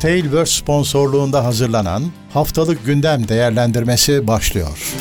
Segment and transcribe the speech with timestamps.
[0.00, 4.94] Tailverse sponsorluğunda hazırlanan Haftalık Gündem Değerlendirmesi başlıyor.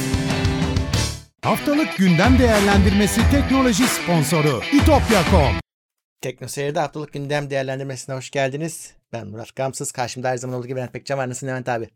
[1.44, 5.60] Haftalık Gündem Değerlendirmesi teknoloji sponsoru itopya.com
[6.22, 8.94] Teknoseyir'de haftalık gündem değerlendirmesine hoş geldiniz.
[9.14, 9.92] Ben Murat Gamsız.
[9.92, 11.30] Karşımda her zaman olduğu gibi Levent Pekcan var.
[11.30, 11.90] Nasılsın Levent abi?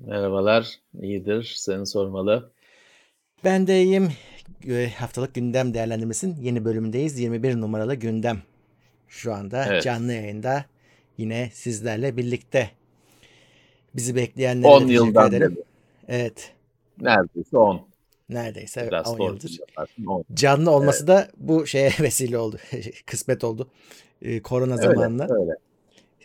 [0.00, 0.68] Merhabalar,
[1.02, 1.52] iyidir.
[1.56, 2.52] Seni sormalı.
[3.44, 4.12] Ben de iyiyim.
[4.68, 7.18] Ee, Haftalık gündem değerlendirmesinin yeni bölümündeyiz.
[7.18, 8.42] 21 numaralı gündem.
[9.08, 9.82] Şu anda Evet.
[9.82, 10.64] canlı yayında
[11.18, 12.70] yine sizlerle birlikte.
[13.96, 15.56] Bizi bekleyenlere 10 de teşekkür yıldan ederim.
[15.56, 15.64] beri.
[16.08, 16.52] Evet.
[17.00, 17.88] Neredeyse 10.
[18.28, 19.58] Neredeyse evet, Biraz 10 doğru yıldır.
[19.68, 20.24] yaparsın, 10.
[20.34, 22.58] Canlı olması da bu şeye vesile oldu.
[23.06, 23.68] Kısmet oldu.
[24.22, 25.26] Ee, korona Öyle, zamanına.
[25.30, 25.52] öyle.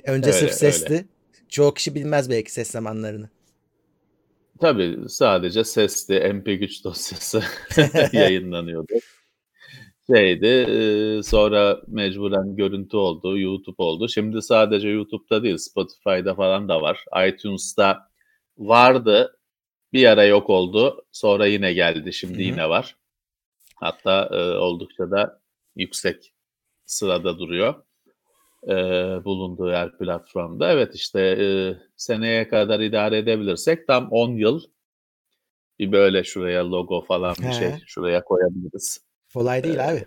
[0.03, 0.53] Önce öyle, sırf öyle.
[0.53, 1.05] sesti.
[1.49, 3.30] Çoğu kişi bilmez belki ses zamanlarını.
[4.61, 7.44] Tabii sadece sesli MP3 dosyası
[8.13, 8.94] yayınlanıyordu.
[10.07, 10.45] Şeydi,
[11.20, 14.09] e, sonra mecburen görüntü oldu, YouTube oldu.
[14.09, 17.05] Şimdi sadece YouTube'da değil, Spotify'da falan da var.
[17.28, 18.09] iTunes'ta
[18.58, 19.39] vardı,
[19.94, 22.41] bir ara yok oldu, sonra yine geldi, şimdi Hı hı.
[22.41, 22.97] yine var.
[23.75, 25.41] Hatta e, oldukça da
[25.75, 26.33] yüksek
[26.85, 27.75] sırada duruyor.
[28.67, 28.73] e,
[29.25, 30.72] bulunduğu her platformda.
[30.72, 31.45] Evet işte e,
[31.97, 34.61] seneye kadar idare edebilirsek tam 10 yıl
[35.80, 37.53] bir böyle şuraya logo falan bir He.
[37.53, 39.00] şey şuraya koyabiliriz.
[39.34, 40.06] Kolay değil Ee, abi.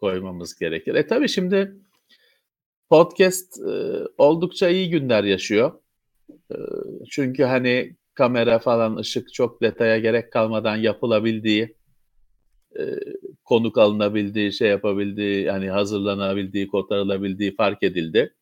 [0.00, 0.94] Koymamız gerekir.
[0.94, 1.76] E tabii şimdi
[2.90, 3.72] podcast e,
[4.18, 5.72] oldukça iyi günler yaşıyor.
[6.30, 6.56] E,
[7.10, 11.76] çünkü hani kamera falan ışık çok detaya gerek kalmadan yapılabildiği
[12.78, 12.82] e,
[13.44, 18.34] konuk alınabildiği, şey yapabildiği, yani hazırlanabildiği, kotarılabildiği fark edildi.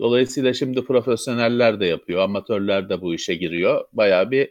[0.00, 3.84] Dolayısıyla şimdi profesyoneller de yapıyor, amatörler de bu işe giriyor.
[3.92, 4.50] Bayağı bir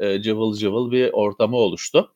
[0.00, 2.15] e, cıvıl cıvıl bir ortamı oluştu.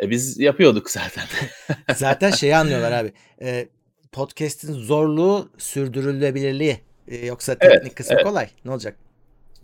[0.00, 1.24] E, biz yapıyorduk zaten.
[1.94, 3.12] Zaten şeyi anlıyorlar abi.
[3.42, 3.68] Ee,
[4.12, 6.80] podcast'in zorluğu sürdürülebilirliği.
[7.08, 8.24] Ee, yoksa Evet, teknik kısmı evet.
[8.24, 8.48] kolay.
[8.64, 8.96] Ne olacak?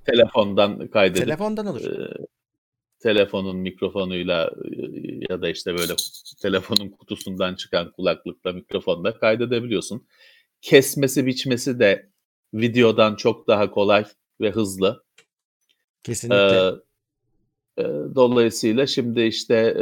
[0.04, 1.80] Telefondan kaydedip Telefondan olur.
[1.84, 2.26] e,
[3.02, 4.76] telefonun mikrofonuyla e,
[5.30, 5.92] ya da işte böyle
[6.42, 10.06] telefonun kutusundan çıkan kulaklıkla mikrofonla kaydedebiliyorsun.
[10.62, 12.10] Kesmesi biçmesi de
[12.54, 14.04] videodan çok daha kolay
[14.40, 15.04] ve hızlı.
[16.02, 16.56] Kesinlikle.
[16.56, 16.72] Ee, e,
[18.14, 19.74] dolayısıyla şimdi işte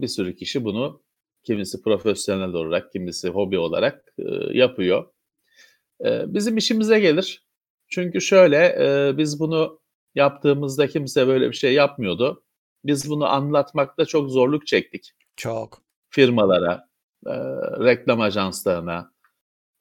[0.00, 1.02] bir sürü kişi bunu
[1.42, 4.14] kimisi profesyonel olarak, kimisi hobi olarak
[4.52, 5.06] yapıyor.
[6.04, 7.46] Bizim işimize gelir.
[7.88, 8.76] Çünkü şöyle
[9.18, 9.80] biz bunu
[10.14, 12.44] yaptığımızda kimse böyle bir şey yapmıyordu.
[12.84, 15.82] Biz bunu anlatmakta çok zorluk çektik Çok.
[16.10, 16.88] firmalara,
[17.80, 19.12] reklam ajanslarına,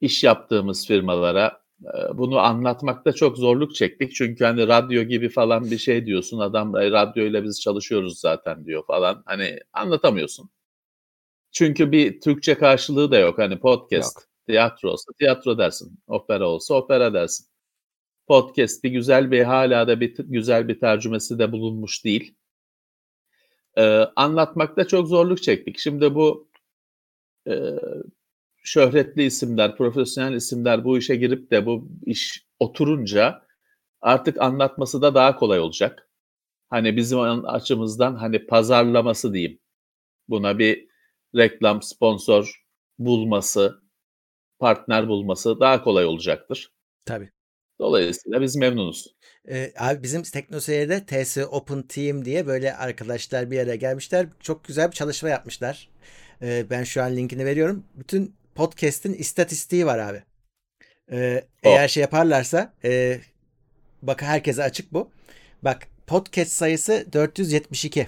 [0.01, 1.60] iş yaptığımız firmalara
[2.13, 4.15] bunu anlatmakta çok zorluk çektik.
[4.15, 6.39] Çünkü hani radyo gibi falan bir şey diyorsun.
[6.39, 9.23] Adam "E, radyoyla biz çalışıyoruz zaten diyor falan.
[9.25, 10.49] Hani anlatamıyorsun.
[11.51, 13.37] Çünkü bir Türkçe karşılığı da yok.
[13.37, 14.27] Hani podcast, Yok.
[14.47, 15.99] tiyatro olsa tiyatro dersin.
[16.07, 17.47] Opera olsa opera dersin.
[18.27, 22.35] Podcast bir güzel bir hala da bir güzel bir tercümesi de bulunmuş değil.
[23.77, 25.79] Ee, anlatmakta çok zorluk çektik.
[25.79, 26.49] Şimdi bu
[27.47, 27.53] e,
[28.61, 33.41] şöhretli isimler, profesyonel isimler bu işe girip de bu iş oturunca
[34.01, 36.09] artık anlatması da daha kolay olacak.
[36.69, 39.59] Hani bizim açımızdan hani pazarlaması diyeyim.
[40.27, 40.87] Buna bir
[41.35, 42.63] reklam, sponsor
[42.99, 43.81] bulması,
[44.59, 46.73] partner bulması daha kolay olacaktır.
[47.05, 47.31] Tabii.
[47.79, 49.07] Dolayısıyla biz memnunuz.
[49.49, 54.27] Ee, abi bizim TeknoSeyir'de TS Open Team diye böyle arkadaşlar bir araya gelmişler.
[54.39, 55.89] Çok güzel bir çalışma yapmışlar.
[56.41, 57.83] Ee, ben şu an linkini veriyorum.
[57.95, 60.23] Bütün podcast'in istatistiği var abi.
[61.11, 63.19] Ee, eğer şey yaparlarsa e,
[64.01, 65.09] bak herkese açık bu.
[65.61, 68.07] Bak podcast sayısı 472.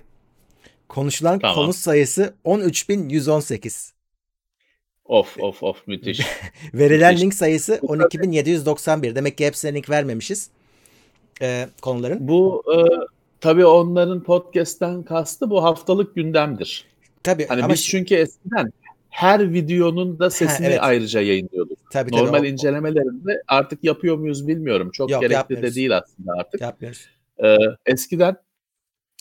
[0.90, 1.56] Konuşulan Tamam.
[1.56, 3.92] konu sayısı 13.118.
[5.06, 6.22] Of of of müthiş.
[6.74, 7.24] Verilen Müthiş.
[7.24, 9.16] link sayısı 12.791.
[9.16, 10.50] Demek ki hepsine link vermemişiz.
[11.42, 12.28] Ee, konuların.
[12.28, 12.78] bu e,
[13.42, 16.86] tabii onların podcast'ten kastı bu haftalık gündemdir.
[17.24, 18.74] Tabii Hani ama biz çünkü eskiden
[19.14, 20.80] her videonun da sesini evet.
[20.82, 21.78] ayrıca yayınlıyorduk.
[21.92, 24.92] tabii, tabii, Normal o- incelemelerini artık yapıyor muyuz bilmiyorum.
[24.94, 25.76] Çok Yok, gerekli de yapmıyoruz.
[25.76, 26.62] değil aslında artık.
[26.62, 27.10] yapmıyoruz.
[27.44, 28.36] Ee, eskiden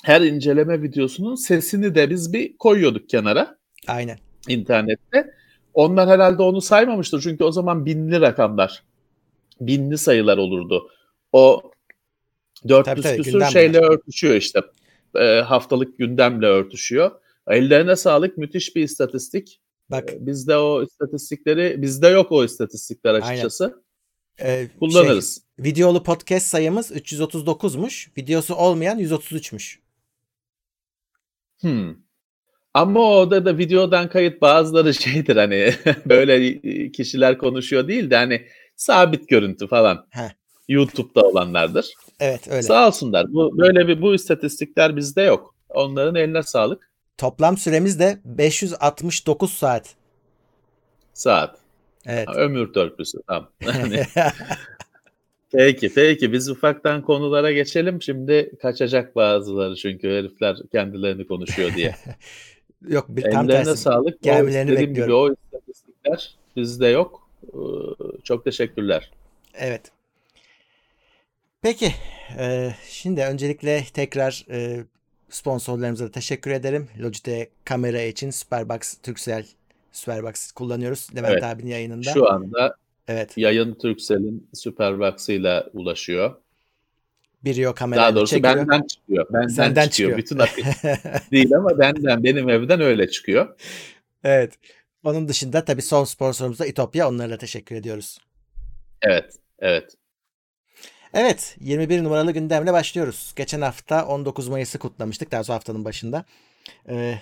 [0.04, 3.58] her inceleme videosunun sesini de biz bir koyuyorduk kenara
[3.88, 4.18] Aynen.
[4.48, 5.34] internette.
[5.74, 8.82] Onlar herhalde onu saymamıştır çünkü o zaman binli rakamlar,
[9.60, 10.90] binli sayılar olurdu.
[11.32, 11.62] O
[12.68, 13.90] 400 Tabii, gündem şeyle bunlar.
[13.92, 14.60] örtüşüyor işte.
[15.16, 17.10] Ee, haftalık gündemle örtüşüyor.
[17.48, 19.60] Ellerine sağlık müthiş bir istatistik.
[19.90, 23.26] Bak Ee, Bizde o istatistikleri, bizde yok o istatistikler Aynen.
[23.26, 23.82] açıkçası.
[24.40, 25.34] e, Kullanırız.
[25.56, 28.08] Şey, videolu podcast sayımız 339'muş.
[28.18, 29.78] Videosu olmayan 133'müş.
[31.60, 31.94] Hmm.
[32.74, 35.74] Ama orada da videodan kayıt bazıları şeydir hani
[36.06, 36.60] böyle
[36.92, 38.46] kişiler konuşuyor değil de hani
[38.76, 40.06] sabit görüntü falan.
[40.10, 40.30] Heh.
[40.68, 41.94] YouTube'da olanlardır.
[42.20, 42.62] Evet öyle.
[42.62, 43.32] Sağ olsunlar.
[43.32, 45.54] Bu böyle bir bu istatistikler bizde yok.
[45.68, 46.91] Onların eline sağlık.
[47.18, 49.94] Toplam süremiz de 569 saat.
[51.14, 51.58] Saat.
[52.06, 52.28] Evet.
[52.36, 53.18] Ömür törpüsü.
[53.26, 53.48] Tamam.
[55.52, 58.02] Peki peki biz ufaktan konulara geçelim.
[58.02, 61.94] Şimdi kaçacak bazıları çünkü herifler kendilerini konuşuyor diye.
[62.88, 63.76] Yok bir tam tersi.
[63.76, 64.14] sağlık.
[64.14, 65.14] O gelmelerini gibi bekliyorum.
[65.14, 67.28] o istatistikler bizde yok.
[67.46, 67.58] Ee,
[68.24, 69.10] Çok teşekkürler.
[69.54, 69.90] Evet.
[71.62, 71.92] Peki.
[72.38, 74.84] e, şimdi öncelikle tekrar e,
[75.34, 76.88] sponsorlarımıza da teşekkür ederim.
[77.00, 79.46] Logitech kamera için Superbox Turkcell
[79.92, 81.08] Superbox kullanıyoruz.
[81.16, 81.44] Levent Evet.
[81.44, 82.12] abinin yayınında.
[82.12, 82.76] Şu anda
[83.08, 83.38] Evet.
[83.38, 86.34] yayın Turkcell'in Superbox'ıyla ulaşıyor.
[87.44, 88.56] Biri kamerayla Daha doğrusu çekiyor.
[88.56, 89.26] benden çıkıyor.
[89.32, 90.18] Benden Senden çıkıyor.
[90.18, 90.18] çıkıyor.
[90.18, 90.82] Bütün akış
[91.32, 93.56] değil ama benden benim evden öyle çıkıyor.
[94.24, 94.52] evet.
[95.04, 97.08] Onun dışında tabii son sponsorumuz da İtopya.
[97.08, 98.18] Onlara teşekkür ediyoruz.
[99.02, 99.34] Evet.
[99.58, 99.94] Evet.
[101.14, 103.32] Evet, 21 numaralı gündemle başlıyoruz.
[103.36, 105.32] Geçen hafta 19 Mayıs'ı kutlamıştık.
[105.32, 106.24] Daha sonra haftanın başında.
[106.88, 107.18] Ee,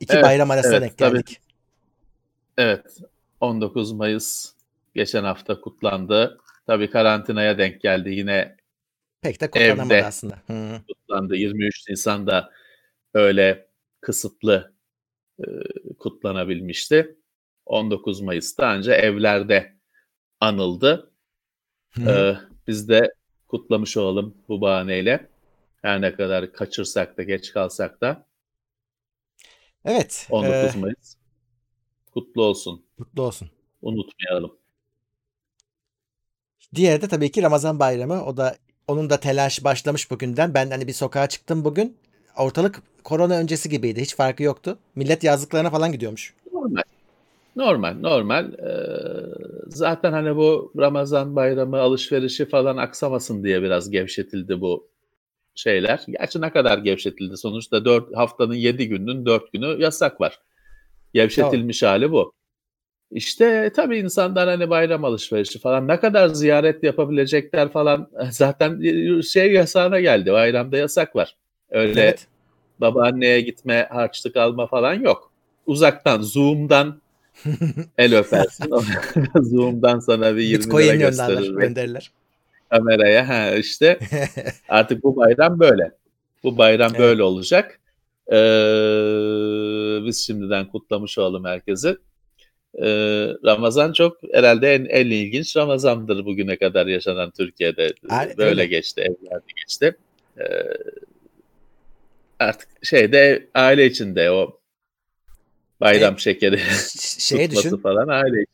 [0.00, 1.12] iki Evet, bayram arasına evet, denk tabii.
[1.16, 1.40] geldik.
[2.58, 2.96] Evet.
[3.40, 4.52] 19 Mayıs
[4.94, 6.38] geçen hafta kutlandı.
[6.66, 8.10] Tabii karantinaya denk geldi.
[8.10, 8.56] Yine
[9.22, 10.06] Pek de kutlanamadı Evde.
[10.06, 10.38] aslında.
[10.46, 10.80] Hı.
[10.88, 11.36] kutlandı.
[11.36, 12.50] 23 Nisan'da
[13.14, 13.66] öyle
[14.00, 14.72] kısıtlı
[15.40, 15.44] e,
[15.98, 17.16] kutlanabilmişti.
[17.66, 19.76] 19 Mayıs'ta anca evlerde
[20.40, 21.10] anıldı.
[22.06, 22.36] Ee,
[22.66, 23.14] biz de
[23.50, 25.28] kutlamış olalım bu bahaneyle.
[25.82, 28.26] Her ne kadar kaçırsak da geç kalsak da
[29.84, 31.16] Evet, 19 e, Mayıs
[32.10, 32.84] kutlu olsun.
[32.98, 33.50] mutlu olsun.
[33.82, 34.58] Unutmayalım.
[36.74, 38.24] Diğeri de tabii ki Ramazan bayramı.
[38.24, 38.56] O da
[38.88, 40.54] onun da telaşı başlamış bugünden.
[40.54, 41.96] Ben hani bir sokağa çıktım bugün.
[42.36, 44.00] Ortalık korona öncesi gibiydi.
[44.00, 44.78] Hiç farkı yoktu.
[44.94, 46.34] Millet yazlıklarına falan gidiyormuş.
[46.52, 46.82] Normal.
[47.56, 48.52] Normal, normal.
[48.52, 48.76] Ee,
[49.66, 54.88] zaten hani bu Ramazan bayramı alışverişi falan aksamasın diye biraz gevşetildi bu
[55.54, 56.04] şeyler.
[56.08, 57.36] Gerçi ne kadar gevşetildi?
[57.36, 60.38] Sonuçta 4 haftanın 7 gününün 4 günü yasak var.
[61.14, 62.32] Gevşetilmiş hali bu.
[63.10, 68.80] İşte tabii insanlar hani bayram alışverişi falan ne kadar ziyaret yapabilecekler falan zaten
[69.20, 70.32] şey yasağına geldi.
[70.32, 71.36] Bayramda yasak var.
[71.70, 72.26] Öyle Evet.
[72.80, 75.32] babaanneye gitme, harçlık alma falan yok.
[75.66, 77.00] Uzaktan, Zoom'dan
[77.98, 78.64] el öpersin.
[79.42, 82.10] Zoom'dan sana bir 20 lira Bitcoin gönderler, gösterir gönderirler.
[82.70, 83.28] kameraya.
[83.28, 83.98] Ha işte
[84.68, 85.90] artık bu bayram böyle.
[86.42, 87.00] Bu bayram Evet.
[87.00, 87.80] böyle olacak.
[88.32, 88.36] Ee,
[90.06, 91.96] biz şimdiden kutlamış olalım herkesi.
[92.74, 92.84] Ee,
[93.44, 97.88] Ramazan çok herhalde en, en ilginç Ramazan'dır bugüne kadar yaşanan Türkiye'de.
[98.08, 98.66] Ay- Böyle öyle.
[98.66, 99.96] geçti, evlerde geçti.
[100.38, 100.44] Ee,
[102.38, 104.59] artık şeyde aile içinde o
[105.80, 107.76] bayram şekeri Ş- Şeye düşün.
[107.76, 108.44] falan aile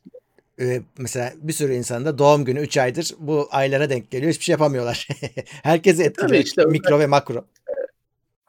[0.59, 4.31] e, mesela bir sürü insanda doğum günü 3 aydır bu aylara denk geliyor.
[4.31, 5.07] Hiçbir şey yapamıyorlar.
[5.63, 6.29] Herkesi etkiliyor.
[6.29, 6.71] Tabii işte öyle.
[6.71, 7.45] mikro ve makro.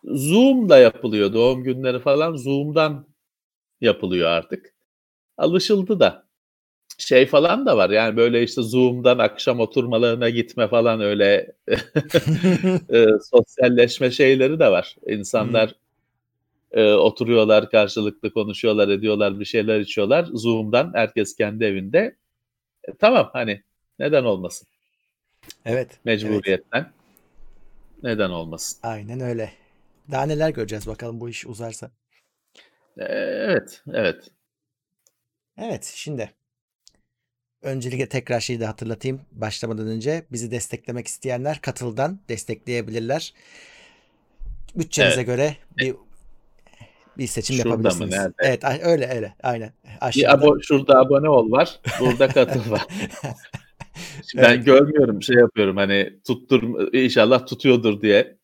[0.04, 3.06] Zoom'da yapılıyor doğum günleri falan Zoom'dan
[3.80, 4.74] yapılıyor artık.
[5.38, 6.28] Alışıldı da.
[6.98, 11.52] Şey falan da var yani böyle işte Zoom'dan akşam oturmalarına gitme falan öyle
[12.92, 14.96] e, sosyalleşme şeyleri de var.
[15.06, 15.74] İnsanlar
[16.72, 20.28] e, oturuyorlar karşılıklı konuşuyorlar ediyorlar bir şeyler içiyorlar.
[20.32, 22.16] Zoom'dan herkes kendi evinde.
[22.88, 23.62] E, tamam hani
[23.98, 24.68] neden olmasın
[25.64, 25.90] evet.
[25.90, 26.04] evet.
[26.04, 26.92] mecburiyetten.
[28.02, 28.78] Neden olmasın.
[28.82, 29.52] Aynen öyle.
[30.10, 31.90] Daha neler göreceğiz bakalım bu iş uzarsa.
[32.98, 34.30] E, evet evet.
[35.58, 36.32] Evet şimdi
[37.62, 43.34] öncelikle tekrar şeyi de hatırlatayım başlamadan önce bizi desteklemek isteyenler katıldan destekleyebilirler.
[44.74, 45.26] Bütçenize Evet.
[45.26, 45.94] göre bir
[47.18, 48.10] bir seçim Şurada mı, yapabilirsiniz.
[48.10, 48.34] nerede?
[48.38, 49.72] Evet öyle öyle aynen.
[49.84, 50.32] Bir Aşağıda.
[50.46, 51.80] abo şurada abone ol var.
[52.00, 52.82] Burada katıl var.
[54.30, 54.66] Şimdi Ben Evet.
[54.66, 58.38] görmüyorum şey yapıyorum hani tuttur inşallah tutuyordur diye.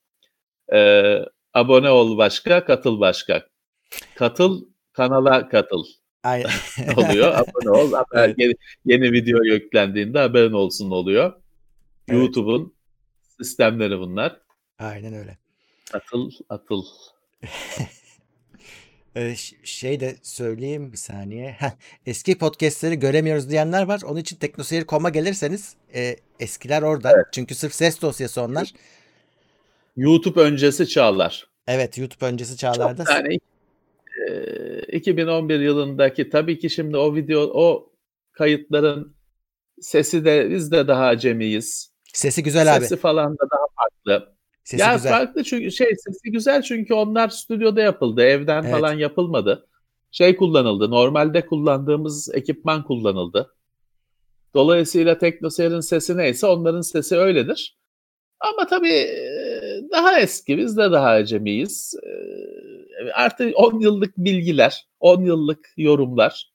[0.72, 1.18] Ee,
[1.54, 3.46] abone ol başka, katıl başka.
[4.14, 5.84] Katıl kanala katıl
[6.22, 6.50] Aynen.
[6.96, 7.34] oluyor.
[7.34, 7.92] abone ol.
[7.92, 8.34] haber- Evet.
[8.38, 8.54] yeni,
[8.84, 11.32] yeni video yüklendiğinde haberin olsun oluyor.
[12.08, 12.18] Evet.
[12.20, 12.74] YouTube'un
[13.38, 14.40] sistemleri bunlar.
[14.78, 15.38] Aynen öyle.
[15.92, 16.84] Katıl, atıl.
[19.16, 21.50] Ee, şey de söyleyeyim bir saniye.
[21.50, 21.70] Heh,
[22.06, 24.00] eski podcastleri göremiyoruz diyenler var.
[24.06, 27.12] Onun için teknoseyir.com'a gelirseniz e, eskiler orada.
[27.14, 27.26] Evet.
[27.32, 28.72] Çünkü sırf ses dosyası onlar.
[29.96, 31.48] YouTube öncesi çağlar.
[31.66, 33.04] Evet YouTube öncesi çağlarda.
[33.04, 33.38] Çok yani
[34.28, 37.92] e, 2011 yılındaki tabii ki şimdi o video o
[38.32, 39.16] kayıtların
[39.80, 41.90] sesi de biz de daha acemiyiz.
[42.12, 42.80] Sesi güzel abi.
[42.80, 44.34] Sesi falan da daha farklı.
[44.64, 45.10] Sesi ya güzel.
[45.12, 48.22] farklı çünkü şey sesi güzel çünkü onlar stüdyoda yapıldı.
[48.22, 48.70] Evden Evet.
[48.72, 49.66] falan yapılmadı.
[50.10, 50.90] Şey kullanıldı.
[50.90, 53.54] Normalde kullandığımız ekipman kullanıldı.
[54.54, 57.78] Dolayısıyla teknoseyrin sesi neyse onların sesi öyledir.
[58.40, 59.08] Ama tabii
[59.92, 61.94] daha eski, biz de daha acemiyiz.
[63.14, 66.52] Artık 10 yıllık bilgiler, 10 yıllık yorumlar.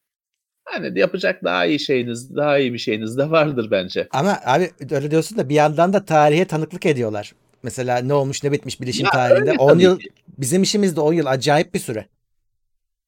[0.66, 4.08] Hani yapacak daha iyi şeyiniz, daha iyi bir şeyiniz de vardır bence.
[4.12, 7.34] Ama abi öyle diyorsun da bir yandan da tarihe tanıklık ediyorlar.
[7.64, 9.52] Mesela ne olmuş ne bitmiş bilişim ya tarihinde.
[9.52, 10.10] 10 yıl ki.
[10.38, 12.08] bizim işimizde 10 yıl acayip bir süre.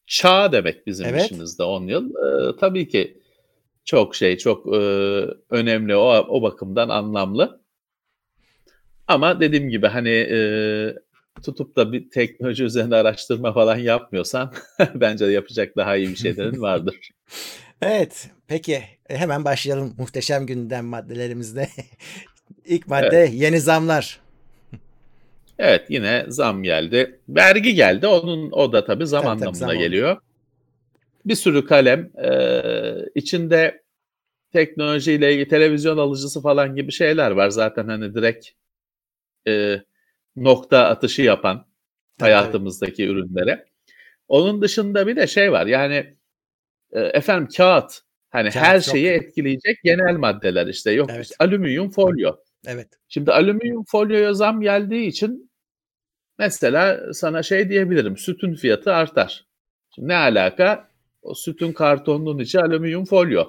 [0.08, 1.26] Çağ demek bizim evet.
[1.26, 2.10] işimizde 10 yıl.
[2.10, 3.22] Ee, tabii ki
[3.86, 4.80] çok şey, çok e,
[5.50, 7.62] önemli o, o bakımdan anlamlı.
[9.08, 10.40] Ama dediğim gibi hani e,
[11.44, 14.54] tutup da bir teknoloji üzerinde araştırma falan yapmıyorsan
[14.96, 16.96] bence yapacak daha iyi bir şeylerin vardır.
[17.82, 18.30] evet.
[18.48, 21.68] Peki e, hemen başlayalım muhteşem gündem maddelerimizde.
[22.66, 23.34] İlk madde evet.
[23.34, 24.21] yeni zamlar.
[25.64, 27.20] Evet yine zam geldi.
[27.30, 28.08] Vergi geldi.
[28.08, 30.18] Onun o da tabii zam tabii, anlamına tabii, zam geliyor.
[31.26, 32.32] Bir sürü kalem e,
[33.16, 33.84] içinde
[34.54, 37.50] teknolojiyle ilgili televizyon alıcısı falan gibi şeyler var.
[37.50, 38.48] Zaten hani direkt
[39.48, 39.82] e,
[40.36, 41.66] nokta atışı yapan
[42.20, 43.14] hayatımızdaki evet.
[43.14, 43.66] ürünlere.
[44.28, 46.16] Onun dışında bir de şey var yani
[46.92, 48.00] e, efendim kağıt
[48.30, 49.24] hani kağıt her şeyi yok.
[49.24, 51.32] etkileyecek genel maddeler işte yok evet.
[51.40, 52.36] alüminyum folyo.
[52.68, 52.88] Evet.
[53.08, 55.51] Şimdi alüminyum folyoya zam geldiği için
[56.40, 59.46] mesela sana şey diyebilirim sütün fiyatı artar.
[59.96, 60.92] Şimdi ne alaka?
[61.22, 63.46] O sütün kartonunun içi alüminyum folyo.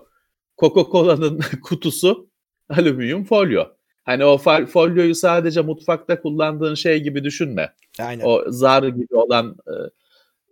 [0.59, 2.31] Coca-Cola'nın kutusu
[2.69, 3.65] alüminyum folyo.
[4.05, 7.75] Hani o folyoyu sadece mutfakta kullandığın şey gibi düşünme.
[8.01, 8.25] Aynen.
[8.25, 9.75] O zar gibi olan e,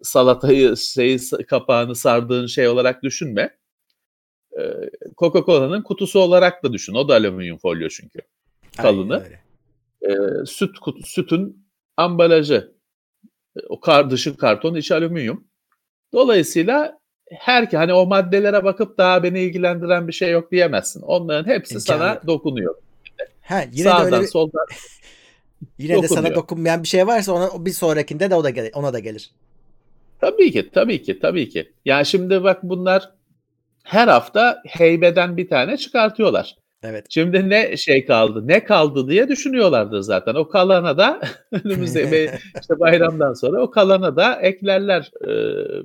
[0.03, 1.19] salatayı şeyi
[1.49, 3.59] kapağını sardığın şey olarak düşünme.
[4.59, 4.63] E,
[5.19, 6.95] Coca-Cola'nın kutusu olarak da düşün.
[6.95, 8.19] O da alüminyum folyo çünkü.
[8.77, 9.27] Kalını.
[10.03, 10.11] E,
[10.47, 12.73] süt kutu, sütün ambalajı.
[13.69, 15.45] O kar dışı karton içi alüminyum.
[16.13, 21.03] Dolayısıyla her hani o maddelere bakıp daha beni ilgilendiren bir şey yok diyemezsin.
[21.03, 21.99] Onların hepsi İmkanı.
[21.99, 22.75] sana dokunuyor.
[23.43, 24.31] Ha, yine Sağdan, de öyle bir...
[24.31, 24.67] soldan
[25.79, 26.03] Yine dokunuyor.
[26.03, 28.99] de sana dokunmayan bir şey varsa ona bir sonrakinde de o da gelir, ona da
[28.99, 29.31] gelir.
[30.21, 31.73] Tabii ki, tabii ki, tabii ki.
[31.85, 33.11] Yani şimdi bak bunlar
[33.85, 36.57] her hafta heybeden bir tane çıkartıyorlar.
[36.83, 37.07] Evet.
[37.09, 40.35] Şimdi ne şey kaldı, ne kaldı diye düşünüyorlardı zaten.
[40.35, 41.21] O kalana da
[41.65, 42.01] önümüzde
[42.61, 45.33] işte bayramdan sonra o kalana da eklerler e,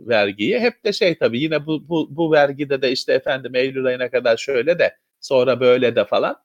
[0.08, 0.60] vergiyi.
[0.60, 4.38] Hep de şey tabii yine bu, bu, bu vergide de işte efendim Eylül ayına kadar
[4.38, 6.36] şöyle de sonra böyle de falan.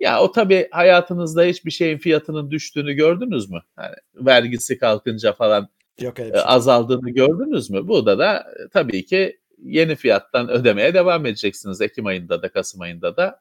[0.00, 3.60] Ya o tabii hayatınızda hiçbir şeyin fiyatının düştüğünü gördünüz mü?
[3.78, 5.68] Yani vergisi kalkınca falan
[6.00, 6.42] Yok bir şey.
[6.44, 7.88] azaldığını gördünüz mü?
[7.88, 13.16] Burada da e, tabii ki yeni fiyattan ödemeye devam edeceksiniz Ekim ayında da Kasım ayında
[13.16, 13.40] da.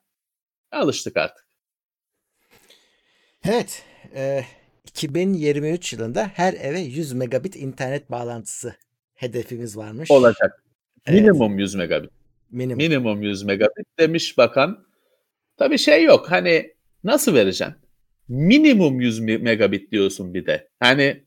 [0.72, 1.48] Alıştık artık.
[3.44, 3.84] Evet.
[4.16, 4.44] E,
[4.86, 8.76] 2023 yılında her eve 100 megabit internet bağlantısı
[9.14, 10.12] hedefimiz varmış.
[10.12, 10.64] Olacak.
[11.06, 11.22] Evet.
[11.22, 12.12] Minimum 100 megabit.
[12.52, 12.78] Minimum.
[12.78, 14.86] Minimum 100 megabit demiş bakan.
[15.58, 17.76] Tabii şey yok hani nasıl vereceksin?
[18.28, 20.70] Minimum 100 megabit diyorsun bir de.
[20.80, 21.24] Hani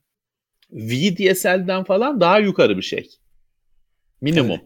[0.71, 3.11] VDSL'den falan daha yukarı bir şey.
[4.21, 4.61] Minimum.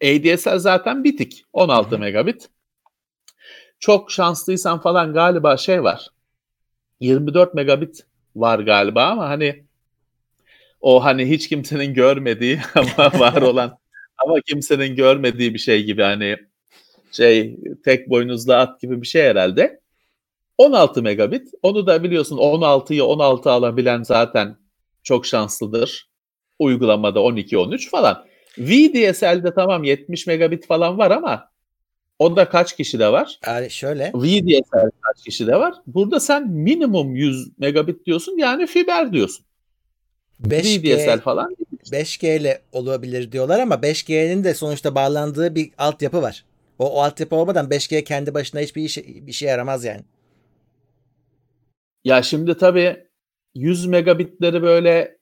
[0.00, 0.38] Evet.
[0.38, 1.44] ADSL zaten bitik.
[1.52, 1.98] 16 Hı-hı.
[1.98, 2.48] megabit.
[3.80, 6.08] Çok şanslıysan falan galiba şey var.
[7.00, 8.06] 24 megabit
[8.36, 9.64] var galiba ama hani
[10.80, 13.78] o hani hiç kimsenin görmediği ama var olan
[14.18, 16.36] ama kimsenin görmediği bir şey gibi hani
[17.12, 19.80] şey tek boynuzlu at gibi bir şey herhalde.
[20.58, 21.48] 16 megabit.
[21.62, 24.56] Onu da biliyorsun 16'yı 16 alabilen zaten
[25.02, 26.08] çok şanslıdır.
[26.58, 28.24] Uygulamada 12-13 falan.
[28.58, 31.50] VDSL'de tamam 70 megabit falan var ama
[32.20, 33.38] o da kaç kişi de var?
[33.46, 34.12] Yani şöyle.
[34.14, 35.74] VDSL kaç kişi de var?
[35.86, 39.46] Burada sen minimum 100 megabit diyorsun yani fiber diyorsun.
[40.42, 41.56] 5G, VDSL falan.
[41.92, 46.44] 5G ile olabilir diyorlar ama 5G'nin de sonuçta bağlandığı bir altyapı var.
[46.78, 50.02] O, o altyapı olmadan 5G kendi başına hiçbir işe, bir şey yaramaz yani.
[52.04, 52.96] Ya şimdi tabii
[53.54, 55.16] 100 megabitleri böyle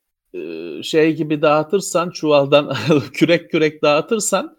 [0.83, 2.77] şey gibi dağıtırsan çuvaldan
[3.13, 4.59] kürek kürek dağıtırsan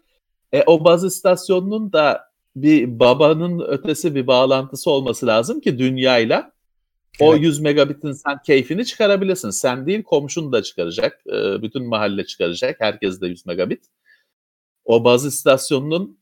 [0.52, 6.52] e, o baz istasyonunun da bir babanın ötesi bir bağlantısı olması lazım ki dünyayla
[7.20, 7.42] o evet.
[7.42, 9.50] 100 megabitin sen keyfini çıkarabilirsin.
[9.50, 11.22] Sen değil komşun da çıkaracak.
[11.62, 12.80] Bütün mahalle çıkaracak.
[12.80, 13.84] Herkes de 100 megabit.
[14.84, 16.18] O baz istasyonunun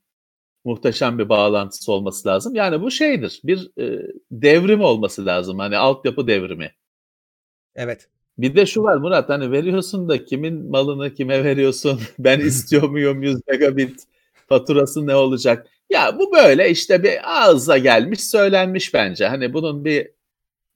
[0.65, 2.55] muhteşem bir bağlantısı olması lazım.
[2.55, 3.41] Yani bu şeydir.
[3.45, 5.59] Bir e, devrim olması lazım.
[5.59, 6.75] Hani altyapı devrimi.
[7.75, 8.09] Evet.
[8.39, 12.01] Bir de şu var Murat hani veriyorsun da kimin malını kime veriyorsun?
[12.19, 14.05] Ben istiyor muyum 100 megabit?
[14.49, 15.67] Faturası ne olacak?
[15.91, 19.27] Ya bu böyle işte bir ağza gelmiş söylenmiş bence.
[19.27, 20.11] Hani bunun bir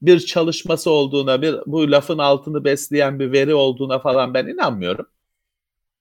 [0.02, 5.06] bir çalışması olduğuna, bir bu lafın altını besleyen bir veri olduğuna falan ben inanmıyorum.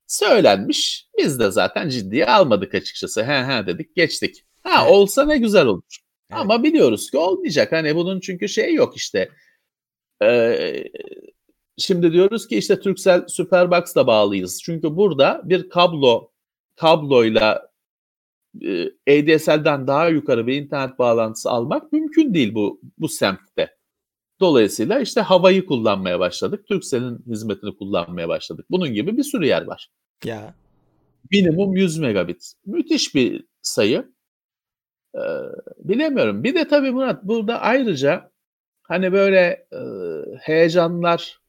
[0.06, 1.08] Söylenmiş.
[1.18, 3.24] Biz de zaten ciddiye almadık açıkçası.
[3.24, 4.44] He he dedik geçtik.
[4.62, 4.92] Ha Evet.
[4.92, 5.98] olsa ne güzel olur.
[6.30, 6.40] Evet.
[6.40, 7.72] Ama biliyoruz ki olmayacak.
[7.72, 9.28] Hani bunun çünkü şey yok işte.
[10.22, 10.84] Ee,
[11.78, 14.62] şimdi diyoruz ki işte Turkcell Superbox'la bağlıyız.
[14.62, 16.30] Çünkü burada bir kablo
[16.76, 17.71] kabloyla
[19.08, 23.76] ADSL'den daha yukarı bir internet bağlantısı almak mümkün değil bu bu semtte.
[24.40, 26.66] Dolayısıyla işte havayı kullanmaya başladık.
[26.68, 28.66] Turkcell'in hizmetini kullanmaya başladık.
[28.70, 29.88] Bunun gibi bir sürü yer var.
[30.24, 30.54] Ya.
[31.30, 32.52] Minimum 100 megabit.
[32.66, 34.12] Müthiş bir sayı.
[35.14, 35.20] Ee,
[35.78, 36.44] bilemiyorum.
[36.44, 38.30] Bir de tabii Murat burada ayrıca
[38.82, 39.80] hani böyle e,
[40.40, 41.40] heyecanlar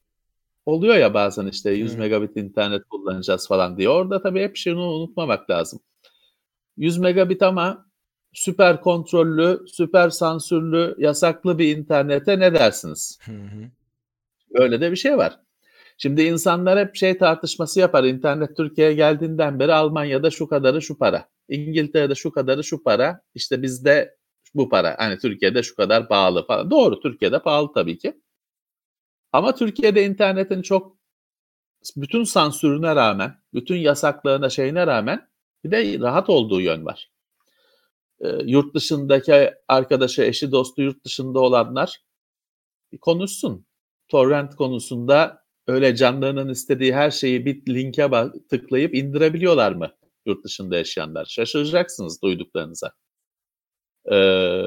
[0.65, 1.97] oluyor ya bazen işte 100 Hı.
[1.97, 3.89] megabit internet kullanacağız falan diye.
[3.89, 5.79] Orada tabii hep şunu unutmamak lazım.
[6.77, 7.85] 100 megabit ama
[8.33, 13.19] süper kontrollü, süper sansürlü, yasaklı bir internete ne dersiniz?
[13.25, 13.69] Hı hı.
[14.53, 15.39] Öyle de bir şey var.
[15.97, 18.03] Şimdi insanlar hep şey tartışması yapar.
[18.03, 21.29] İnternet Türkiye'ye geldiğinden beri Almanya'da şu kadarı şu para.
[21.49, 23.21] İngiltere'de şu kadarı şu para.
[23.35, 24.17] İşte bizde
[24.55, 24.95] bu para.
[24.99, 26.71] Hani Türkiye'de şu kadar pahalı falan.
[26.71, 28.21] Doğru Türkiye'de pahalı tabii ki.
[29.31, 30.97] Ama Türkiye'de internetin çok
[31.95, 35.27] bütün sansürüne rağmen, bütün yasaklarına şeyine rağmen
[35.63, 37.09] bir de rahat olduğu yön var.
[38.21, 41.97] Ee, yurt dışındaki arkadaşı, eşi, dostu yurt dışında olanlar
[43.01, 43.65] konuşsun.
[44.07, 48.09] Torrent konusunda öyle canlarının istediği her şeyi bir linke
[48.49, 49.91] tıklayıp indirebiliyorlar mı
[50.25, 51.25] yurt dışında yaşayanlar?
[51.25, 52.91] Şaşıracaksınız duyduklarınıza.
[54.11, 54.63] Ee,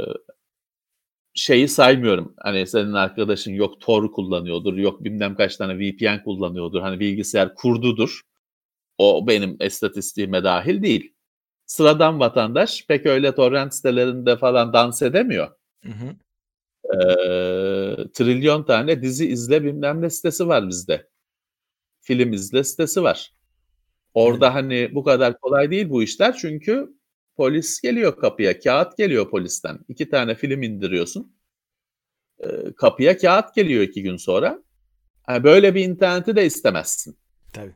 [1.35, 2.35] şeyi saymıyorum.
[2.39, 6.81] Hani senin arkadaşın yok Tor kullanıyordur, yok bilmem kaç tane VPN kullanıyordur.
[6.81, 8.21] Hani bilgisayar kurdudur.
[8.99, 11.15] O benim estatistiğime dahil değil.
[11.67, 15.49] Sıradan vatandaş pek öyle torrent sitelerinde falan dans edemiyor.
[15.85, 16.17] Hı hı.
[16.95, 21.09] Ee, trilyon tane dizi izle bilmem ne sitesi var bizde.
[22.01, 23.33] Film izle sitesi var.
[24.15, 26.97] Orada hani bu kadar kolay değil bu işler çünkü
[27.37, 29.79] polis geliyor kapıya, kağıt geliyor polisten.
[29.89, 31.37] İki tane film indiriyorsun.
[32.41, 34.63] Ee, kapıya kağıt geliyor iki gün sonra.
[35.23, 37.17] Ha, böyle bir interneti de istemezsin.
[37.53, 37.75] Tabii.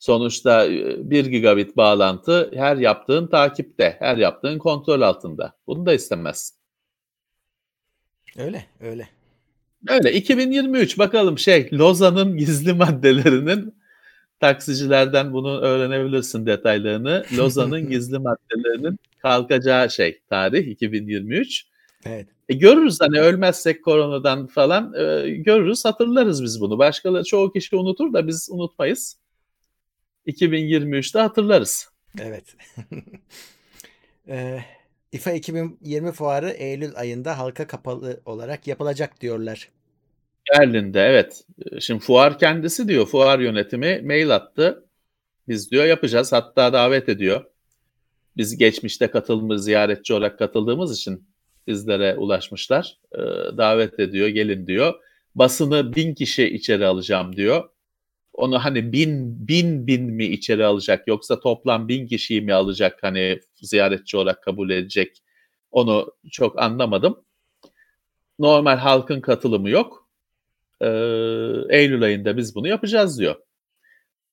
[0.00, 5.52] Sonuçta e, 1 gigabit bağlantı her yaptığın takipte, her yaptığın kontrol altında.
[5.66, 6.56] Bunu da istemezsin.
[8.38, 9.08] Öyle, öyle.
[9.88, 13.74] Öyle 2023 bakalım şey Lozan'ın gizli maddelerinin
[14.40, 17.24] taksicilerden bunu öğrenebilirsin detaylarını.
[17.38, 21.66] Lozan'ın gizli maddelerinin kalkacağı şey tarih 2023.
[22.04, 22.28] Evet.
[22.48, 26.78] E görürüz hani ölmezsek koronadan falan e, görürüz hatırlarız biz bunu.
[26.78, 29.20] Başkaları çoğu kişi unutur da biz unutmayız.
[30.26, 31.88] 2023'te hatırlarız.
[32.20, 32.56] Evet.
[34.28, 34.64] Eee,
[35.12, 39.68] İFA 2020 fuarı Eylül ayında halka kapalı olarak yapılacak diyorlar.
[40.52, 41.44] Berlin'de evet.
[41.72, 43.06] E, Şimdi fuar kendisi diyor.
[43.06, 44.84] Fuar yönetimi mail attı.
[45.48, 46.32] Biz diyor yapacağız.
[46.32, 47.44] Hatta davet ediyor.
[48.36, 51.28] Biz geçmişte katılmış ziyaretçi olarak katıldığımız için
[51.66, 52.98] bizlere ulaşmışlar.
[53.12, 53.18] E,
[53.56, 54.28] davet ediyor.
[54.28, 54.94] Gelin diyor.
[55.34, 57.68] Basını bin kişi içeri alacağım diyor.
[58.32, 63.40] Onu hani bin bin bin mi içeri alacak yoksa toplam bin kişiyi mi alacak hani
[63.62, 65.22] ziyaretçi olarak kabul edecek
[65.70, 67.24] onu çok anlamadım.
[68.38, 70.08] Normal halkın katılımı yok.
[70.80, 70.86] Ee,
[71.68, 73.36] Eylül ayında biz bunu yapacağız diyor.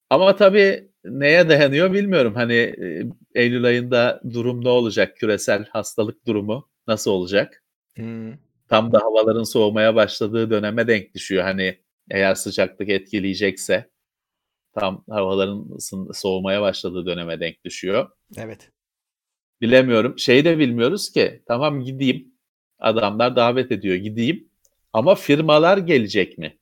[0.10, 2.36] Ama tabii neye dayanıyor bilmiyorum.
[2.36, 3.03] Hani e,
[3.36, 5.17] Eylül ayında durum ne olacak?
[5.17, 7.63] Küresel hastalık durumu nasıl olacak?
[7.95, 8.33] Hmm.
[8.69, 11.43] Tam da havaların soğumaya başladığı döneme denk düşüyor.
[11.43, 11.77] Hani
[12.11, 13.89] eğer sıcaklık etkileyecekse
[14.73, 15.77] tam havaların
[16.13, 18.09] soğumaya başladığı döneme denk düşüyor.
[18.37, 18.71] Evet.
[19.61, 20.19] Bilemiyorum.
[20.19, 21.43] Şeyi de bilmiyoruz ki.
[21.47, 22.33] Tamam gideyim.
[22.79, 24.49] Adamlar davet ediyor gideyim.
[24.93, 26.57] Ama firmalar gelecek mi?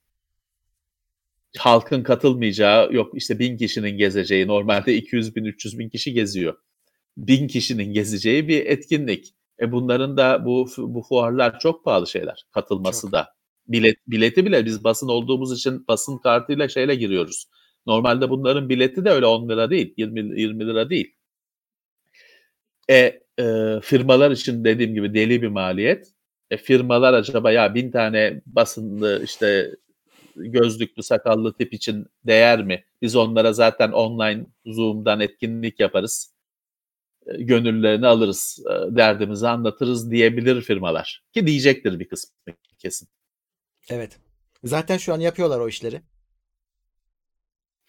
[1.58, 6.58] Halkın katılmayacağı yok işte bin kişinin gezeceği normalde 200 bin 300 bin kişi geziyor.
[7.17, 9.36] Bin kişinin gezeceği bir etkinlik.
[9.62, 12.45] E bunların da bu bu fuarlar çok pahalı şeyler.
[12.51, 13.12] Katılması Çok.
[13.12, 13.35] da.
[13.67, 17.45] Bilet bileti bile biz basın olduğumuz için basın kartıyla şeyle giriyoruz.
[17.86, 21.15] Normalde bunların bileti de öyle 10 lira değil, 20 20 lira değil.
[22.89, 22.95] E,
[23.39, 26.08] e, firmalar için dediğim gibi deli bir maliyet.
[26.51, 29.71] E, firmalar acaba ya bin tane basınlı işte
[30.36, 32.84] gözlüklü sakallı tip için değer mi?
[33.01, 36.34] Biz onlara zaten online Zoom'dan etkinlik yaparız.
[37.28, 41.23] E, gönüllerini alırız, e, derdimizi anlatırız diyebilir firmalar.
[41.34, 43.08] Ki diyecektir bir kısmı kesin.
[43.89, 44.19] Evet.
[44.63, 46.02] Zaten şu an yapıyorlar o işleri.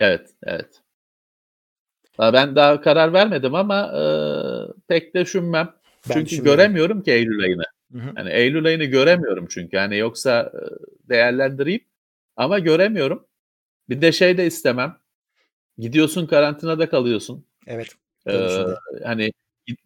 [0.01, 0.83] Evet, evet.
[2.19, 4.03] Ben daha karar vermedim ama e,
[4.89, 5.75] pek düşünmem.
[6.09, 6.59] Ben çünkü düşünmüyorum.
[6.59, 7.63] göremiyorum ki Eylül ayını.
[7.93, 8.13] Hı hı.
[8.15, 9.77] Hani Eylül ayını göremiyorum çünkü.
[9.77, 10.61] Hani yoksa e,
[11.09, 11.85] değerlendireyim
[12.37, 13.27] ama göremiyorum.
[13.89, 14.97] Bir de şey de istemem.
[15.79, 17.47] Gidiyorsun karantinada kalıyorsun.
[17.67, 17.89] Evet.
[18.29, 18.65] Ee,
[19.05, 19.33] hani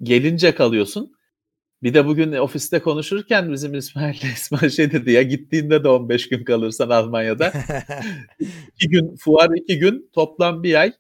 [0.03, 1.17] gelince kalıyorsun.
[1.83, 6.45] Bir de bugün ofiste konuşurken bizim İsmail İsmail şey dedi ya gittiğinde de 15 gün
[6.45, 7.53] kalırsan Almanya'da.
[8.75, 10.93] iki gün fuar iki gün toplam bir ay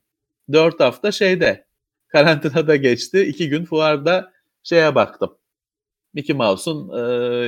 [0.52, 1.64] dört hafta şeyde
[2.08, 3.20] karantinada geçti.
[3.20, 5.36] iki gün fuarda şeye baktım.
[6.14, 7.00] Mickey Mouse'un e,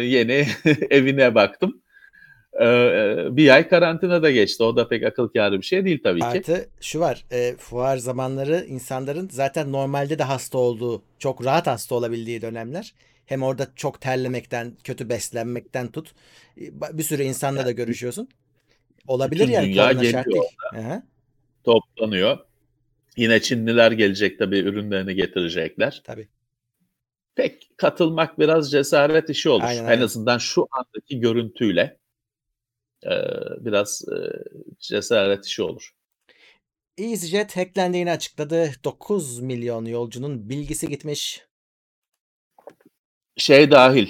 [0.04, 0.46] yeni
[0.90, 1.82] evine baktım.
[2.60, 4.62] E, e, bir ay karantinada geçti.
[4.62, 6.26] O da pek akıl kârı bir şey değil tabii ki.
[6.26, 7.24] Artı şu var.
[7.32, 12.94] E, fuar zamanları insanların zaten normalde de hasta olduğu, çok rahat hasta olabildiği dönemler.
[13.32, 16.14] Hem orada çok terlemekten, kötü beslenmekten tut.
[16.56, 18.28] e, ba- Bir sürü insanla da görüşüyorsun.
[19.06, 20.44] Olabilir Bütün yani dünya geliyor.
[20.74, 21.02] Aha,
[21.64, 22.38] Toplanıyor.
[23.16, 26.02] Yine Çinliler gelecek tabii ürünlerini getirecekler.
[26.04, 26.28] tabii.
[27.34, 29.64] Pek katılmak biraz cesaret işi olur.
[29.64, 30.02] Aynen, en aynen.
[30.02, 31.98] azından şu andaki görüntüyle
[33.04, 33.12] e,
[33.60, 34.16] biraz e,
[34.78, 35.94] cesaret işi olur.
[36.98, 38.72] EasyJet hacklendiğini açıkladı.
[38.84, 41.46] 9 milyon yolcunun bilgisi gitmiş.
[43.36, 44.08] Şey dahil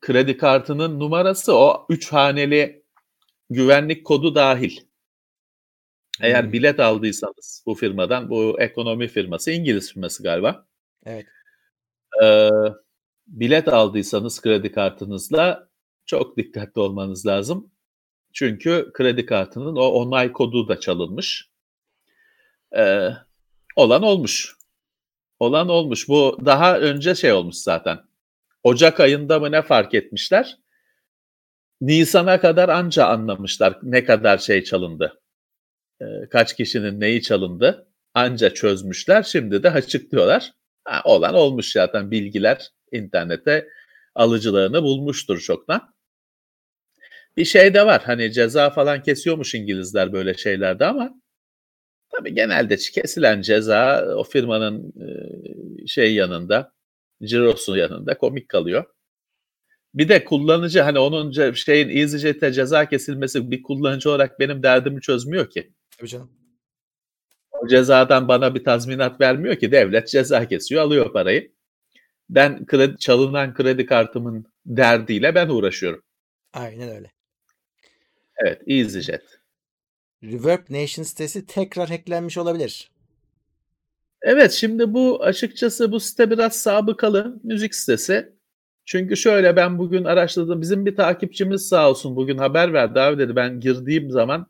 [0.00, 2.84] kredi kartının numarası o üç haneli
[3.50, 4.80] güvenlik kodu dahil.
[6.20, 6.52] Eğer Hmm.
[6.52, 10.66] bilet aldıysanız bu firmadan, bu ekonomi firması, İngiliz firması galiba.
[11.06, 11.26] Evet.
[12.22, 12.50] Ee,
[13.26, 15.68] bilet aldıysanız kredi kartınızla
[16.06, 17.70] çok dikkatli olmanız lazım.
[18.32, 21.50] Çünkü kredi kartının o onay kodu da çalınmış.
[22.76, 23.08] Ee,
[23.76, 24.56] olan olmuş.
[25.40, 26.08] Olan olmuş.
[26.08, 27.98] Bu daha önce şey olmuş zaten.
[28.62, 30.58] Ocak ayında mı ne fark etmişler?
[31.80, 35.20] Nisan'a kadar anca anlamışlar ne kadar şey çalındı.
[36.00, 37.88] Ee, kaç kişinin neyi çalındı.
[38.14, 39.22] Anca çözmüşler.
[39.22, 40.52] Şimdi de açıklıyorlar.
[40.84, 43.68] Ha, olan olmuş zaten bilgiler internete
[44.14, 45.94] alıcılarını bulmuştur çoktan.
[47.36, 51.19] Bir şey de var hani ceza falan kesiyormuş İngilizler böyle şeylerde ama
[52.16, 54.92] tabii genelde kesilen ceza o firmanın
[55.86, 56.72] şey yanında
[57.22, 58.84] cirosu yanında komik kalıyor.
[59.94, 65.50] Bir de kullanıcı hani onun şeyin EasyJet'e ceza kesilmesi bir kullanıcı olarak benim derdimi çözmüyor
[65.50, 65.72] ki.
[65.98, 66.30] Tabii canım.
[67.50, 71.52] O cezadan bana bir tazminat vermiyor ki devlet ceza kesiyor alıyor parayı.
[72.30, 76.02] Ben kredi, çalınan kredi kartımın derdiyle ben uğraşıyorum.
[76.52, 77.12] Aynen öyle.
[78.36, 79.39] Evet EasyJet.
[80.24, 82.90] Reverb Nation sitesi tekrar hacklenmiş olabilir.
[84.22, 88.32] Evet şimdi bu açıkçası bu site biraz sabıkalı müzik sitesi.
[88.84, 90.60] Çünkü şöyle ben bugün araştırdım.
[90.60, 94.46] Bizim bir takipçimiz sağ olsun bugün haber verdi abi dedi ben girdiğim zaman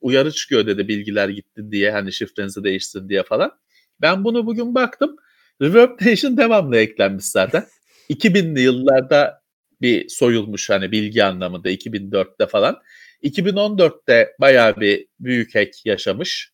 [0.00, 3.52] uyarı çıkıyor dedi bilgiler gitti diye hani şifrenizi değiştirin diye falan.
[4.00, 5.16] Ben bunu bugün baktım.
[5.62, 7.64] Reverb Nation devamlı eklenmiş zaten.
[8.10, 9.42] 2000'li yıllarda
[9.80, 12.82] bir soyulmuş hani bilgi anlamında 2004'te falan.
[13.22, 16.52] 2014'te bayağı bir büyük hack yaşamış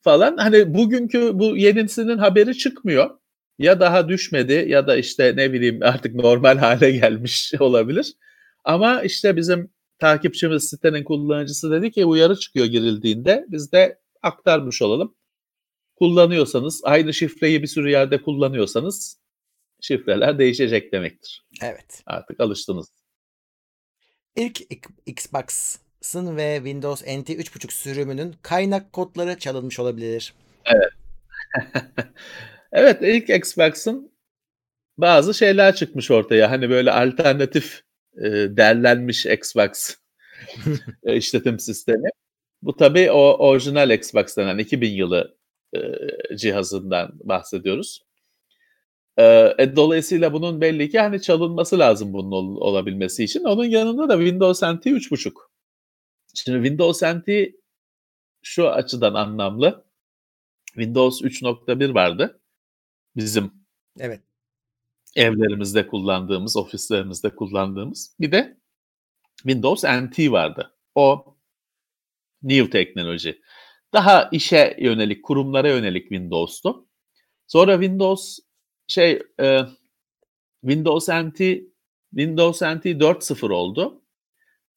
[0.00, 0.36] falan.
[0.36, 3.10] Hani bugünkü bu yenisinin haberi çıkmıyor.
[3.58, 8.14] Ya daha düşmedi ya da işte ne bileyim artık normal hale gelmiş olabilir.
[8.64, 15.14] Ama işte bizim takipçimiz sitenin kullanıcısı dedi ki uyarı çıkıyor girildiğinde biz de aktarmış olalım.
[15.96, 19.18] Kullanıyorsanız aynı şifreyi bir sürü yerde kullanıyorsanız
[19.80, 21.44] şifreler değişecek demektir.
[21.62, 22.02] Evet.
[22.06, 23.01] Artık alıştınız.
[24.36, 24.60] İlk
[25.06, 30.34] Xbox'ın ve Windows NT 3.5 sürümünün kaynak kodları çalınmış olabilir.
[32.72, 34.12] evet ilk Xbox'ın
[34.98, 36.50] bazı şeyler çıkmış ortaya.
[36.50, 37.82] Hani böyle alternatif
[38.16, 39.96] e, derlenmiş Xbox
[41.04, 42.08] e, işletim sistemi.
[42.62, 45.36] Bu tabii o orijinal Xbox denen 2000 yılı
[45.76, 45.80] e,
[46.36, 48.02] cihazından bahsediyoruz.
[49.16, 49.24] E,
[49.58, 53.44] e, dolayısıyla bunun belli ki hani çalınması lazım bunun ol- olabilmesi için.
[53.44, 55.34] Onun yanında da Windows NT 3.5.
[56.34, 57.52] Şimdi Windows NT
[58.42, 59.84] şu açıdan anlamlı.
[60.66, 62.40] Windows 3.1 vardı.
[63.16, 63.52] Bizim
[64.00, 64.20] Evet.
[65.16, 68.16] evlerimizde kullandığımız, ofislerimizde kullandığımız.
[68.20, 68.58] Bir de
[69.36, 70.74] Windows NT vardı.
[70.94, 71.36] O
[72.42, 73.40] new teknoloji.
[73.92, 76.88] Daha işe yönelik, kurumlara yönelik Windows'tu.
[77.46, 78.38] Sonra Windows
[78.86, 79.60] şey e,
[80.60, 81.38] Windows NT
[82.10, 84.02] Windows NT 4.0 oldu.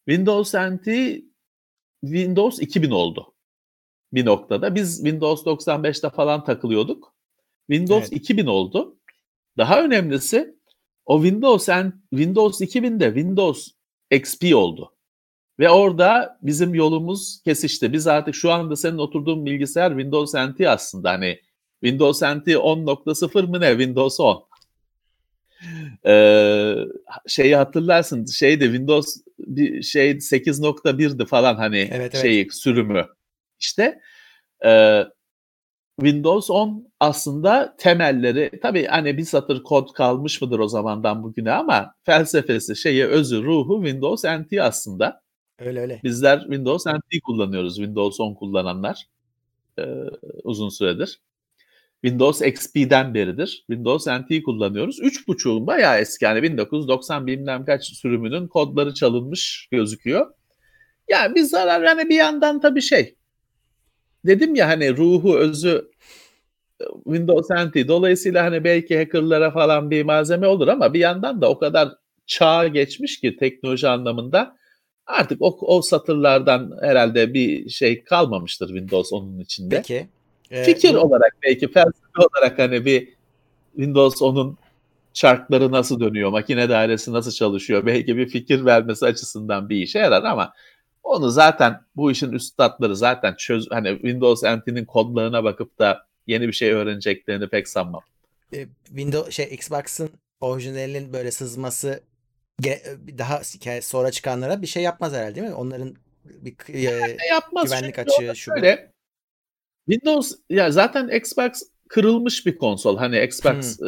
[0.07, 0.85] Windows NT
[2.01, 3.35] Windows 2000 oldu
[4.15, 4.75] bir noktada.
[4.75, 7.15] Biz Windows 95'te falan takılıyorduk.
[7.69, 8.21] Windows Evet.
[8.21, 8.97] 2000 oldu.
[9.57, 10.55] Daha önemlisi
[11.05, 13.71] o Windows and Windows 2000'de Windows
[14.11, 14.91] XP oldu.
[15.59, 17.93] Ve orada bizim yolumuz kesişti.
[17.93, 21.39] Biz artık şu anda senin oturduğun bilgisayar Windows NT aslında hani
[21.85, 24.45] Windows NT 10.0 mı ne Windows 10.
[26.05, 26.75] Ee,
[27.27, 32.21] şeyi hatırlarsın şeydi Windows bir şey 8.1'di falan hani Evet, evet.
[32.21, 33.05] şeyi sürümü.
[33.59, 34.01] İşte
[34.65, 35.03] Ee,
[35.99, 41.93] Windows 10 aslında temelleri tabii hani bir satır kod kalmış mıdır o zamandan bugüne ama
[42.03, 45.21] felsefesi, şeyi, özü, ruhu Windows NT aslında.
[45.59, 45.99] Öyle öyle.
[46.03, 47.75] Bizler Windows NT kullanıyoruz.
[47.75, 49.05] Windows 10 kullananlar
[49.79, 49.83] e,
[50.43, 51.19] uzun süredir.
[52.05, 53.63] Windows XP'den beridir.
[53.67, 54.99] Windows NT kullanıyoruz.
[54.99, 60.33] 3.5'un bayağı eski yani 1990 bilmem kaç sürümünün kodları çalınmış gözüküyor.
[61.09, 63.15] Yani bir zarar yani bir yandan tabii şey
[64.25, 65.91] dedim ya hani ruhu özü
[67.03, 71.59] Windows NT dolayısıyla hani belki hackerlara falan bir malzeme olur ama bir yandan da o
[71.59, 71.89] kadar
[72.27, 74.57] çağa geçmiş ki teknoloji anlamında
[75.05, 79.75] artık o, o satırlardan herhalde bir şey kalmamıştır Windows onun içinde.
[79.75, 80.07] Peki.
[80.51, 83.13] E, Fikir bu- olarak belki felsefe olarak hani bir
[83.75, 84.57] Windows 10'un
[85.13, 90.23] çarkları nasıl dönüyor, makine dairesi nasıl çalışıyor belki bir fikir vermesi açısından bir işe yarar
[90.23, 90.53] ama
[91.03, 96.53] onu zaten bu işin üstadları zaten çöz hani Windows NT'nin kodlarına bakıp da yeni bir
[96.53, 98.01] şey öğreneceklerini pek sanmam.
[98.53, 100.09] e, Windows şey Xbox'ın
[100.41, 101.99] orijinalinin böyle sızması
[102.61, 103.41] ge- daha
[103.81, 105.53] sonra çıkanlara bir şey yapmaz herhalde değil mi?
[105.53, 108.55] Onların bir k- e, E yapmaz güvenlik açığı şu bu.
[108.55, 108.91] şöyle,
[109.89, 112.97] Windows ya zaten Xbox kırılmış bir konsol.
[112.97, 113.87] Hani Xbox e,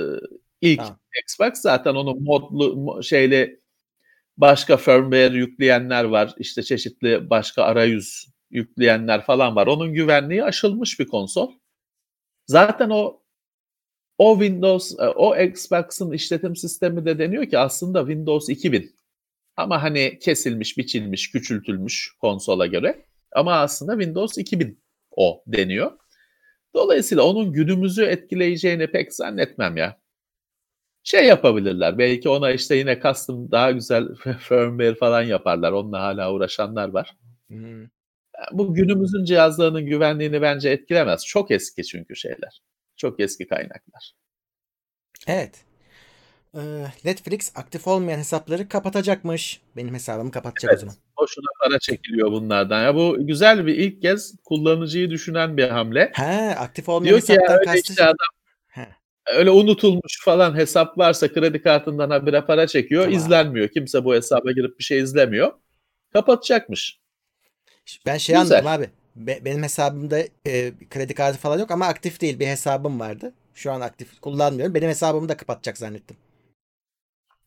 [0.62, 1.00] ilk Tamam.
[1.24, 3.60] Xbox zaten onu modlu mo- şeyle
[4.38, 6.34] başka firmware yükleyenler var.
[6.38, 9.68] İşte çeşitli başka arayüz yükleyenler falan var.
[9.68, 11.52] Onun güvenliği aşılmış bir konsol.
[12.48, 13.22] Zaten o
[14.18, 18.96] o Windows, e, o Xbox'ın işletim sistemi de deniyor ki aslında Windows 2000.
[19.58, 23.06] Ama hani kesilmiş, biçilmiş, küçültülmüş konsola göre.
[23.32, 24.80] Ama aslında Windows 2000
[25.18, 25.92] o deniyor.
[26.74, 30.00] Dolayısıyla onun günümüzü etkileyeceğini pek zannetmem ya.
[31.04, 31.98] Şey yapabilirler.
[31.98, 34.08] Belki ona işte yine custom daha güzel
[34.40, 35.72] firmware falan yaparlar.
[35.72, 37.18] Onunla hala uğraşanlar var.
[37.48, 37.88] Hmm.
[38.52, 41.26] Bu günümüzün cihazlarının güvenliğini bence etkilemez.
[41.26, 42.62] Çok eski çünkü şeyler.
[42.98, 44.14] Çok eski kaynaklar.
[45.28, 45.67] Evet.
[46.56, 46.60] Ee,
[47.06, 49.62] Netflix aktif olmayan hesapları kapatacakmış.
[49.76, 50.80] Benim hesabımı kapatacak o Evet.
[50.80, 50.96] zaman.
[51.20, 52.82] Boşuna para çekiliyor bunlardan.
[52.84, 56.12] Ya bu güzel bir ilk kez kullanıcıyı düşünen bir hamle.
[56.14, 57.92] He, aktif olmayan Diyor ki ya hesaptan öyle kastı.
[57.94, 58.16] işte adam
[58.68, 58.88] He.
[59.26, 63.04] öyle unutulmuş falan hesap varsa kredi kartından habire para çekiyor.
[63.04, 63.18] Tamam.
[63.20, 63.68] izlenmiyor.
[63.68, 65.52] Kimse bu hesaba girip bir şey izlemiyor.
[66.14, 67.00] Kapatacakmış.
[68.06, 68.58] Ben şey Güzel.
[68.60, 68.90] anladım abi.
[69.16, 72.40] Be- benim hesabımda e, kredi kartı falan yok ama aktif değil.
[72.40, 73.34] Bir hesabım vardı.
[73.54, 74.76] Şu an aktif kullanmıyorum.
[74.76, 76.18] Benim hesabımı da kapatacak zannettim.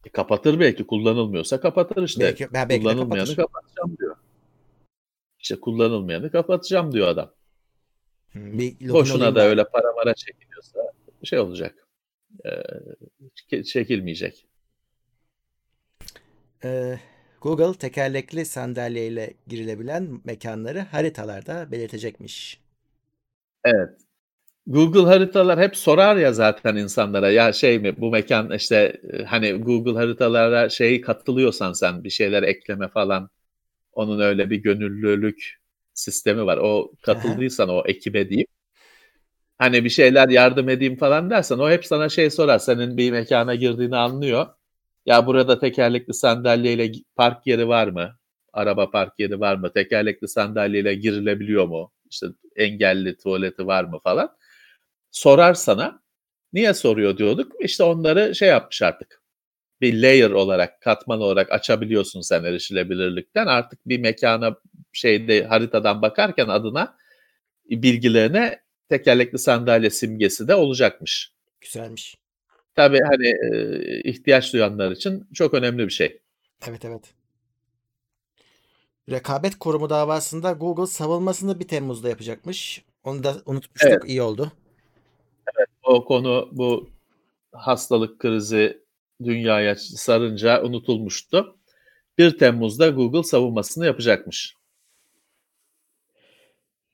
[0.04, 2.20] E, kapatır belki kullanılmıyorsa kapatır işte.
[2.20, 4.16] Belki, ben belki Kullanılmayanı kapatacağım diyor.
[5.38, 7.32] İşte kullanılmayanı kapatacağım diyor adam.
[8.32, 10.80] Hmm, Bir Boşuna da öyle para mara çekiliyorsa
[11.24, 11.86] şey olacak.
[13.50, 14.46] Çe- çekilmeyecek.
[16.64, 16.98] Ee,
[17.40, 22.60] Google tekerlekli sandalyeyle girilebilen mekanları haritalarda belirtecekmiş.
[23.64, 24.00] Evet.
[24.70, 29.52] Google haritalar hep sorar ya zaten insanlara ya şey mi bu mekan işte e, hani
[29.52, 33.30] Google haritalara şey katılıyorsan sen bir şeyler ekleme falan
[33.92, 35.60] onun öyle bir gönüllülük
[35.94, 36.58] sistemi var.
[36.62, 38.46] O katıldıysan o ekibe diyeyim.
[39.58, 42.58] Hani bir şeyler yardım edeyim falan dersen o hep sana şey sorar.
[42.58, 44.46] Senin bir mekana girdiğini anlıyor.
[45.06, 48.16] Ya burada tekerlekli sandalyeyle park yeri var mı?
[48.52, 49.72] Araba park yeri var mı?
[49.72, 51.92] Tekerlekli sandalyeyle girilebiliyor mu?
[52.10, 54.39] İşte engelli tuvaleti var mı falan.
[55.10, 56.02] Sorar sana.
[56.52, 57.52] Niye soruyor diyorduk.
[57.60, 59.22] İşte onları şey yapmış artık.
[59.80, 63.46] Bir layer olarak, katman olarak açabiliyorsun sen erişilebilirlikten.
[63.46, 64.56] Artık bir mekana
[64.92, 66.96] şeyde haritadan bakarken adına
[67.70, 71.32] bilgilerine tekerlekli sandalye simgesi de olacakmış.
[71.60, 72.16] Güzelmiş.
[72.74, 76.20] Tabii hani e, ihtiyaç duyanlar için çok önemli bir şey.
[76.68, 77.14] Evet evet.
[79.10, 82.84] Rekabet Kurumu davasında Google savunmasını 1 Temmuz'da yapacakmış.
[83.04, 83.90] Onu da unutmuştuk.
[83.92, 84.02] Evet.
[84.06, 84.52] iyi oldu.
[85.82, 86.90] O konu bu
[87.52, 88.82] hastalık krizi
[89.24, 91.56] dünyaya sarınca unutulmuştu.
[92.18, 94.54] 1 Temmuz'da Google savunmasını yapacakmış.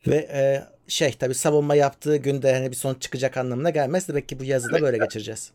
[0.07, 4.09] Ve e, şey tabii savunma yaptığı günde hani bir sonuç çıkacak anlamına gelmez.
[4.09, 5.53] Demek ki bu yazıda böyle geçireceğiz.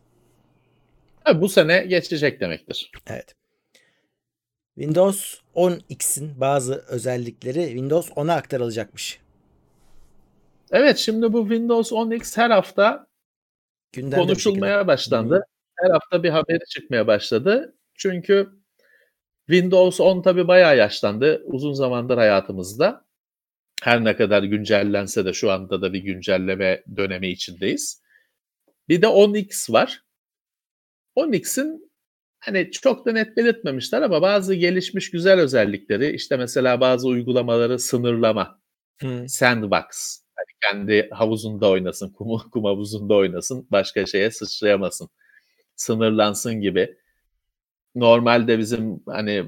[1.24, 2.90] Ha, bu sene geçecek demektir.
[3.06, 3.34] Evet.
[4.74, 9.20] Windows 10X'in bazı özellikleri Windows 10'a aktarılacakmış.
[10.72, 13.06] Evet şimdi bu Windows 10X her hafta
[13.92, 15.46] Gündemde konuşulmaya başlandı.
[15.76, 17.76] Her hafta bir haberi çıkmaya başladı.
[17.94, 18.50] Çünkü
[19.46, 21.42] Windows 10 tabii bayağı yaşlandı.
[21.44, 23.04] Uzun zamandır hayatımızda.
[23.82, 28.02] Her ne kadar güncellense de şu anda da bir güncelleme dönemi içindeyiz.
[28.88, 30.02] Bir de 10X var.
[31.16, 31.92] 10X'in
[32.40, 38.62] hani çok da net belirtmemişler ama bazı gelişmiş güzel özellikleri işte mesela bazı uygulamaları sınırlama.
[39.00, 39.24] Hı.
[39.28, 40.21] sandbox.
[40.62, 45.08] Kendi havuzunda oynasın, kum, kum havuzunda oynasın, başka şeye sıçrayamasın,
[45.76, 46.96] sınırlansın gibi.
[47.94, 49.44] Normalde bizim hani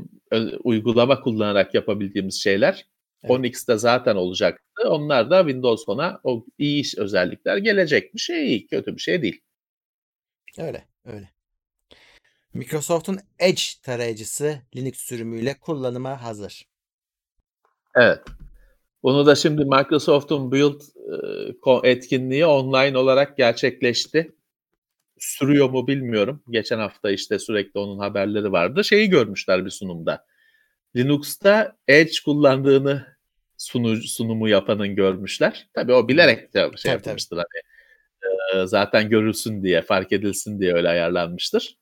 [0.65, 2.87] uygulama kullanarak yapabildiğimiz şeyler
[3.23, 3.37] evet.
[3.37, 4.89] 10x'te zaten olacaktı.
[4.89, 9.23] Onlar da Windows 10'a o iyi iş özellikler gelecek bir şey iyi, kötü bir şey
[9.23, 9.41] değil.
[10.59, 11.31] Öyle, öyle.
[12.55, 16.67] Microsoft'un Edge tarayıcısı Linux sürümüyle kullanıma hazır.
[17.95, 18.21] Evet.
[19.05, 20.81] Bunu da şimdi Microsoft'un Build
[21.85, 24.33] e, etkinliği online olarak gerçekleşti.
[25.19, 26.43] Sürüyor mu bilmiyorum.
[26.51, 28.85] Geçen hafta işte sürekli onun haberleri vardı.
[28.85, 30.27] Şeyi görmüşler bir sunumda.
[30.97, 33.07] Linux'ta Edge kullandığını
[33.57, 35.69] sunu, sunumu yapanın görmüşler.
[35.75, 37.37] Tabii o bilerek de şey tabii, yapmıştır.
[37.37, 37.63] Tabii.
[38.21, 41.77] Hani, e, zaten görülsün diye, fark edilsin diye öyle ayarlanmıştır.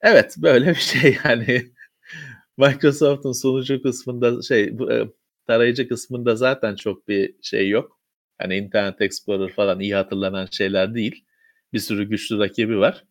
[0.00, 1.66] Evet, böyle bir şey yani.
[2.56, 5.08] Microsoft'un sunucu kısmında şey bu, e,
[5.48, 8.00] tarayıcı kısmında zaten çok bir şey yok.
[8.38, 11.24] Hani Internet Explorer falan iyi hatırlanan şeyler değil.
[11.72, 13.04] Bir sürü güçlü rakibi var.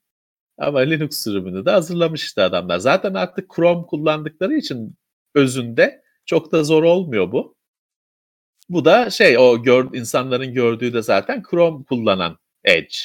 [0.58, 2.80] Ama Linux sürümünü de hazırlamış işte adamlar.
[2.80, 4.96] Zaten artık Chrome kullandıkları için
[5.36, 7.58] özünde çok da zor olmuyor bu.
[8.70, 12.96] Bu da şey o gör, insanların gördüğü de zaten Chrome kullanan Edge.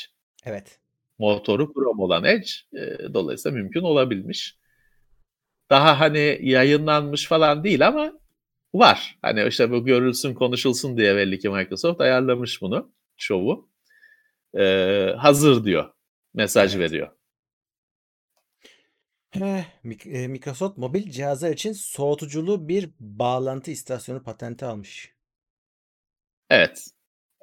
[0.45, 0.79] Evet.
[1.19, 4.57] Motoru Chrome olan Edge e, dolayısıyla mümkün olabilmiş.
[5.71, 8.13] Daha hani yayınlanmış falan değil ama
[8.75, 9.19] var.
[9.23, 13.69] Hani işte bu görülsün konuşulsun diye belli ki Microsoft ayarlamış bunu şovu.
[14.59, 15.93] Ee, hazır diyor.
[16.35, 16.91] Mesaj evet.
[16.91, 17.09] veriyor.
[19.41, 25.13] Eh, Microsoft mobil cihazlar için soğutuculu bir bağlantı istasyonu patenti almış.
[26.51, 26.87] Evet.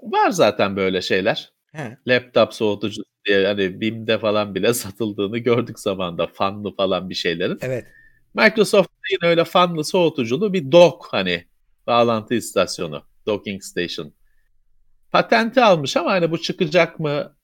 [0.01, 1.53] Var zaten böyle şeyler.
[1.71, 1.97] He.
[2.07, 6.27] Laptop soğutucu diye hani BİM'de falan bile satıldığını gördük zamanda.
[6.27, 7.57] Fanlı falan bir şeylerin.
[7.61, 7.85] Evet.
[8.33, 11.45] Microsoft yine öyle fanlı soğutuculu bir dock hani
[11.87, 13.03] bağlantı istasyonu.
[13.25, 14.13] Docking station.
[15.11, 17.35] Patenti almış ama hani bu çıkacak mı?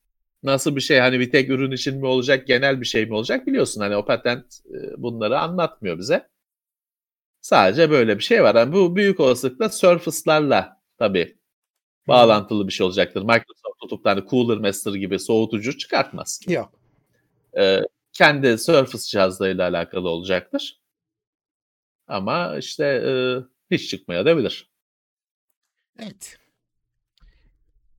[0.43, 0.99] Nasıl bir şey?
[0.99, 2.47] Hani bir tek ürün için mi olacak?
[2.47, 3.47] Genel bir şey mi olacak?
[3.47, 6.29] Biliyorsun hani o patent e, bunları anlatmıyor bize.
[7.41, 8.55] Sadece böyle bir şey var.
[8.55, 11.37] Yani bu büyük olasılıkla Surface'larla tabii
[12.07, 13.21] bağlantılı bir şey olacaktır.
[13.21, 16.39] Microsoft tutup hani Cooler Master gibi soğutucu çıkartmaz.
[16.47, 16.71] Yok.
[17.57, 17.79] Ee,
[18.15, 20.81] kendi Surface cihazlarıyla alakalı olacaktır.
[22.07, 23.11] Ama işte e,
[23.71, 24.71] hiç çıkmaya da bilir.
[25.99, 26.37] Evet.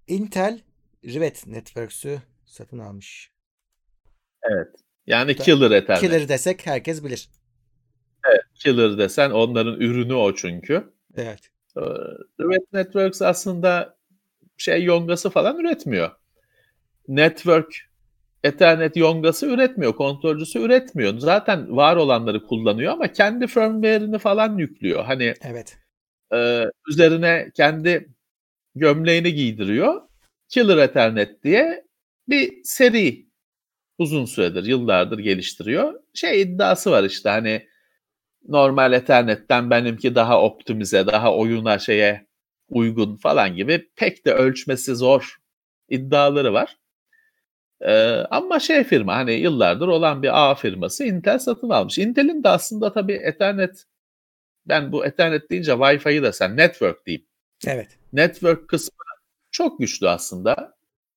[0.07, 0.61] Intel
[1.05, 3.33] Rivet Networks'ü satın almış.
[4.43, 4.69] Evet.
[5.07, 6.01] Yani Killer Ethernet.
[6.01, 7.29] Killer desek herkes bilir.
[8.27, 8.43] Evet.
[8.55, 10.93] Killer desen onların ürünü o çünkü.
[11.17, 11.51] Evet.
[11.77, 11.81] Ee,
[12.41, 13.99] Rivet Networks aslında
[14.57, 16.11] şey yongası falan üretmiyor.
[17.09, 17.75] Network
[18.47, 21.19] Ethernet yongası üretmiyor, kontrolcüsü üretmiyor.
[21.19, 25.05] Zaten var olanları kullanıyor ama kendi firmware'ini falan yüklüyor.
[25.05, 25.79] Hani evet.
[26.35, 28.09] E, üzerine kendi
[28.75, 30.03] gömleğini giydiriyor.
[30.49, 31.85] Killer Ethernet diye
[32.29, 33.27] bir seri
[33.99, 35.95] uzun süredir, yıllardır geliştiriyor.
[36.15, 37.67] Şey iddiası var işte hani
[38.49, 42.27] normal Ethernet'ten benimki daha optimize, daha oyuna şeye
[42.69, 45.37] uygun falan gibi pek de ölçmesi zor
[45.89, 46.77] iddiaları var.
[47.81, 51.99] Ee, ama şey firma hani yıllardır olan bir A firması Intel satın almış.
[51.99, 53.85] Intel'in de aslında tabii Ethernet
[54.67, 57.27] ben bu Ethernet deyince Wi-Fi'yi da sen network diyeyim.
[57.67, 57.99] Evet.
[58.13, 59.05] Network kısmı
[59.51, 60.77] çok güçlü aslında.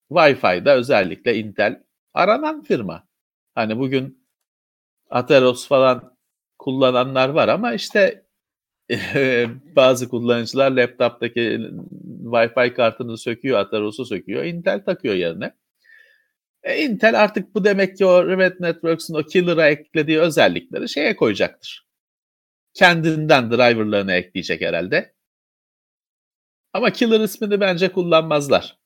[0.09, 3.07] Wi-Fi'da özellikle Intel aranan firma.
[3.55, 4.27] Hani bugün
[5.09, 6.17] Atheros falan
[6.57, 8.25] kullananlar var ama işte
[9.75, 11.59] bazı kullanıcılar laptop'taki
[12.23, 15.53] Wi-Fi kartını söküyor, Atheros'u söküyor, Intel takıyor yerine.
[16.63, 21.87] E, Intel artık bu demek ki o Rivet Networks'ın o killer'a eklediği özellikleri şeye koyacaktır.
[22.73, 25.13] Kendinden driverlarını ekleyecek herhalde.
[26.73, 28.77] Ama killer ismini bence kullanmazlar.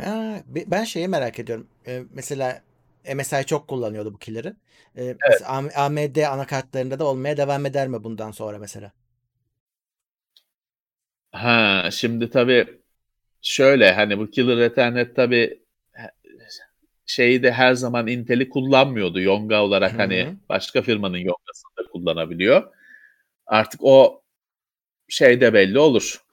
[0.00, 1.68] Ha, ben şeyi merak ediyorum.
[1.86, 2.62] Ee, mesela
[3.14, 4.56] MSI çok kullanıyordu bu killer'ı.
[4.96, 5.42] Ee, evet.
[5.76, 8.92] AMD anakartlarında da olmaya devam eder mi bundan sonra mesela?
[11.32, 12.80] Ha, şimdi tabii
[13.42, 15.63] şöyle hani bu Killer Ethernet tabii
[17.06, 19.98] şeyi de her zaman Intel'i kullanmıyordu Yonga olarak Hı-hı.
[19.98, 22.72] hani başka firmanın Yonga'sını da kullanabiliyor.
[23.46, 24.22] Artık o
[25.08, 26.24] şey de belli olur.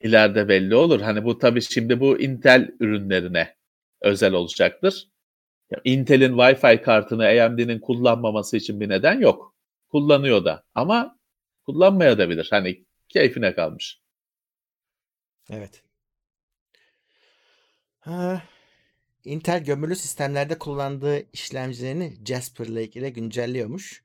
[0.00, 1.00] İleride belli olur.
[1.00, 3.56] Hani bu tabii şimdi bu Intel ürünlerine
[4.00, 5.08] özel olacaktır.
[5.84, 9.54] Intel'in Wi-Fi kartını AMD'nin kullanmaması için bir neden yok.
[9.88, 11.18] Kullanıyor da ama
[11.66, 12.48] kullanmaya da bilir.
[12.50, 14.00] Hani keyfine kalmış.
[15.50, 15.82] Evet.
[18.00, 18.42] Ha,
[19.26, 24.02] Intel gömülü sistemlerde kullandığı işlemcilerini Jasper Lake ile güncelliyormuş.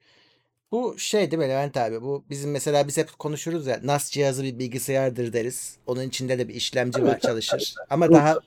[0.72, 2.02] Bu şey değil mi Levent abi?
[2.02, 5.78] Bu bizim mesela biz hep konuşuruz ya NAS cihazı bir bilgisayardır deriz.
[5.88, 7.76] Onun içinde de bir işlemci var çalışır.
[7.90, 8.40] Ama daha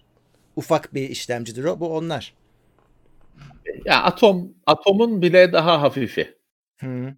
[0.56, 1.80] ufak bir işlemcidir o.
[1.80, 2.34] Bu onlar.
[3.84, 6.38] Ya atom atomun bile daha hafifi.
[6.80, 7.14] Hı,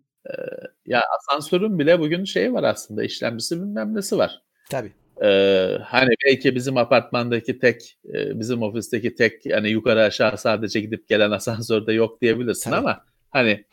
[0.86, 4.42] Ya asansörün bile bugün şeyi var aslında işlemcisi bilmem nesi var.
[4.70, 4.92] tabii.
[5.22, 11.30] Ee, hani belki bizim apartmandaki tek, bizim ofisteki tek hani yukarı aşağı sadece gidip gelen
[11.30, 12.80] asansörde yok diyebilirsin Tabii.
[12.80, 13.64] ama hani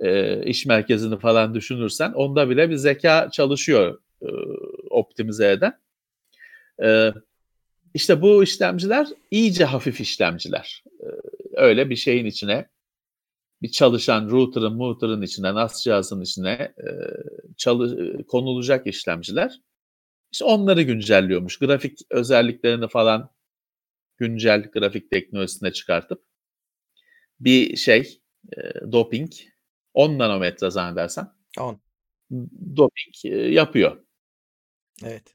[0.00, 4.26] e, iş merkezini falan düşünürsen onda bile bir zeka çalışıyor e,
[4.90, 5.78] optimize eden.
[6.82, 7.12] E,
[7.94, 10.84] işte bu işlemciler iyice hafif işlemciler.
[11.00, 11.06] E,
[11.54, 12.66] öyle bir şeyin içine
[13.62, 16.88] bir çalışan router'ın, router'ın içine, NAS cihazın içine e,
[17.56, 19.60] çalı, e, konulacak işlemciler.
[20.32, 21.58] İşte onları güncelliyormuş.
[21.58, 23.30] Grafik özelliklerini falan
[24.16, 26.24] güncel grafik teknolojisine çıkartıp
[27.40, 28.20] bir şey
[28.56, 29.32] e, doping
[29.94, 31.80] 10 nanometre zannedersem 10.
[32.76, 34.04] doping e, yapıyor.
[35.04, 35.34] Evet.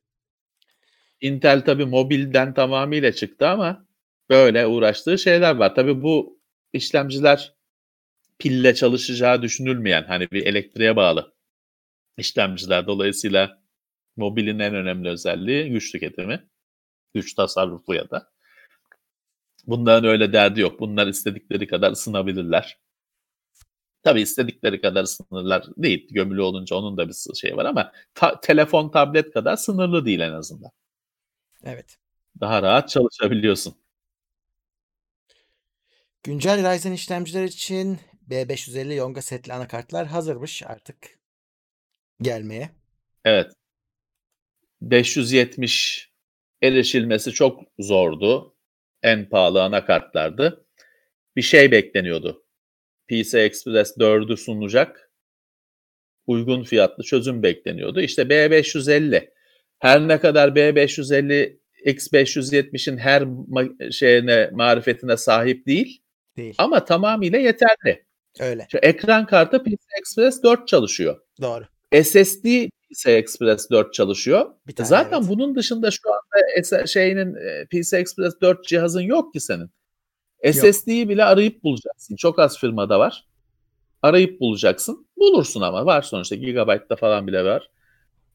[1.22, 3.88] Intel tabi mobilden tamamıyla çıktı ama
[4.30, 5.76] böyle uğraştığı şeyler var.
[5.76, 6.40] Tabi bu
[6.74, 7.56] işlemciler
[8.40, 11.34] pille çalışacağı düşünülmeyen hani bir elektriğe bağlı
[12.18, 12.88] işlemciler.
[12.88, 13.67] Dolayısıyla
[14.18, 16.48] mobilin en önemli özelliği güç tüketimi.
[17.14, 18.32] Güç tasarrufu ya da.
[19.68, 20.80] Bunların öyle derdi yok.
[20.80, 22.80] Bunlar istedikleri kadar ısınabilirler.
[24.04, 26.08] Tabii istedikleri kadar ısınırlar değil.
[26.12, 30.32] Gömülü olunca onun da bir şey var ama ta- telefon, tablet kadar sınırlı değil en
[30.32, 30.72] azından.
[31.64, 31.98] Evet.
[32.40, 33.76] Daha rahat çalışabiliyorsun.
[36.24, 38.00] Güncel Ryzen işlemciler için
[38.30, 41.20] B550 Yonga setli anakartlar hazırmış artık
[42.22, 42.70] gelmeye.
[43.26, 43.54] Evet.
[44.82, 46.10] 570
[46.62, 48.56] erişilmesi çok zordu.
[49.04, 50.66] En pahalı anakartlardı.
[51.36, 52.44] Bir şey bekleniyordu.
[53.08, 55.12] PCI Express 4'ü sunacak.
[56.28, 58.02] Uygun fiyatlı çözüm bekleniyordu.
[58.02, 59.30] İşte B550
[59.80, 66.02] her ne kadar B550 X570'in her ma- şeyine marifetine sahip değil
[66.38, 66.56] Değil.
[66.58, 68.06] ama tamamıyla yeterli.
[68.40, 68.68] Öyle.
[68.72, 71.22] Şu ekran kartı PCI Express 4 çalışıyor.
[71.42, 71.64] Doğru.
[72.04, 74.46] SSD PCI Express 4 çalışıyor.
[74.68, 75.30] Bir tane, Zaten evet.
[75.30, 79.70] bunun dışında şu anda şeyinin e, PCI Express 4 cihazın yok ki senin.
[80.52, 82.16] SSD'yi bile arayıp bulacaksın.
[82.16, 83.26] Çok az firmada var.
[84.02, 85.08] Arayıp bulacaksın.
[85.18, 87.70] Bulursun ama var sonuçta Gigabyte'da falan bile var.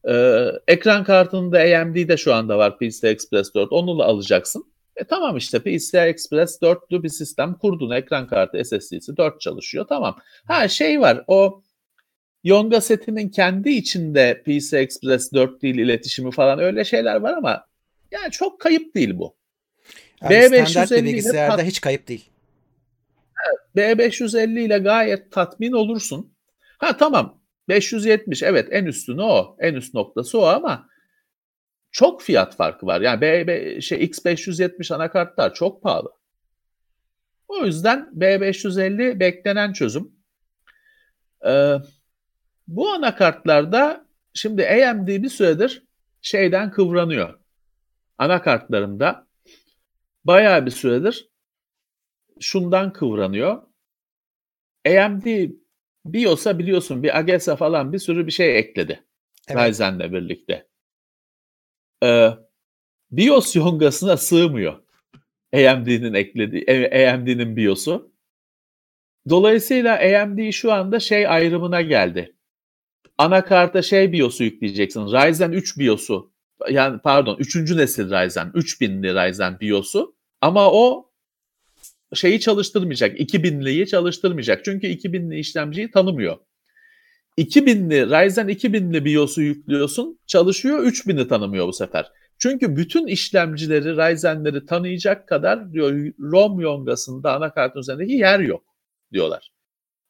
[0.08, 3.72] Ee, ekran kartında AMD'de şu anda var PCI Express 4.
[3.72, 4.64] Onu da alacaksın.
[4.96, 7.90] E tamam işte PCI Express 4'lü bir sistem kurdun.
[7.90, 9.86] Ekran kartı SSD'si 4 çalışıyor.
[9.88, 10.16] Tamam.
[10.46, 11.62] Ha şey var o
[12.44, 17.66] Yonga setinin kendi içinde PCI Express 4 değil iletişimi falan öyle şeyler var ama
[18.10, 19.36] yani çok kayıp değil bu.
[20.20, 22.28] Abi B550 standart bir bilgisayarda tat- hiç kayıp değil.
[23.76, 26.34] B550 ile gayet tatmin olursun.
[26.78, 29.56] Ha tamam 570 evet en üstünü o.
[29.60, 30.88] En üst noktası o ama
[31.90, 33.00] çok fiyat farkı var.
[33.00, 36.12] Yani B, B- şey X570 anakartlar çok pahalı.
[37.48, 40.12] O yüzden B550 beklenen çözüm.
[41.46, 41.74] Ee,
[42.68, 45.82] bu anakartlarda şimdi AMD bir süredir
[46.22, 47.38] şeyden kıvranıyor.
[48.18, 49.26] Anakartlarında
[50.24, 51.28] bayağı bir süredir
[52.40, 53.62] şundan kıvranıyor.
[54.86, 55.50] AMD
[56.04, 59.04] BIOS'a biliyorsun bir AGES'a falan bir sürü bir şey ekledi.
[59.48, 59.68] Evet.
[59.68, 60.66] Ryzen'le birlikte.
[62.04, 62.30] Ee,
[63.10, 64.82] BIOS yongasına sığmıyor.
[65.54, 66.64] AMD'nin eklediği,
[67.10, 68.12] AMD'nin BIOS'u.
[69.28, 72.36] Dolayısıyla AMD şu anda şey ayrımına geldi.
[73.18, 75.00] Anakarta şey BIOS'u yükleyeceksin.
[75.00, 76.32] Ryzen 3 BIOS'u.
[76.70, 77.56] Yani pardon 3.
[77.56, 78.46] nesil Ryzen.
[78.46, 80.14] 3000'li Ryzen BIOS'u.
[80.40, 81.10] Ama o
[82.14, 83.20] şeyi çalıştırmayacak.
[83.20, 84.64] 2000'liyi çalıştırmayacak.
[84.64, 86.36] Çünkü 2000'li işlemciyi tanımıyor.
[87.38, 90.18] 2000'li Ryzen 2000'li BIOS'u yüklüyorsun.
[90.26, 92.12] Çalışıyor 3000'i tanımıyor bu sefer.
[92.38, 98.64] Çünkü bütün işlemcileri Ryzen'leri tanıyacak kadar diyor ROM yongasında anakartın üzerindeki yer yok
[99.12, 99.52] diyorlar.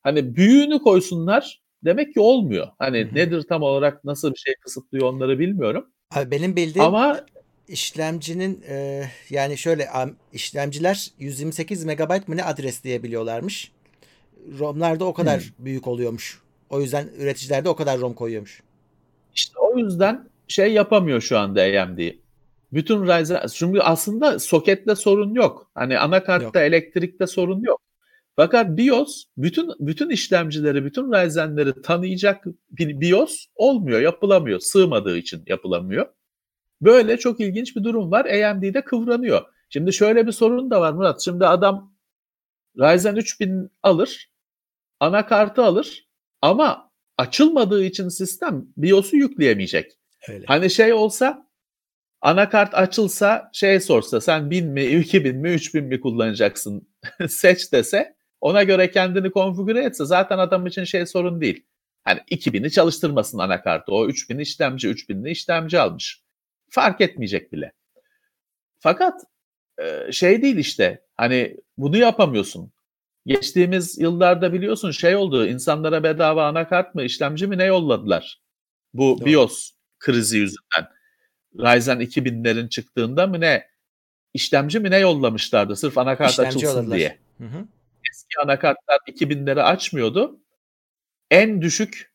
[0.02, 2.68] Hani büyüğünü koysunlar demek ki olmuyor.
[2.78, 3.14] Hani Hı hı.
[3.14, 5.86] nedir tam olarak nasıl bir şey kısıtlıyor onları bilmiyorum.
[6.10, 7.20] Abi benim bildiğim Ama
[7.68, 9.88] işlemcinin e, yani şöyle
[10.32, 13.72] işlemciler 128 megabayt mı ne adres diyebiliyorlarmış.
[14.58, 15.64] ROM'lar da o kadar Hmm.
[15.64, 16.40] büyük oluyormuş.
[16.70, 18.62] O yüzden üreticiler de o kadar ROM koyuyormuş.
[19.34, 21.98] İşte o yüzden şey yapamıyor şu anda AMD.
[22.72, 25.70] Bütün Ryzen çünkü aslında soketle sorun yok.
[25.74, 26.56] Hani anakartta, Yok.
[26.56, 27.80] elektrikte sorun yok.
[28.36, 34.60] Fakat BIOS bütün bütün işlemcileri, bütün Ryzen'leri tanıyacak bir BIOS olmuyor, yapılamıyor.
[34.60, 36.06] Sığmadığı için yapılamıyor.
[36.80, 38.24] Böyle çok ilginç bir durum var.
[38.24, 39.42] AMD'de kıvranıyor.
[39.70, 41.20] Şimdi şöyle bir sorun da var Murat.
[41.24, 41.94] Şimdi adam
[42.78, 44.32] Ryzen 3000 alır,
[45.00, 46.08] anakartı alır
[46.42, 49.92] Ama açılmadığı için sistem BIOS'u yükleyemeyecek.
[50.28, 50.44] Öyle.
[50.46, 51.48] Hani şey olsa
[52.20, 56.88] anakart açılsa şey sorsa sen 1000 mi 2000 mi 3000 mi kullanacaksın
[57.28, 61.64] seç dese ona göre kendini konfigüre etse zaten adam için şey sorun değil.
[62.04, 63.92] Hani 2000'i çalıştırmasın anakartı.
[63.92, 66.22] O 3000 işlemci 3000'li işlemci almış.
[66.70, 67.72] Fark etmeyecek bile.
[68.78, 69.20] Fakat
[69.82, 72.72] e, şey değil işte hani bunu yapamıyorsun.
[73.26, 78.40] Geçtiğimiz yıllarda biliyorsun şey oldu insanlara bedava anakart mı işlemci mi ne yolladılar.
[78.94, 79.26] Bu Doğru.
[79.26, 80.88] BIOS krizi yüzünden.
[81.58, 83.66] Ryzen 2000'lerin çıktığında mı ne
[84.34, 86.98] işlemci mi ne yollamışlardı sırf anakart İşlemci açılsın yolladılar.
[86.98, 87.18] diye.
[87.38, 87.66] Hı hı.
[88.22, 90.40] Eski anakartlar 2000'leri açmıyordu.
[91.30, 92.12] En düşük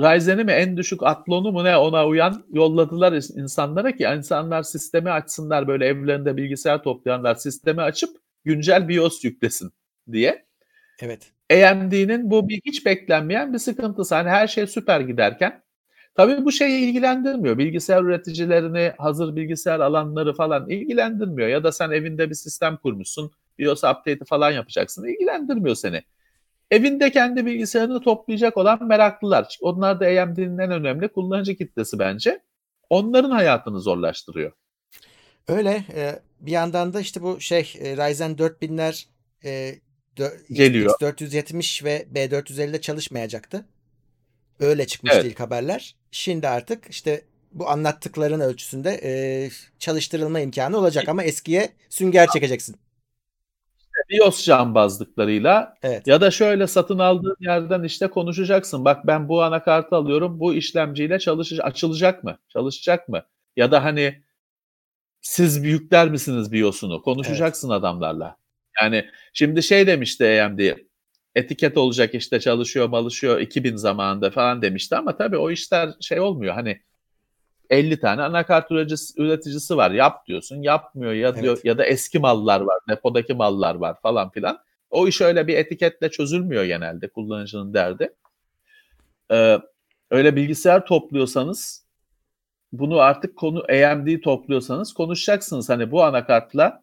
[0.00, 5.68] Ryzen'i mi en düşük Athlon'u mu ne ona uyan yolladılar insanlara ki insanlar sistemi açsınlar
[5.68, 9.72] böyle evlerinde bilgisayar toplayanlar sistemi açıp güncel BIOS yüklesin
[10.12, 10.46] diye.
[11.00, 11.32] Evet.
[11.50, 14.14] AMD'nin bu bir hiç beklenmeyen bir sıkıntısı.
[14.14, 15.62] Hani her şey süper giderken
[16.14, 17.58] tabii bu şeyi ilgilendirmiyor.
[17.58, 21.48] Bilgisayar üreticilerini, hazır bilgisayar alanları falan ilgilendirmiyor.
[21.48, 25.04] Ya da sen evinde bir sistem kurmuşsun, BIOS update'i falan yapacaksın.
[25.04, 26.02] İlgilendirmiyor seni.
[26.70, 29.58] Evinde kendi bilgisayarını toplayacak olan meraklılar.
[29.60, 32.42] Onlar da AMD'nin en önemli kullanıcı kitlesi bence.
[32.90, 34.52] Onların hayatını zorlaştırıyor.
[35.48, 35.84] Öyle.
[35.94, 39.06] e, bir yandan da işte bu şey e, Ryzen 4000'ler
[39.44, 39.74] e,
[40.52, 40.90] Geliyor.
[41.00, 43.64] X470 ve B450'de çalışmayacaktı.
[44.60, 45.32] Öyle çıkmıştı Evet.
[45.32, 45.96] ilk haberler.
[46.10, 47.22] Şimdi artık işte
[47.52, 49.12] bu anlattıkların ölçüsünde e,
[49.78, 52.76] çalıştırılma imkanı olacak ama eskiye sünger çekeceksin.
[54.10, 56.06] BIOS cambazlıklarıyla Evet.
[56.06, 58.84] Ya da şöyle satın aldığın yerden işte konuşacaksın.
[58.84, 60.40] Bak ben bu anakartı alıyorum.
[60.40, 62.38] Bu işlemciyle çalışacak, açılacak mı?
[62.48, 63.22] Çalışacak mı?
[63.56, 64.22] Ya da hani
[65.20, 67.02] siz yükler misiniz BIOS'unu?
[67.02, 68.36] Konuşacaksın adamlarla.
[68.82, 70.60] Yani şimdi şey demişti AMD.
[71.34, 76.54] Etiket olacak işte çalışıyor malışıyor 2000 zamanında falan demişti ama tabii o işler şey olmuyor.
[76.54, 76.80] Hani
[77.72, 79.90] 50 tane anakart üreticisi, üreticisi var.
[79.90, 80.62] Yap diyorsun.
[80.62, 81.64] Yapmıyor ya diyor Evet.
[81.64, 84.58] ya da eski mallar var, depodaki mallar var falan filan.
[84.90, 88.14] O iş öyle bir etiketle çözülmüyor genelde kullanıcının derdi.
[89.32, 89.58] Ee,
[90.10, 91.86] öyle bilgisayar topluyorsanız
[92.72, 95.68] bunu artık konu AMD topluyorsanız konuşacaksınız.
[95.68, 96.82] Hani bu anakartla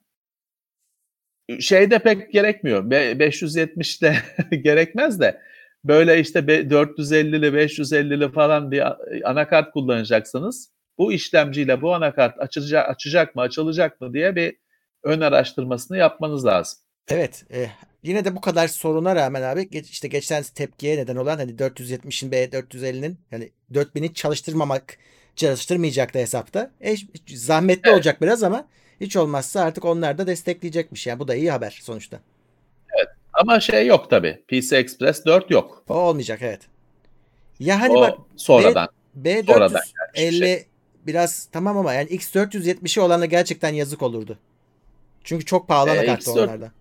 [1.60, 2.90] şeyde pek gerekmiyor.
[2.92, 4.16] Be- 570'de
[4.58, 5.42] gerekmez de
[5.84, 8.84] böyle işte be- 450'li 550'li falan bir
[9.30, 14.56] anakart kullanacaksanız bu işlemciyle bu anakart açacak, açacak mı açılacak mı diye bir
[15.04, 16.80] ön araştırmasını yapmanız lazım.
[17.08, 17.45] Evet.
[17.54, 17.68] e,
[18.04, 22.32] yine de bu kadar soruna rağmen abi geç, işte geçen tepkiye neden olan hani 470'in
[22.32, 24.97] B450'nin yani 4000'i çalıştırmamak
[25.36, 26.72] çalıştırmayacaktı hesapta.
[26.82, 26.95] E,
[27.28, 28.68] zahmetli olacak biraz ama
[29.02, 31.08] hiç olmazsa artık onlar da destekleyecekmiş.
[31.08, 32.20] Yani bu da iyi haber sonuçta.
[33.34, 34.43] Ama şey yok tabii.
[34.47, 35.84] PC Express 4 yok.
[35.89, 36.62] O olmayacak evet.
[37.60, 38.89] Ya hani o bak sonradan.
[39.45, 39.80] sonradan
[40.16, 40.66] B450 gelmiş bir şey.
[41.10, 44.38] Biraz tamam ama yani X470'i olana gerçekten yazık olurdu.
[45.24, 46.72] Çünkü çok pahalı Ee, anakarttı X4 onlarda.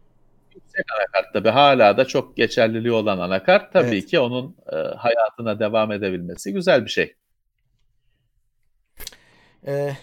[0.55, 3.73] Yüksek anakart tabii hala da çok geçerliliği olan anakart.
[3.73, 4.07] Tabii Evet.
[4.07, 7.15] ki onun e, hayatına devam edebilmesi güzel bir şey.
[9.67, 9.97] Ee,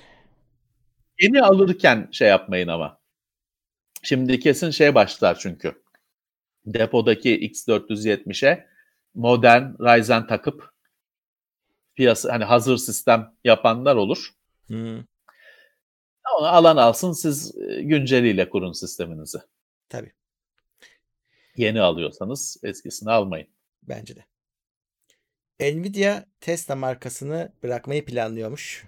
[1.21, 2.97] Yeni alırken şey yapmayın ama.
[4.03, 5.81] Şimdi kesin şey başlar çünkü.
[6.65, 8.67] Depodaki X470'e
[9.15, 10.74] modern Ryzen takıp
[11.95, 14.29] piyasa hani hazır sistem yapanlar olur.
[14.67, 15.05] hmm,
[16.39, 19.37] Onu alan alsın siz e, günceliyle kurun sisteminizi.
[19.89, 20.13] tabii
[21.57, 23.47] Yeni alıyorsanız eskisini almayın.
[23.83, 24.25] bence de.
[25.59, 28.85] Nvidia Tesla markasını bırakmayı planlıyormuş.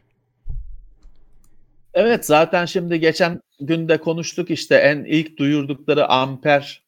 [1.93, 6.83] Evet zaten şimdi geçen günde konuştuk işte en ilk duyurdukları amper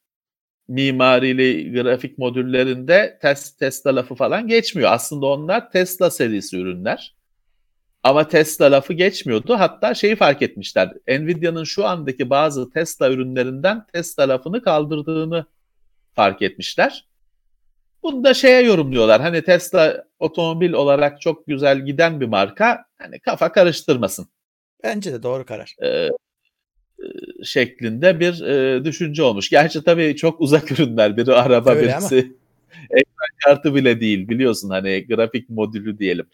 [0.70, 4.92] mimarili grafik modüllerinde tes, Tesla lafı falan geçmiyor.
[4.92, 7.14] Aslında onlar Tesla serisi ürünler.
[8.02, 9.54] Ama Tesla lafı geçmiyordu.
[9.58, 10.92] Hatta şeyi fark etmişler.
[11.08, 15.46] Nvidia'nın şu andaki bazı Tesla ürünlerinden Tesla lafını kaldırdığını
[16.14, 17.08] fark etmişler.
[18.02, 19.20] Bunu da şeye yorumluyorlar.
[19.20, 22.84] Hani Tesla otomobil olarak çok güzel giden bir marka.
[22.98, 24.28] Hani kafa karıştırmasın
[24.84, 25.74] Bence de doğru karar.
[25.78, 26.10] e, e,
[27.44, 29.50] şeklinde bir e, düşünce olmuş.
[29.50, 31.16] Gerçi tabii çok uzak ürünler.
[31.16, 32.16] Biri araba, Öyle birisi
[32.90, 34.28] ekran kartı bile değil.
[34.28, 36.26] Biliyorsun hani grafik modülü diyelim.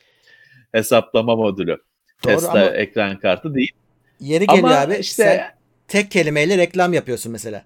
[0.72, 1.78] Hesaplama modülü.
[2.24, 3.70] Doğru Tesla ama ekran kartı değil.
[4.20, 4.94] yeri geliyor Ama abi.
[4.94, 5.40] işte Sen
[5.88, 7.64] tek kelimeyle reklam yapıyorsun mesela.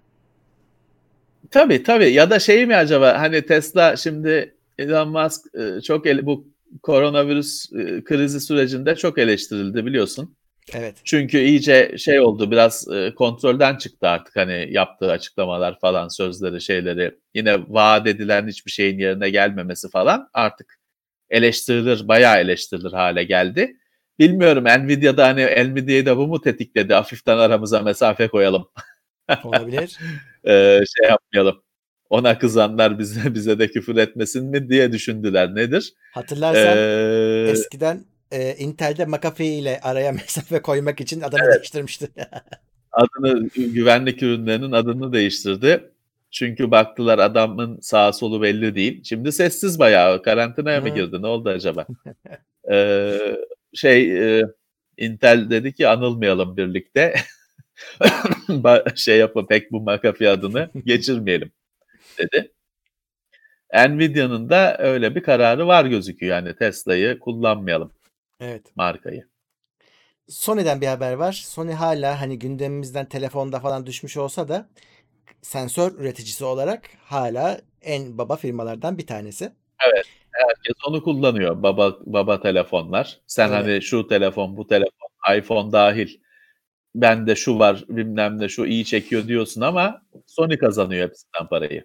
[1.50, 6.26] tabii tabii ya da şey mi acaba hani Tesla şimdi Elon Musk e, çok ele-
[6.26, 6.48] bu
[6.82, 10.36] koronavirüs e, krizi sürecinde çok eleştirildi biliyorsun.
[10.74, 10.96] Evet.
[11.04, 17.18] Çünkü iyice şey oldu biraz e, kontrolden çıktı artık hani yaptığı açıklamalar falan sözleri şeyleri
[17.34, 20.78] yine vaat edilen hiçbir şeyin yerine gelmemesi falan artık
[21.30, 23.76] eleştirilir bayağı eleştirilir hale geldi.
[24.18, 28.68] Bilmiyorum Nvidia'da hani Nvidia'yı da bu mu tetikledi hafiften aramıza mesafe koyalım.
[29.44, 29.98] Olabilir.
[30.44, 31.62] Ee, şey yapmayalım.
[32.10, 35.54] Ona kızanlar bize bize de küfür etmesin mi diye düşündüler.
[35.54, 35.94] Nedir?
[36.12, 42.08] Hatırlarsan Ee, eskiden e, Intel'de McAfee ile araya mesafe koymak için adını değiştirmişti.
[42.92, 45.90] adını güvenlik ürünlerinin adını değiştirdi.
[46.30, 49.04] Çünkü baktılar adamın sağ solu belli değil.
[49.04, 50.22] Şimdi sessiz bayağı.
[50.22, 50.94] Karantinaya mı Hı.
[50.94, 51.22] girdi?
[51.22, 51.86] Ne oldu acaba?
[52.70, 53.18] Ee,
[53.74, 54.44] şey e,
[54.96, 57.14] Intel dedi ki anılmayalım birlikte.
[58.96, 61.52] Şey yapın pek bu McAfee adını geçirmeyelim
[62.18, 62.52] dedi.
[63.74, 66.36] Nvidia'nın da öyle bir kararı var gözüküyor.
[66.36, 67.92] Yani Tesla'yı kullanmayalım
[68.40, 68.76] evet.
[68.76, 69.24] markayı.
[70.28, 71.32] Sony'den bir haber var.
[71.32, 74.68] Sony hala hani gündemimizden telefonda falan düşmüş olsa da
[75.42, 79.52] sensör üreticisi olarak hala en baba firmalardan bir tanesi.
[80.32, 81.62] Herkes onu kullanıyor.
[81.62, 83.20] Baba baba telefonlar.
[83.26, 83.56] Sen Öyle.
[83.56, 86.18] hani şu telefon, bu telefon, iPhone dahil.
[86.94, 91.84] Bende şu var, bilmem ne şu iyi çekiyor diyorsun ama Sony kazanıyor hepsinden parayı.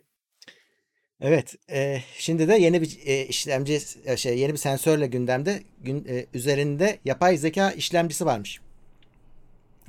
[1.21, 1.55] Evet.
[1.71, 6.25] e, şimdi de yeni bir e, işlemci e, şey yeni bir sensörle gündemde gün, e,
[6.33, 8.59] üzerinde yapay zeka işlemcisi varmış.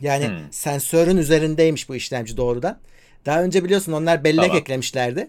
[0.00, 0.36] Yani Hmm.
[0.50, 2.78] sensörün üzerindeymiş bu işlemci doğrudan.
[3.26, 4.56] Daha önce biliyorsun onlar bellek Tamam.
[4.56, 5.28] eklemişlerdi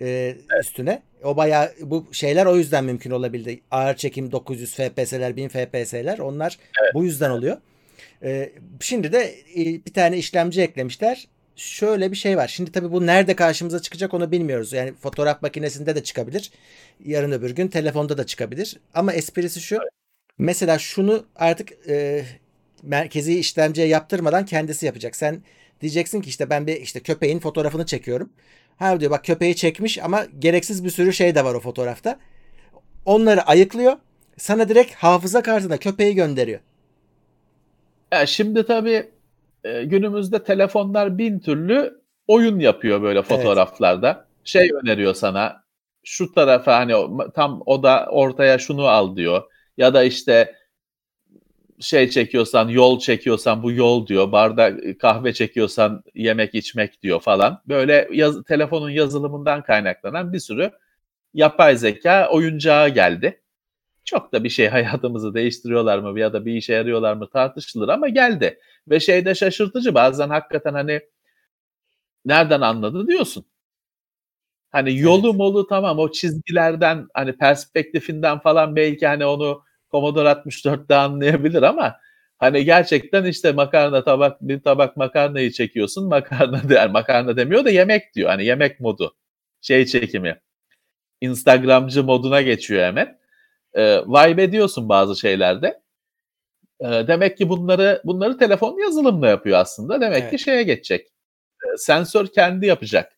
[0.00, 1.02] e, üstüne.
[1.24, 3.60] O bayağı bu şeyler o yüzden mümkün olabildi.
[3.70, 6.58] Ağır çekim 900 FPS'ler, 1000 FPS'ler onlar
[6.94, 7.56] bu yüzden oluyor.
[8.22, 11.28] E, şimdi de e, bir tane işlemci eklemişler.
[11.56, 12.48] Şöyle bir şey var.
[12.48, 14.72] Şimdi tabii bu nerede karşımıza çıkacak onu bilmiyoruz.
[14.72, 16.50] Yani fotoğraf makinesinde de çıkabilir.
[17.04, 18.80] Yarın öbür gün telefonda da çıkabilir.
[18.94, 19.78] Ama esprisi şu.
[20.38, 22.24] Mesela şunu artık e,
[22.82, 25.16] merkezi işlemciye yaptırmadan kendisi yapacak.
[25.16, 25.42] Sen
[25.80, 28.32] diyeceksin ki işte ben bir işte köpeğin fotoğrafını çekiyorum.
[28.76, 32.18] Ha diyor bak köpeği çekmiş ama gereksiz bir sürü şey de var o fotoğrafta.
[33.04, 33.96] Onları ayıklıyor.
[34.38, 36.60] Sana direkt hafıza kartına köpeği gönderiyor.
[38.12, 39.10] Ya şimdi tabii
[39.64, 44.26] e, günümüzde telefonlar bin türlü oyun yapıyor böyle fotoğraflarda.
[44.44, 45.62] Şey öneriyor sana
[46.04, 46.94] şu tarafa hani
[47.34, 49.42] tam o da ortaya şunu al diyor.
[49.76, 50.54] Ya da işte
[51.80, 54.32] şey çekiyorsan yol çekiyorsan bu yol diyor.
[54.32, 57.62] Bardak kahve çekiyorsan yemek içmek diyor falan.
[57.68, 60.70] Böyle yaz, telefonun yazılımından kaynaklanan bir sürü
[61.34, 63.41] yapay zeka oyuncağı geldi.
[64.04, 68.08] Çok da bir şey hayatımızı değiştiriyorlar mı ya da bir işe yarıyorlar mı tartışılır ama
[68.08, 68.58] geldi.
[68.88, 71.00] Ve şey de şaşırtıcı bazen hakikaten hani
[72.24, 73.46] nereden anladı diyorsun.
[74.70, 75.36] Hani yolu Evet.
[75.36, 81.96] molu tamam o çizgilerden hani perspektifinden falan belki hani onu Commodore 64'te anlayabilir ama
[82.38, 88.14] hani gerçekten işte makarna tabak bir tabak makarnayı çekiyorsun makarna der makarna demiyor da yemek
[88.14, 89.16] diyor hani yemek modu
[89.60, 90.40] şey çekimi
[91.20, 93.18] Instagramcı moduna geçiyor hemen
[93.74, 95.82] e, vibe ediyorsun bazı şeylerde.
[96.80, 100.00] E, demek ki bunları bunları telefon yazılımla yapıyor aslında.
[100.00, 100.30] Demek Evet.
[100.30, 101.06] ki şeye geçecek.
[101.64, 103.12] E, sensör kendi yapacak.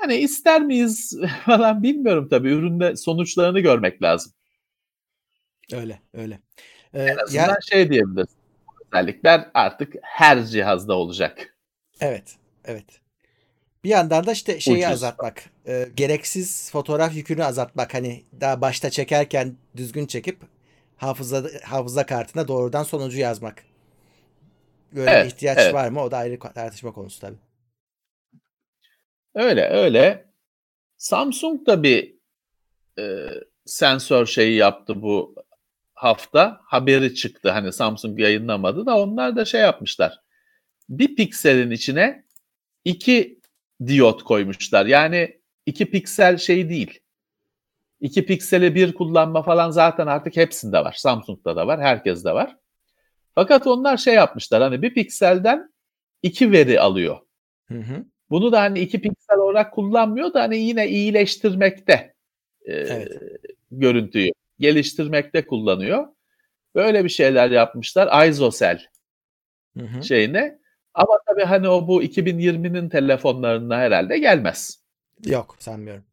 [0.00, 2.50] Hani ister miyiz falan bilmiyorum tabii.
[2.50, 4.32] Üründe sonuçlarını görmek lazım.
[5.72, 6.40] Öyle öyle.
[6.94, 8.28] Ee, En azından şey diyebiliriz.
[8.92, 11.56] Özellikler artık her cihazda olacak.
[12.00, 13.01] evet evet.
[13.84, 14.90] Bir yandan da işte şeyi Ucuz.
[14.90, 15.42] azaltmak.
[15.66, 17.94] e, gereksiz fotoğraf yükünü azaltmak.
[17.94, 20.38] Hani daha başta çekerken düzgün çekip
[20.96, 23.64] hafıza hafıza kartına doğrudan sonucu yazmak.
[24.92, 25.74] Böyle Evet, ihtiyaç evet.
[25.74, 26.02] var mı?
[26.02, 27.36] O da ayrı tartışma konusu tabii.
[29.34, 30.32] Öyle öyle.
[30.96, 32.14] Samsung da bir
[32.98, 33.26] e,
[33.66, 35.34] sensör şeyi yaptı bu
[35.94, 36.60] hafta.
[36.64, 37.50] Haberi çıktı.
[37.50, 40.20] Hani Samsung yayınlamadı da onlar da şey yapmışlar.
[40.88, 42.24] Bir pikselin içine
[42.84, 43.40] iki
[43.86, 44.86] diyot koymuşlar.
[44.86, 47.00] Yani iki piksel şey değil.
[48.00, 50.94] İki pikseli bir kullanma falan zaten artık hepsinde var.
[50.98, 52.56] Samsung'da da var, herkeste var.
[53.34, 54.62] Fakat onlar şey yapmışlar.
[54.62, 55.72] Hani bir pikselden
[56.22, 57.18] iki veri alıyor.
[57.68, 58.04] Hı hı.
[58.30, 62.14] Bunu da hani iki piksel olarak kullanmıyor da hani yine iyileştirmekte
[62.64, 63.22] e, Evet.
[63.70, 66.06] görüntüyü geliştirmekte kullanıyor.
[66.74, 68.80] Böyle bir şeyler yapmışlar ISOCELL
[69.78, 70.04] Hı hı.
[70.04, 70.58] şeyine.
[70.94, 74.82] Ama tabii hani o bu 2020'nin telefonlarına herhalde gelmez.
[75.26, 76.04] Yok sanmıyorum.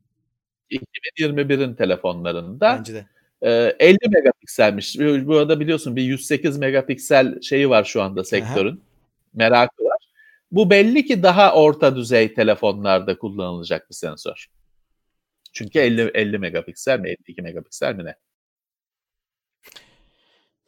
[0.72, 3.06] 2021'in telefonlarında Bence de.
[3.42, 5.00] e, 50 megapikselmiş.
[5.00, 8.84] Bu arada biliyorsun bir 108 megapiksel şeyi var şu anda sektörün.
[9.34, 9.98] Merakı var.
[10.52, 14.48] Bu belli ki daha orta düzey telefonlarda kullanılacak bir sensör.
[15.54, 18.16] Çünkü 50 50 megapiksel mi 52 megapiksel mi ne?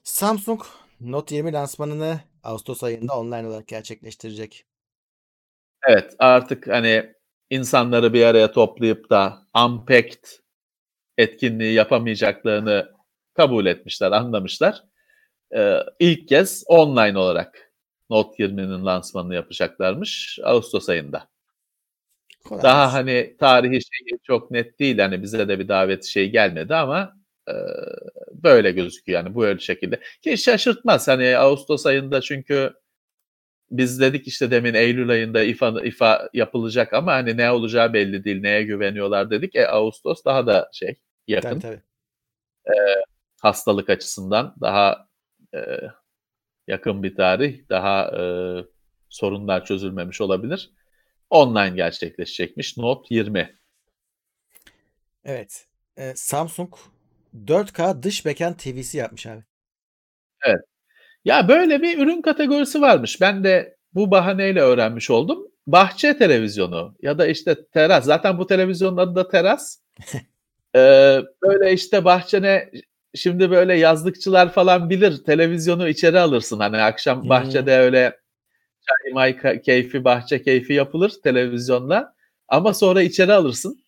[0.04, 0.62] Samsung
[1.02, 4.66] Note 20 lansmanını Ağustos ayında online olarak gerçekleştirecek.
[5.88, 7.14] Evet artık hani
[7.50, 10.24] insanları bir araya toplayıp da Unpacked
[11.18, 12.92] etkinliği yapamayacaklarını
[13.34, 14.84] kabul etmişler, anlamışlar.
[15.56, 17.72] Ee, ilk kez online olarak
[18.10, 21.30] Note 20'nin lansmanını yapacaklarmış Ağustos ayında.
[22.44, 26.76] Kolay Daha hani tarihi şeyi çok net değil hani bize de bir davet şey gelmedi
[26.76, 27.21] ama
[28.32, 30.00] böyle gözüküyor yani bu öyle şekilde.
[30.22, 32.74] Ki şaşırtmaz hani Ağustos ayında çünkü
[33.72, 38.42] biz dedik işte demin Eylül ayında İFA, İFA yapılacak ama hani ne olacağı belli değil
[38.42, 39.56] neye güveniyorlar dedik.
[39.56, 40.96] E Ağustos daha da şey
[41.28, 41.82] yakın Tabii tabii.
[43.42, 45.08] hastalık açısından daha
[45.56, 45.60] e,
[46.68, 48.24] yakın bir tarih daha e,
[49.10, 50.72] sorunlar çözülmemiş olabilir.
[51.30, 53.56] Online gerçekleşecekmiş Note 20.
[55.26, 55.68] Evet.
[55.98, 56.74] Ee, Samsung
[57.34, 59.44] 4K dış mekan TV'si yapmış abi.
[61.26, 63.22] Ya böyle bir ürün kategorisi varmış.
[63.22, 65.48] Ben de bu bahaneyle öğrenmiş oldum.
[65.68, 68.06] Bahçe televizyonu ya da işte teras.
[68.06, 69.78] Zaten bu televizyonun adı da teras.
[70.76, 72.72] Ee, böyle işte bahçene
[73.16, 75.24] şimdi böyle yazlıkçılar falan bilir.
[75.24, 76.60] Televizyonu içeri alırsın.
[76.60, 78.20] Hani akşam bahçede öyle
[78.88, 82.16] çay may keyfi, bahçe keyfi yapılır televizyonla.
[82.48, 83.81] Ama sonra içeri alırsın.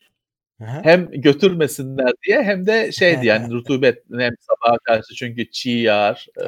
[0.62, 0.80] Aha.
[0.84, 6.45] Hem götürmesinler diye hem de şeydi yani rutubet hem sabaha karşı çünkü çiğ yağar, e,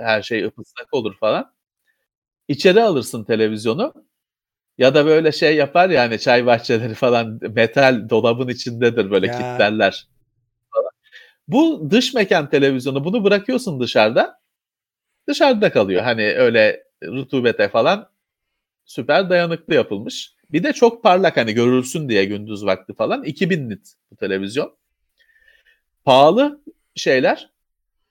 [0.00, 1.54] her şey ıslak olur falan.
[2.48, 3.94] İçeri alırsın televizyonu
[4.78, 9.32] ya da böyle şey yapar yani çay bahçeleri falan metal dolabın içindedir böyle Ya.
[9.32, 10.06] kilitlerler
[10.74, 10.90] falan.
[11.48, 14.40] Bu dış mekan televizyonu bunu bırakıyorsun dışarıda.
[15.28, 16.02] Dışarıda kalıyor.
[16.02, 18.08] Hani öyle rutubete falan
[18.84, 20.34] süper dayanıklı yapılmış.
[20.54, 23.24] Bir de çok parlak hani görülsün diye gündüz vakti falan.
[23.24, 24.72] 2000 nit bu televizyon.
[26.04, 26.60] Pahalı
[26.94, 27.50] şeyler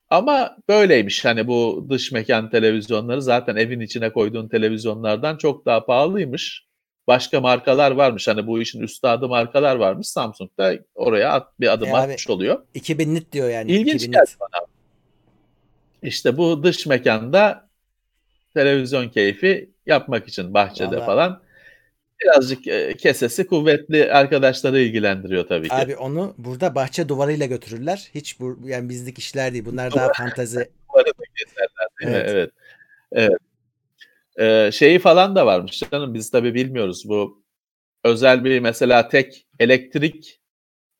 [0.10, 1.26] ama böyleymiş.
[1.26, 6.66] Hani bu dış mekan televizyonları zaten evin içine koyduğun televizyonlardan çok daha pahalıymış.
[7.08, 8.28] Başka markalar varmış.
[8.28, 10.08] Hani bu işin üstadı markalar varmış.
[10.08, 12.62] Samsung da oraya at, bir adım E abi, atmış oluyor.
[12.74, 13.72] 2000 nit diyor yani.
[13.72, 14.66] İlginç 2000 geldi bana.
[16.02, 17.70] İşte bu dış mekanda
[18.54, 21.43] televizyon keyfi yapmak için bahçede Vallahi- falan
[22.22, 25.76] birazcık e, kesesi kuvvetli arkadaşları ilgilendiriyor tabii ki.
[25.76, 28.10] Abi onu burada bahçe duvarıyla götürürler.
[28.16, 29.66] Hiç bu yani bizlik işler değil.
[29.66, 30.70] Bunlar daha fantazi.
[30.94, 32.18] Bu arada keserler değil mi?
[32.18, 32.30] Evet.
[32.30, 32.52] Evet.
[33.12, 33.38] Evet.
[34.40, 37.44] Ee, şeyi falan da varmış canım biz tabii bilmiyoruz bu
[38.04, 40.42] özel bir mesela tek elektrik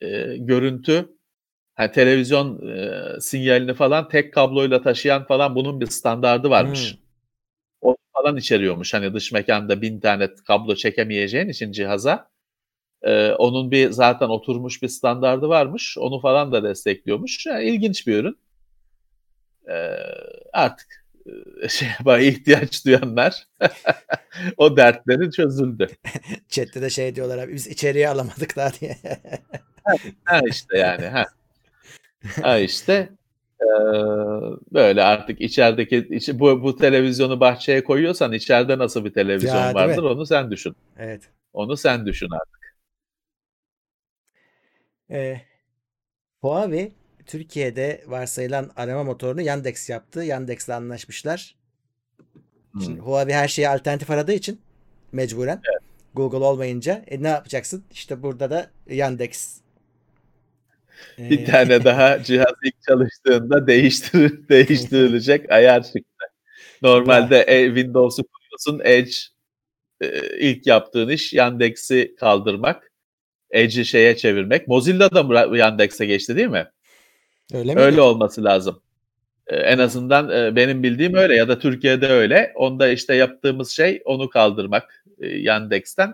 [0.02, 1.10] e, görüntü
[1.76, 6.92] hani televizyon e, sinyalini falan tek kabloyla taşıyan falan bunun bir standardı varmış.
[6.94, 7.03] Hmm.
[8.24, 8.94] Falan içeriyormuş.
[8.94, 12.30] Hani dış mekanda bin tane kablo çekemeyeceğin için cihaza.
[13.02, 15.98] e, onun bir zaten oturmuş bir standardı varmış.
[15.98, 17.46] Onu falan da destekliyormuş.
[17.46, 18.38] Yani ilginç bir ürün.
[19.70, 19.98] E,
[20.54, 21.06] artık
[21.70, 23.48] şey ihtiyaç duyanlar
[24.58, 25.88] o dertleri çözüldü.
[26.50, 28.98] Chat'te de şey diyorlar abi biz içeriye alamadık daha diye.
[30.26, 31.26] Ha işte yani ha.
[32.42, 33.10] Ha işte
[34.74, 40.04] böyle artık içerideki içi- bu bu televizyonu bahçeye koyuyorsan içeride nasıl bir televizyon Ya, vardır
[40.04, 40.76] onu sen düşün.
[41.00, 41.30] evet.
[41.54, 42.76] Onu sen düşün artık.
[45.12, 45.42] Ee,
[46.42, 46.92] Huawei
[47.26, 50.24] Türkiye'de varsayılan arama motorunu Yandex yaptı.
[50.24, 51.56] Yandex'le anlaşmışlar.
[52.84, 53.06] Şimdi Hmm.
[53.08, 54.62] Huawei her şeye alternatif aradığı için
[55.12, 55.62] mecburen
[56.14, 57.84] Google olmayınca e, ne yapacaksın?
[57.92, 59.63] İşte burada da Yandex.
[61.18, 66.26] Bir Ee, tane daha cihaz ilk çalıştığında değiştir değiştirilecek ayar çıktı.
[66.82, 69.12] Normalde e, Windows'u kuruyorsun, Edge
[70.02, 72.92] e, ilk yaptığın iş Yandex'i kaldırmak,
[73.52, 74.68] Edge'i şeye çevirmek.
[74.68, 76.68] Mozilla da mı Yandex'e geçti değil mi?
[77.54, 77.82] öyle mi?
[77.82, 78.82] Öyle olması lazım.
[79.48, 82.52] E, en azından e, benim bildiğim öyle ya da Türkiye'de öyle.
[82.56, 86.14] Onda işte yaptığımız şey onu kaldırmak e, Yandex'ten.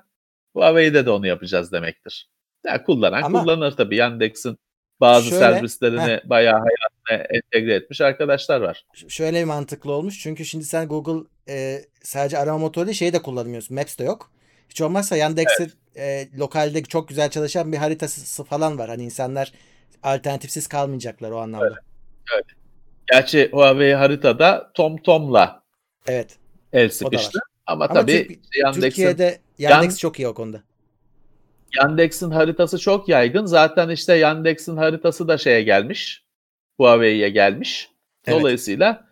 [0.54, 2.30] Huawei'de de onu yapacağız demektir.
[2.66, 3.96] Ya kullanan Ama- kullanır tabii.
[3.96, 4.58] Yandex'in
[5.02, 8.86] bazı Şöyle, servislerini bayağı hayatına entegre etmiş arkadaşlar var.
[9.08, 10.20] Şöyle mantıklı olmuş.
[10.20, 13.76] Çünkü şimdi sen Google e, sadece arama motoru değil şeyi de kullanmıyorsun.
[13.78, 14.32] Maps de yok.
[14.70, 18.90] Hiç olmazsa Yandex'in e, lokalde çok güzel çalışan bir haritası falan var.
[18.90, 19.52] Hani insanlar
[20.04, 21.76] alternatifsiz kalmayacaklar o anlamda.
[23.12, 25.64] Gerçi Huawei haritada TomTom'la
[26.08, 26.38] Evet.
[26.74, 27.40] el sıkıştı.
[27.66, 30.64] Ama, Ama tabii Türk- Yandex'in Türkiye'de Yandex Yan- çok iyi o konuda.
[31.78, 33.46] Yandex'in haritası çok yaygın.
[33.46, 36.24] Zaten işte Yandex'in haritası da şeye gelmiş.
[36.78, 37.90] Huawei'ye gelmiş.
[38.26, 38.40] Evet.
[38.40, 39.06] Dolayısıyla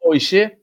[0.00, 0.58] o işi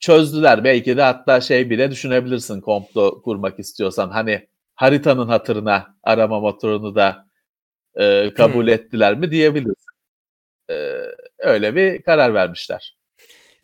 [0.00, 0.64] çözdüler.
[0.64, 4.10] Belki de hatta şey bile düşünebilirsin komplo kurmak istiyorsan.
[4.10, 7.28] Hani haritanın hatırına arama motorunu da
[7.94, 8.72] e, kabul Hmm.
[8.72, 9.92] ettiler mi diyebilirsin.
[10.70, 10.74] E,
[11.38, 12.96] öyle bir karar vermişler.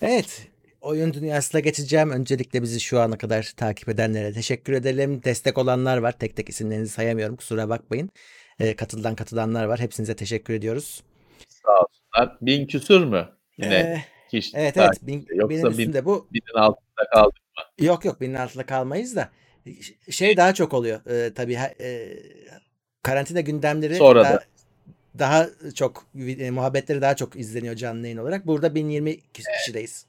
[0.00, 0.48] Evet.
[0.84, 2.10] Oyun dünyasına geçeceğim.
[2.10, 5.22] Öncelikle bizi şu ana kadar takip edenlere teşekkür edelim.
[5.24, 6.18] Destek olanlar var.
[6.18, 7.36] Tek tek isimlerini sayamıyorum.
[7.36, 8.10] Kusura bakmayın.
[8.60, 9.80] E, katıldan katılanlar var.
[9.80, 11.02] Hepsinize teşekkür ediyoruz.
[11.48, 12.38] Sağ olsunlar.
[12.40, 13.28] Bin küsür mü?
[13.58, 14.98] Yine Ee, kişi evet evet.
[15.02, 16.28] Bin, Yoksa benim bin- bu.
[16.32, 17.36] binin altında kaldık.
[17.80, 19.28] Yok yok binin altında kalmayız da.
[20.10, 21.06] Şey daha çok oluyor.
[21.06, 22.18] E, tabii e,
[23.02, 24.44] karantina gündemleri Sonra daha, da.
[25.18, 26.06] daha çok
[26.38, 28.46] e, muhabbetleri daha çok izleniyor canlı yayın olarak.
[28.46, 30.06] Burada 1020 kişideyiz.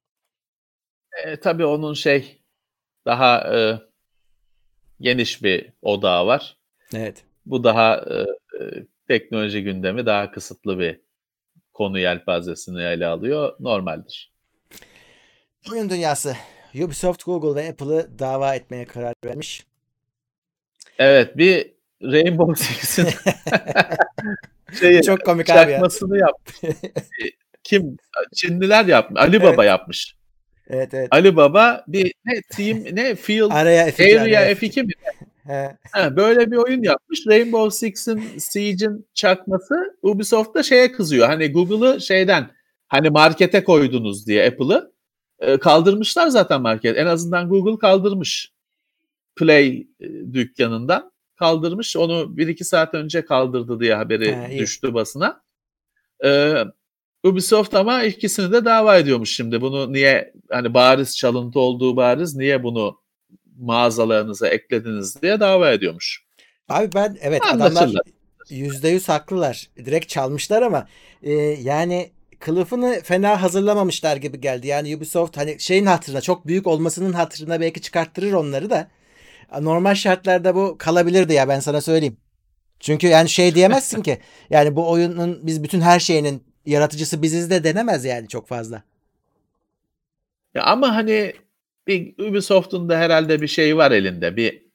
[1.24, 2.42] E, tabii onun şey
[3.06, 3.80] daha e,
[5.02, 6.58] geniş bir odağı var.
[6.94, 7.24] Evet.
[7.46, 8.14] Bu daha e,
[8.64, 11.00] e, teknoloji gündemi daha kısıtlı bir
[11.74, 13.56] konu yelpazesini ele alıyor.
[13.60, 14.32] Normaldir.
[15.72, 16.36] Oyun dünyası.
[16.84, 19.66] Ubisoft, Google ve Apple'ı dava etmeye karar vermiş.
[21.00, 23.08] Evet bir Rainbow Six'in
[24.80, 25.78] şeyi, Çok komik abi ya.
[25.78, 25.96] yapmış.
[27.64, 27.98] Kim?
[28.36, 29.22] Çinliler yapmış.
[29.22, 29.66] Ali Baba Evet.
[29.66, 30.16] yapmış.
[30.70, 31.08] Evet evet.
[31.12, 34.04] Ali Baba bir ne team ne field Araya F2.
[34.22, 34.92] Area araya F2 mi?
[35.48, 35.78] He.
[35.92, 37.28] Ha, böyle bir oyun yapmış.
[37.28, 41.28] Rainbow Six'in Siege'in çakması Ubisoft da şeye kızıyor.
[41.28, 42.50] Hani Google'ı şeyden
[42.88, 44.92] hani markete koydunuz diye Apple'ı
[45.40, 46.98] e, kaldırmışlar zaten market.
[46.98, 48.52] En azından Google kaldırmış.
[49.36, 51.98] Play e, dükkanından kaldırmış.
[51.98, 54.60] Onu bir iki saat önce kaldırdı diye haberi Ha, iyi.
[54.60, 55.42] düştü basına.
[56.26, 56.64] Ee,
[57.26, 59.62] Ubisoft ama ikisini de dava ediyormuş şimdi.
[59.62, 63.00] Bunu niye hani bariz çalıntı olduğu bariz niye bunu
[63.60, 66.26] mağazalarınıza eklediniz diye dava ediyormuş.
[66.70, 68.02] Abi ben evet adamlar Anlaşıldı.
[68.50, 69.70] yüzde yüz haklılar.
[69.78, 70.88] Direkt çalmışlar ama
[71.24, 74.68] e, yani kılıfını fena hazırlamamışlar gibi geldi.
[74.68, 78.88] Yani Ubisoft hani şeyin hatırına çok büyük olmasının hatırına belki çıkarttırır onları da.
[79.62, 82.18] Normal şartlarda bu kalabilirdi ya ben sana söyleyeyim.
[82.80, 84.18] Çünkü yani şey diyemezsin ki
[84.50, 88.84] yani bu oyunun biz bütün her şeyinin yaratıcısı biziz de denemez yani çok fazla.
[90.54, 91.34] Ya ama hani
[91.88, 94.36] bir Ubisoft'un da herhalde bir şey var elinde.
[94.36, 94.66] Bir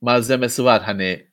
[0.00, 1.30] malzemesi var hani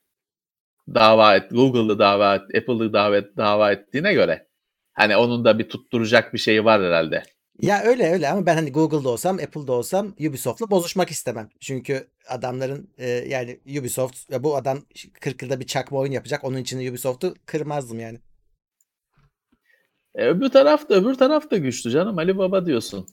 [0.94, 4.48] dava et, Google'ı dava et, Apple'ı dava, et, dava ettiğine göre.
[4.94, 7.24] Hani onun da bir tutturacak bir şeyi var herhalde.
[7.62, 11.50] Ya öyle öyle ama ben hani Google'da olsam, Apple'da olsam Ubisoft'la bozuşmak istemem.
[11.60, 14.80] Çünkü adamların e, yani Ubisoft ya bu adam
[15.22, 16.44] 40 yılda bir çakma oyun yapacak.
[16.44, 18.20] Onun için Ubisoft'u kırmazdım yani.
[20.18, 22.18] E, öbür taraf da öbür taraf da güçlü canım.
[22.18, 23.08] Ali Baba diyorsun.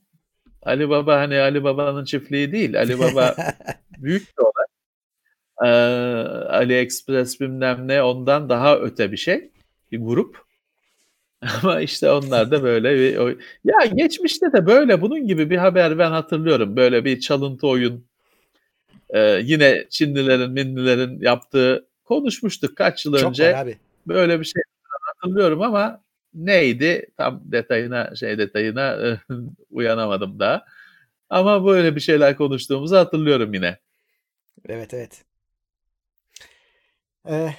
[0.63, 2.79] Ali Baba hani Ali Baba'nın çiftliği değil.
[2.79, 3.37] Ali Baba
[3.99, 4.65] büyük bir olay.
[5.65, 5.69] Ee,
[6.49, 9.51] AliExpress bilmem ne ondan daha öte bir şey.
[9.93, 10.43] Bir grup.
[11.63, 15.99] Ama işte onlar da böyle bir oy- Ya geçmişte de böyle bunun gibi bir haber
[15.99, 16.77] ben hatırlıyorum.
[16.77, 18.05] Böyle bir çalıntı oyun.
[19.11, 23.53] Ee, yine Çinlilerin, Minlilerin yaptığı konuşmuştuk kaç yıl Çok önce.
[23.53, 23.79] var abi.
[24.07, 24.63] Böyle bir şey
[25.01, 26.04] hatırlıyorum ama
[26.35, 29.19] neydi tam detayına şey detayına
[29.71, 30.65] uyanamadım daha.
[31.31, 33.79] Ama böyle bir şeyler konuştuğumuzu hatırlıyorum yine.
[34.69, 35.25] Evet evet.
[37.29, 37.55] Ee,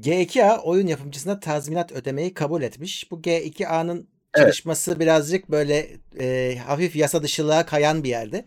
[0.00, 3.10] G2A oyun yapımcısına tazminat ödemeyi kabul etmiş.
[3.10, 4.46] Bu G2A'nın Evet.
[4.46, 5.86] çalışması birazcık böyle
[6.20, 8.44] e, hafif yasa dışılığa kayan bir yerde.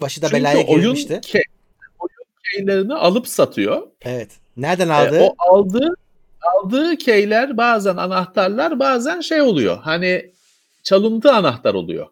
[0.00, 1.14] Başı da Çünkü belaya oyun, girmişti.
[1.14, 1.42] ke-
[1.98, 3.86] oyun keylerini alıp satıyor.
[4.02, 4.30] Evet.
[4.56, 5.20] Nereden E, aldı?
[5.22, 5.94] o aldığı
[6.42, 9.78] aldığı keyler bazen anahtarlar bazen şey oluyor.
[9.78, 10.32] Hani
[10.82, 12.06] çalıntı anahtar oluyor.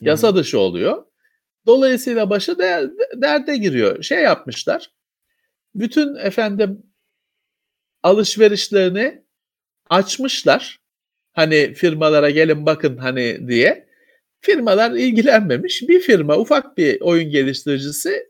[0.00, 1.04] Yasa dışı oluyor.
[1.66, 4.02] Dolayısıyla başı der- derde giriyor.
[4.02, 4.90] Şey yapmışlar.
[5.74, 6.82] Bütün efendim
[8.02, 9.24] alışverişlerini
[9.90, 10.78] açmışlar.
[11.32, 13.88] Hani firmalara gelin bakın hani diye.
[14.40, 15.82] Firmalar ilgilenmemiş.
[15.88, 18.26] Bir firma ufak bir oyun geliştiricisi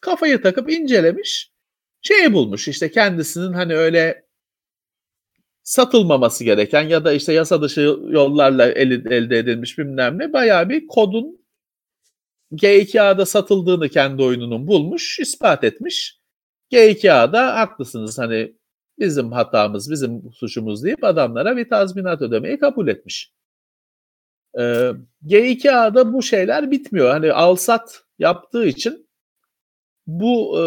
[0.00, 1.50] kafayı takıp incelemiş.
[2.02, 4.25] Şeyi bulmuş işte kendisinin hani öyle
[5.66, 10.86] satılmaması gereken ya da işte yasa dışı yollarla el- elde edilmiş bilmem ne bayağı bir
[10.86, 11.46] kodun
[12.52, 16.20] G2A'da satıldığını kendi oyununun bulmuş, ispat etmiş.
[16.72, 18.56] G2A'da haklısınız hani
[18.98, 23.32] bizim hatamız, bizim suçumuz deyip adamlara bir tazminat ödemeyi kabul etmiş.
[24.58, 24.92] Ee,
[25.26, 27.10] G2A'da bu şeyler bitmiyor.
[27.10, 29.08] Hani alsat yaptığı için
[30.06, 30.64] bu e,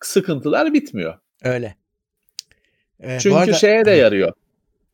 [0.00, 1.18] sıkıntılar bitmiyor.
[1.44, 1.81] Öyle.
[3.02, 4.32] Ee, Çünkü arada- şeye de yarıyor.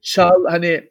[0.00, 0.90] Çal hani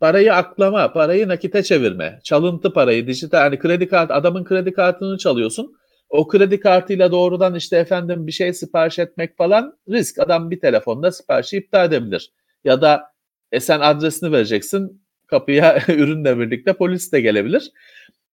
[0.00, 5.76] parayı aklama, parayı nakite çevirme, çalıntı parayı dijital hani kredi kart adamın kredi kartını çalıyorsun.
[6.10, 10.18] O kredi kartıyla doğrudan işte efendim bir şey sipariş etmek falan risk.
[10.18, 12.32] Adam bir telefonda siparişi iptal edebilir.
[12.64, 13.12] Ya da
[13.52, 15.02] e sen adresini vereceksin.
[15.26, 17.72] Kapıya ürünle birlikte polis de gelebilir.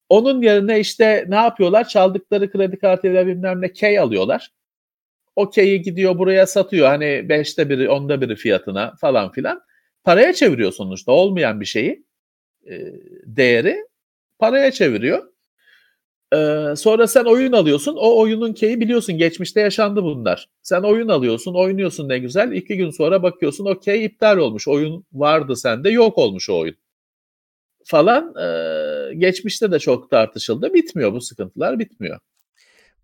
[0.09, 1.88] Onun yerine işte ne yapıyorlar?
[1.88, 4.51] Çaldıkları kredi kartıyla bilmem ne key alıyorlar.
[5.38, 6.88] O key'i gidiyor buraya satıyor.
[6.88, 9.62] Hani beşte biri, onda biri fiyatına falan filan.
[10.04, 12.06] Paraya çeviriyor sonuçta olmayan bir şeyi.
[12.70, 12.86] e,
[13.26, 13.78] değeri
[14.40, 15.24] paraya çeviriyor.
[16.34, 17.96] Ee, sonra sen oyun alıyorsun.
[18.00, 19.18] O oyunun key'i biliyorsun.
[19.18, 20.50] Geçmişte yaşandı bunlar.
[20.62, 22.52] Sen oyun alıyorsun, oynuyorsun ne güzel.
[22.52, 24.68] İki gün sonra bakıyorsun o key iptal olmuş.
[24.68, 26.76] Oyun vardı sende, yok olmuş o oyun.
[27.86, 28.36] Falan.
[28.36, 30.74] Ee, geçmişte de çok tartışıldı.
[30.74, 32.20] Bitmiyor bu sıkıntılar, bitmiyor.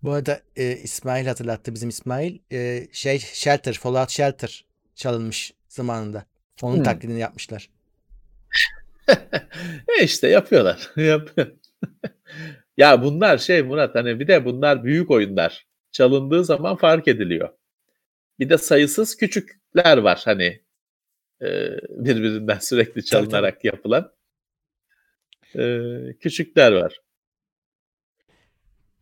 [0.04, 2.40] Bu arada e, İsmail hatırlattı bizim İsmail.
[2.52, 6.26] E, şey Shelter, Fallout Shelter çalınmış zamanında.
[6.62, 6.84] Onun Hmm.
[6.84, 7.70] taklidini yapmışlar.
[10.00, 10.92] e işte yapıyorlar.
[10.96, 11.48] Yapıyor.
[12.78, 15.68] ya bunlar şey Murat hani bir de bunlar büyük oyunlar.
[15.92, 17.50] Çalındığı zaman fark ediliyor.
[18.40, 20.62] Bir de sayısız küçükler var hani
[21.42, 21.48] e,
[21.90, 24.12] birbirinden sürekli çalınarak yapılan
[25.56, 25.80] e,
[26.20, 27.02] küçükler var.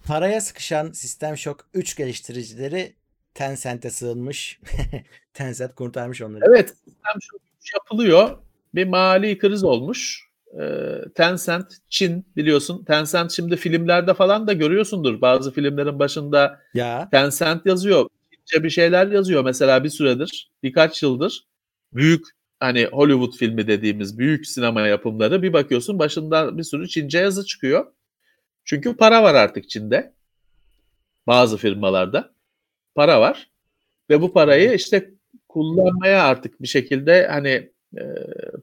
[0.07, 2.93] Paraya sıkışan System Shock 3 geliştiricileri
[3.33, 4.59] Tencent'e sığınmış.
[5.33, 6.43] Tencent kurtarmış onları.
[6.47, 7.37] Evet sistem şu
[7.75, 8.37] yapılıyor.
[8.75, 10.31] Bir mali kriz olmuş.
[10.61, 12.83] Ee, Tencent, Çin biliyorsun.
[12.85, 15.21] Tencent şimdi filmlerde falan da görüyorsundur.
[15.21, 18.09] Bazı filmlerin başında Ya Tencent yazıyor.
[18.31, 20.51] Çince bir şeyler yazıyor mesela bir süredir.
[20.63, 21.45] Birkaç yıldır.
[21.93, 22.25] Büyük
[22.59, 27.85] hani Hollywood filmi dediğimiz büyük sinema yapımları bir bakıyorsun başında bir sürü Çince yazı çıkıyor.
[28.71, 30.13] Çünkü para var artık Çin'de.
[31.27, 32.33] Bazı firmalarda
[32.95, 33.49] para var.
[34.09, 35.11] Ve bu parayı işte
[35.49, 38.03] kullanmaya artık bir şekilde hani e,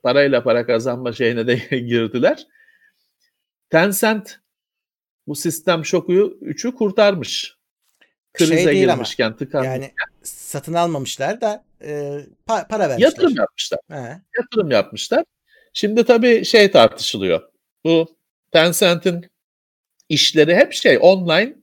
[0.02, 2.46] parayla para kazanma şeyine de girdiler.
[3.70, 4.40] Tencent
[5.26, 7.56] bu sistem şoku 3'ü kurtarmış.
[8.32, 9.66] Krize Şey değil ama, girmişken tıkanmış.
[9.68, 9.92] yani
[10.22, 11.90] satın almamışlar da e,
[12.48, 13.08] pa- para vermişler.
[13.08, 13.80] Yatırım yapmışlar.
[13.90, 14.20] He.
[14.38, 15.24] Yatırım yapmışlar.
[15.72, 17.42] Şimdi tabii şey tartışılıyor.
[17.84, 18.16] Bu
[18.52, 19.30] Tencent'in
[20.08, 21.54] işleri hep şey online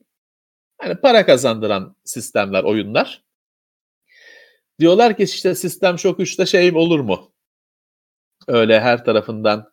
[0.78, 3.24] hani para kazandıran sistemler, oyunlar.
[4.80, 7.32] Diyorlar ki işte sistem şok 3'te şey olur mu?
[8.48, 9.72] Öyle her tarafından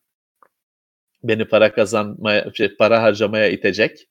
[1.23, 4.09] beni para kazanmaya, şey, para harcamaya itecek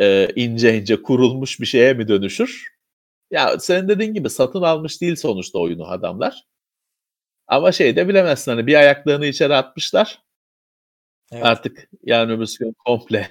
[0.00, 2.76] e, ince ince kurulmuş bir şeye mi dönüşür?
[3.30, 6.44] Ya senin dediğin gibi satın almış değil sonuçta oyunu adamlar.
[7.46, 10.22] Ama şey de bilemezsin hani bir ayaklarını içeri atmışlar.
[11.32, 11.44] Evet.
[11.44, 13.30] Artık yani öbür gün komple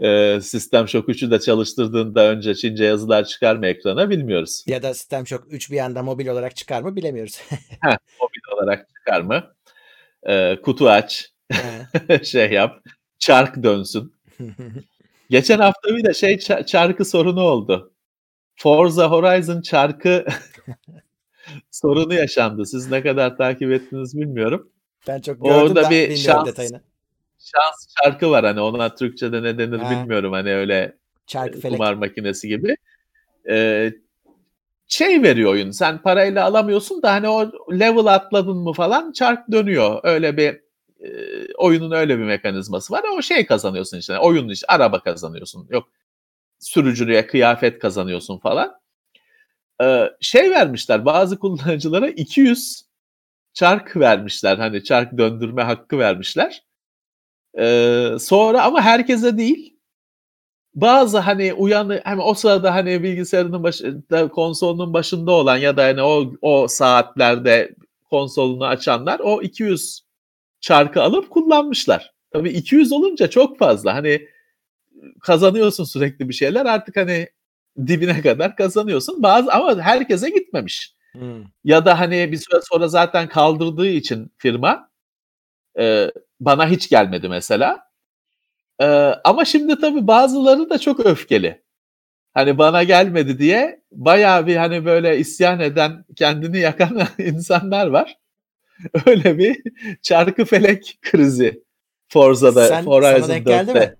[0.00, 4.64] e, sistem şok 3'ü de çalıştırdığında önce Çince yazılar çıkar mı ekrana bilmiyoruz.
[4.66, 7.40] Ya da System Shock 3 bir anda mobil olarak çıkar mı bilemiyoruz.
[8.20, 9.44] Mobil olarak çıkar mı?
[10.26, 11.32] E, kutu aç,
[12.22, 12.82] şey yap,
[13.18, 14.14] çark dönsün.
[15.30, 17.92] Geçen hafta bir de şey ça- çarkı sorunu oldu.
[18.56, 20.24] Forza Horizon çarkı
[21.70, 22.66] sorunu yaşandı.
[22.66, 24.72] Siz ne kadar takip ettiniz bilmiyorum.
[25.08, 26.80] ben çok gördüm Orada da bir bilmiyorum şans- detayını.
[27.40, 29.90] Şans çarkı var hani ona Türkçe'de ne denir Ha.
[29.90, 31.76] bilmiyorum hani öyle Çarkı e, felek.
[31.78, 32.76] kumar makinesi gibi.
[33.50, 33.92] Ee,
[34.88, 35.70] şey veriyor oyun.
[35.70, 40.00] Sen parayla alamıyorsun da hani o level atladın mı falan çark dönüyor.
[40.02, 40.60] Öyle bir
[41.06, 41.10] e,
[41.54, 43.02] oyunun öyle bir mekanizması var.
[43.18, 44.18] O şey kazanıyorsun işte.
[44.18, 45.66] Oyun işte araba kazanıyorsun.
[45.70, 45.88] Yok
[46.58, 48.80] sürücüye kıyafet kazanıyorsun falan.
[49.82, 52.82] Ee, şey vermişler bazı kullanıcılara 200
[53.52, 54.56] çark vermişler.
[54.56, 56.62] Hani çark döndürme hakkı vermişler.
[57.58, 59.76] Ee, sonra ama herkese değil
[60.74, 66.02] bazı hani uyanı hem o sırada hani bilgisayarının başında konsolunun başında olan ya da hani
[66.02, 67.74] o o saatlerde
[68.10, 70.00] konsolunu açanlar o 200
[70.60, 72.12] çarkı alıp kullanmışlar.
[72.32, 73.94] Tabii 200 olunca çok fazla.
[73.94, 74.28] Hani
[75.20, 77.28] kazanıyorsun sürekli bir şeyler artık hani
[77.86, 79.22] dibine kadar kazanıyorsun.
[79.22, 80.94] Bazı ama herkese gitmemiş.
[81.12, 81.44] Hmm.
[81.64, 84.90] Ya da hani bir süre sonra zaten kaldırdığı için firma
[85.78, 86.10] e,
[86.40, 87.90] bana hiç gelmedi mesela.
[88.80, 88.84] E,
[89.24, 91.62] ama şimdi tabii bazıları da çok öfkeli.
[92.34, 98.18] Hani bana gelmedi diye bayağı bir hani böyle isyan eden, kendini yakan insanlar var.
[99.06, 99.62] Öyle bir
[100.02, 101.64] çarkı felek krizi
[102.08, 103.80] Forza'da, Sen, Horizon sana denk geldi 4'te.
[103.80, 103.96] mi?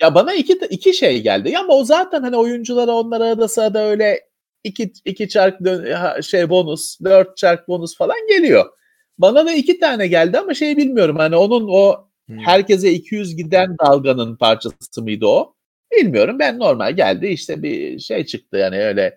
[0.00, 1.50] Ya bana iki iki şey geldi.
[1.50, 4.20] Ya ama o zaten hani oyunculara onlar arada sırada öyle
[4.64, 8.64] iki iki çark dön- şey bonus, dört çark bonus falan geliyor.
[9.18, 12.38] Bana da iki tane geldi ama şey bilmiyorum hani onun o Hmm.
[12.38, 15.54] herkese 200 giden dalganın parçası mıydı o?
[15.92, 16.38] Bilmiyorum.
[16.38, 19.16] Ben normal geldi işte bir şey çıktı yani öyle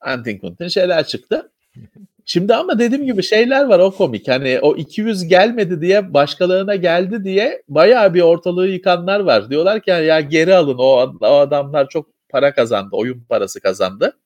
[0.00, 1.52] antin kuntin şeyler çıktı.
[2.24, 4.28] Şimdi ama dediğim gibi şeyler var o komik.
[4.28, 9.50] Hani o 200 gelmedi diye başkalarına geldi diye bayağı bir ortalığı yıkanlar var.
[9.50, 12.90] Diyorlar ki ya geri alın o, o adamlar çok para kazandı.
[12.96, 14.18] Oyun parası kazandı.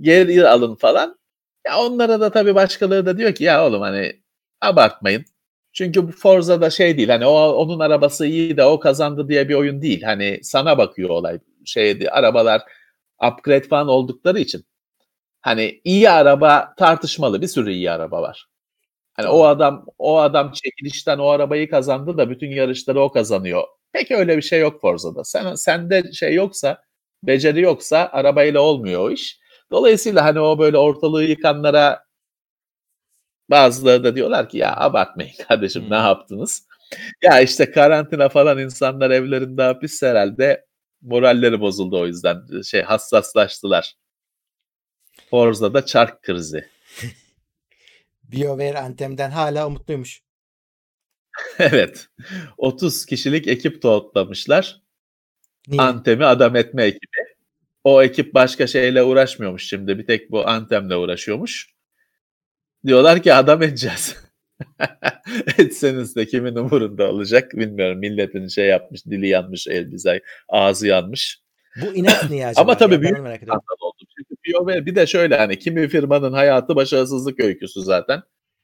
[0.00, 1.18] Geri alın falan.
[1.66, 4.12] Ya onlara da tabii başkaları da diyor ki ya oğlum hani
[4.60, 5.24] abartmayın.
[5.72, 9.54] Çünkü bu Forza'da şey değil hani o onun arabası iyi de o kazandı diye bir
[9.54, 10.02] oyun değil.
[10.02, 11.38] Hani sana bakıyor olay.
[11.64, 12.62] Şeydi arabalar
[13.32, 14.64] upgrade falan oldukları için.
[15.42, 18.46] Hani iyi araba tartışmalı bir sürü iyi araba var.
[19.14, 23.64] Hani o adam o adam çekilişten o arabayı kazandı da bütün yarışları o kazanıyor.
[23.92, 25.24] Pek öyle bir şey yok Forza'da.
[25.24, 26.84] Sen sende şey yoksa,
[27.24, 29.40] beceri yoksa arabayla olmuyor o iş.
[29.72, 32.04] Dolayısıyla hani o böyle ortalığı yıkanlara
[33.50, 36.66] bazıları da diyorlar ki ya abartmayın kardeşim ne yaptınız?
[37.22, 40.66] Ya işte karantina falan insanlar evlerinde hapis herhalde
[41.02, 43.94] moralleri bozuldu o yüzden şey hassaslaştılar.
[45.30, 46.68] Forza'da çark krizi.
[48.24, 50.22] BioWare Anthem'den hala umutluymuş.
[51.58, 52.08] evet.
[52.58, 54.82] 30 kişilik ekip toplamışlar.
[55.68, 55.82] Niye?
[55.82, 57.31] Antem'i adam etme ekibi.
[57.84, 59.98] O ekip başka şeyle uğraşmıyormuş şimdi.
[59.98, 61.72] Bir tek bu Antem'le uğraşıyormuş.
[62.86, 64.16] Diyorlar ki adam edeceğiz.
[65.58, 67.98] Etseniz de kimin umurunda olacak bilmiyorum.
[67.98, 71.42] Milletin şey yapmış, dili yanmış, el bize ağzı yanmış.
[71.76, 72.60] Bu inat niye acaba?
[72.60, 73.62] Ama tabii Ya büyük merak ediyorum.
[73.80, 74.04] oldu.
[74.16, 78.22] Çünkü bir de şöyle hani kimi firmanın hayatı başarısızlık öyküsü zaten.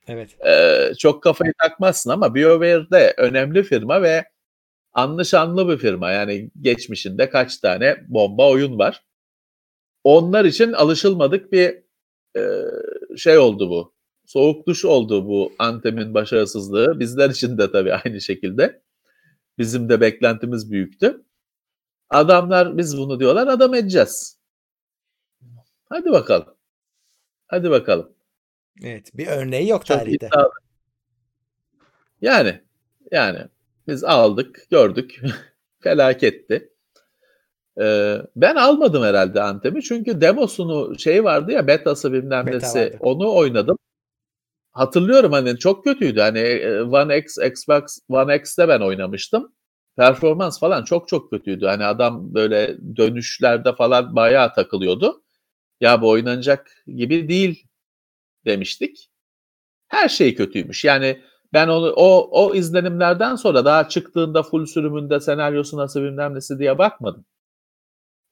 [0.08, 0.36] Evet.
[0.46, 4.24] Ee, çok kafayı takmazsın ama BioWare'de önemli firma ve
[4.92, 6.10] anlı şanlı bir firma.
[6.10, 9.02] Yani geçmişinde kaç tane bomba oyun var.
[10.08, 11.82] Onlar için alışılmadık bir
[12.36, 12.64] e,
[13.16, 13.94] şey oldu bu.
[14.26, 17.00] Soğuk duş oldu bu Anthem'in başarısızlığı.
[17.00, 18.82] Bizler için de tabii aynı şekilde.
[19.58, 21.24] Bizim de beklentimiz büyüktü.
[22.10, 24.38] Adamlar biz bunu diyorlar adam edeceğiz.
[25.88, 26.54] Hadi bakalım.
[27.46, 28.12] Hadi bakalım.
[28.82, 29.10] Evet.
[29.14, 30.26] Bir örneği yok Çok tarihte.
[30.26, 30.52] iddialı.
[32.20, 32.60] Yani
[33.10, 33.38] yani
[33.86, 35.20] biz aldık, gördük.
[35.80, 36.72] Felaketti.
[37.80, 42.96] Ee, ben almadım herhalde Antem'i çünkü demosunu şey vardı ya betası bilmem Beta nesi vardı.
[43.00, 43.78] onu oynadım.
[44.72, 46.20] Hatırlıyorum hani çok kötüydü.
[46.20, 49.52] Hani e, One X, Xbox One X'te ben oynamıştım.
[49.96, 51.66] Performans falan çok çok kötüydü.
[51.66, 55.22] Hani adam böyle dönüşlerde falan bayağı takılıyordu.
[55.80, 57.66] Ya bu oynanacak gibi değil
[58.46, 59.10] demiştik.
[59.88, 60.84] Her şey kötüymüş.
[60.84, 61.22] Yani
[61.52, 66.78] ben onu o o izlenimlerden sonra daha çıktığında full sürümünde senaryosu nasıl bilmem nesi diye
[66.78, 67.24] bakmadım.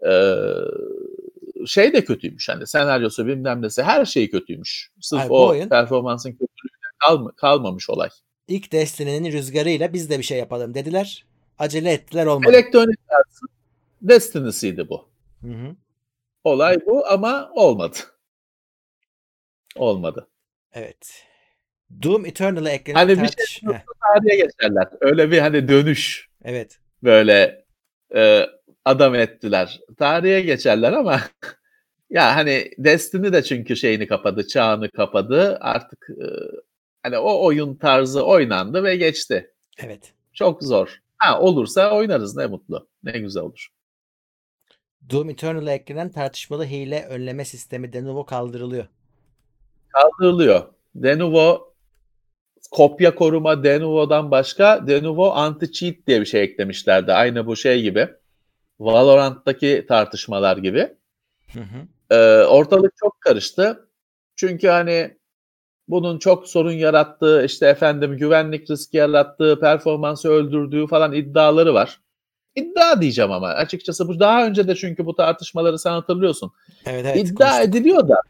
[0.07, 4.91] Ee, şey de kötüymüş hani senaryosu bilmem nesi her şey kötüymüş.
[5.01, 8.09] Sırf Ay, bu o oyun- performansın kötülüğüne kalma, kalmamış olay.
[8.49, 11.27] İlk Destiny'nin rüzgarıyla biz de bir şey yapalım dediler.
[11.59, 12.51] Acele ettiler olmadı.
[12.51, 13.49] Elektronik Arts'ın
[14.03, 15.09] Destiny'siydi bu.
[15.43, 15.77] Hı hı.
[16.45, 17.97] Olay bu ama olmadı.
[19.77, 20.29] Olmadı.
[20.73, 21.25] Evet.
[22.03, 23.51] Doom Eternal'a eklenen Hani bir tartış...
[23.51, 24.89] şey Heh, tarihe geçerler.
[25.01, 26.79] Öyle bir hani dönüş evet.
[27.03, 27.65] böyle
[28.15, 28.47] e,
[28.87, 29.81] adam ettiler.
[29.99, 31.21] Tarihe geçerler ama
[32.11, 35.59] ya hani Destiny de çünkü şeyini kapadı, çağını kapadı.
[35.61, 36.27] Artık e,
[37.03, 39.55] hani o oyun tarzı oynandı ve geçti.
[39.79, 40.13] Evet.
[40.33, 41.01] Çok zor.
[41.19, 42.89] Ha olursa oynarız ne mutlu.
[43.03, 43.69] Ne güzel olur.
[45.11, 48.87] Doom Eternal'a eklenen tartışmalı hile önleme sistemi Denuvo kaldırılıyor.
[49.89, 50.63] Kaldırılıyor.
[50.95, 51.75] Denuvo
[52.71, 57.13] kopya koruma Denuvo'dan başka Denuvo anti-cheat diye bir şey eklemişlerdi.
[57.13, 58.09] Aynı bu şey gibi.
[58.81, 60.95] Valorant'taki tartışmalar gibi.
[61.53, 62.15] Hı hı.
[62.17, 63.89] Ee, ortalık çok karıştı.
[64.37, 65.17] Çünkü hani
[65.89, 72.01] bunun çok sorun yarattığı, işte efendim güvenlik riski yarattığı, performansı öldürdüğü falan iddiaları var.
[72.55, 76.53] İddia diyeceğim ama açıkçası bu daha önce de çünkü bu tartışmaları sen hatırlıyorsun.
[76.87, 77.17] Evet evet.
[77.17, 77.69] İddia konuştuk.
[77.69, 78.21] ediliyor da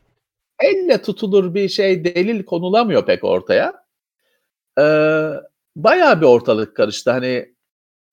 [0.60, 3.72] elle tutulur bir şey delil konulamıyor pek ortaya.
[4.78, 5.30] Ee,
[5.76, 7.10] bayağı bir ortalık karıştı.
[7.10, 7.55] Hani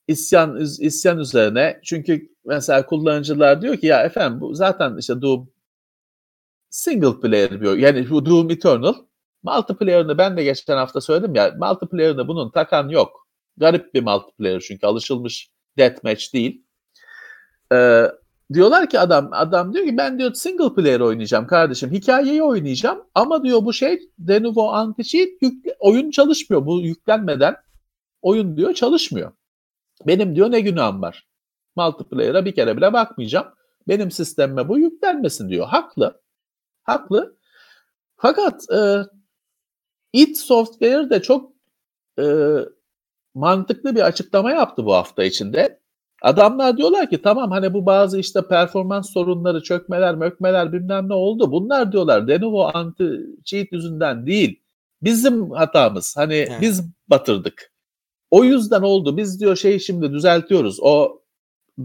[0.08, 1.80] isyan isyan üzerine.
[1.84, 5.50] Çünkü mesela kullanıcılar diyor ki ya efendim bu zaten işte Doom
[6.70, 7.78] single player diyor.
[7.78, 8.94] Yani bu Doom Eternal
[9.44, 13.28] multiplayer'ını ben de geçen hafta söyledim ya multiplayer'ını bunun takan yok.
[13.58, 16.66] Garip bir multiplayer çünkü alışılmış deathmatch değil.
[17.74, 18.06] Ee,
[18.54, 21.92] diyorlar ki adam adam diyor ki ben diyor single player oynayacağım kardeşim.
[21.92, 26.66] Hikayeyi oynayacağım ama diyor bu şey Denuvo anti-cheat yükle- oyun çalışmıyor.
[26.66, 27.56] Bu yüklenmeden
[28.22, 29.32] oyun diyor çalışmıyor.
[30.08, 31.28] Benim diyor ne günahım var.
[31.76, 33.48] Multiplayer'a bir kere bile bakmayacağım.
[33.88, 35.68] Benim sistemime bu yüklenmesin diyor.
[35.68, 36.22] Haklı.
[36.84, 37.38] Haklı.
[38.18, 39.02] Fakat e,
[40.14, 41.52] id Software de çok
[42.20, 42.26] e,
[43.34, 45.80] mantıklı bir açıklama yaptı bu hafta içinde.
[46.22, 51.52] Adamlar diyorlar ki tamam hani bu bazı işte performans sorunları, çökmeler, mökmeler bilmem ne oldu.
[51.52, 54.62] Bunlar diyorlar Denuvo anti cheat yüzünden değil.
[55.02, 56.18] Bizim hatamız.
[56.18, 56.62] Hani Evet.
[56.62, 57.73] biz batırdık.
[58.34, 59.18] O yüzden oldu.
[59.18, 60.78] Biz diyor şeyi şimdi düzeltiyoruz.
[60.82, 61.22] O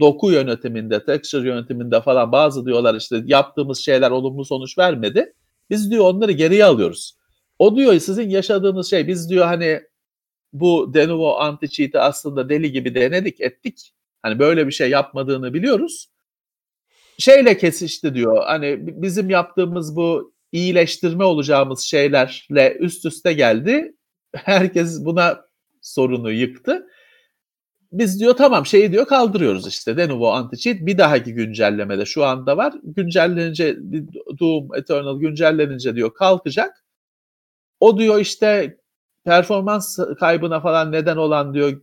[0.01, 5.35] doku yönetiminde, texture yönetiminde falan bazı diyorlar işte yaptığımız şeyler olumlu sonuç vermedi.
[5.71, 7.17] Biz diyor onları geriye alıyoruz.
[7.59, 9.81] O diyor sizin yaşadığınız şey biz diyor hani
[10.53, 13.95] bu Denuvo anti-cheat'i aslında deli gibi denedik ettik.
[14.23, 16.09] Hani böyle bir şey yapmadığını biliyoruz.
[17.19, 18.45] Şeyle kesişti diyor.
[18.47, 23.95] Hani bi- bizim yaptığımız bu iyileştirme olacağımız şeylerle üst üste geldi.
[24.35, 25.48] Herkes buna
[25.89, 26.87] sorunu yıktı.
[27.93, 32.75] Biz diyor tamam şeyi diyor kaldırıyoruz işte Denuvo anti-cheat bir dahaki güncellemede şu anda var.
[32.83, 33.77] Güncellenince
[34.41, 36.85] Doom Eternal güncellenince diyor kalkacak.
[37.81, 38.79] O diyor işte
[39.25, 41.81] performans kaybına falan neden olan diyor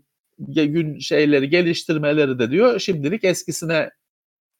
[0.47, 3.89] gün şeyleri geliştirmeleri de diyor şimdilik eskisine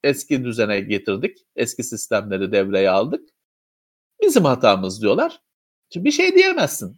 [0.04, 1.38] eski düzene getirdik.
[1.56, 3.30] Eski sistemleri devreye aldık.
[4.22, 5.42] Bizim hatamız diyorlar.
[5.90, 6.98] Şimdi bir şey diyemezsin.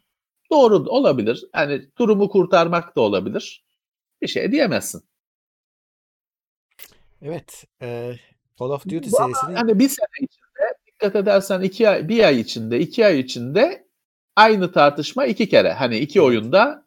[0.52, 1.45] Doğru olabilir.
[1.56, 3.65] Yani durumu kurtarmak da olabilir.
[4.22, 5.03] Bir şey diyemezsin.
[7.22, 7.65] Evet.
[7.82, 8.15] E,
[8.60, 9.56] Call of Duty serisinin...
[9.56, 13.88] hani bir sene içinde dikkat edersen iki ay, bir ay içinde, iki ay içinde
[14.36, 15.74] aynı tartışma iki kere.
[15.74, 16.86] Hani iki oyunda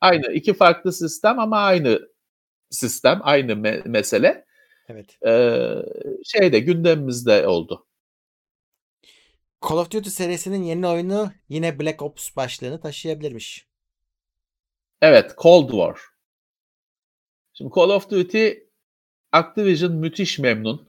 [0.00, 2.08] aynı iki farklı sistem ama aynı
[2.70, 4.44] sistem, aynı me- mesele.
[4.88, 5.18] Evet.
[5.26, 5.82] Ee,
[6.24, 7.86] şeyde gündemimizde oldu.
[9.62, 13.66] Call of Duty serisinin yeni oyunu yine Black Ops başlığını taşıyabilirmiş.
[15.02, 16.00] Evet, Cold War.
[17.52, 18.48] Şimdi Call of Duty
[19.32, 20.88] Activision müthiş memnun.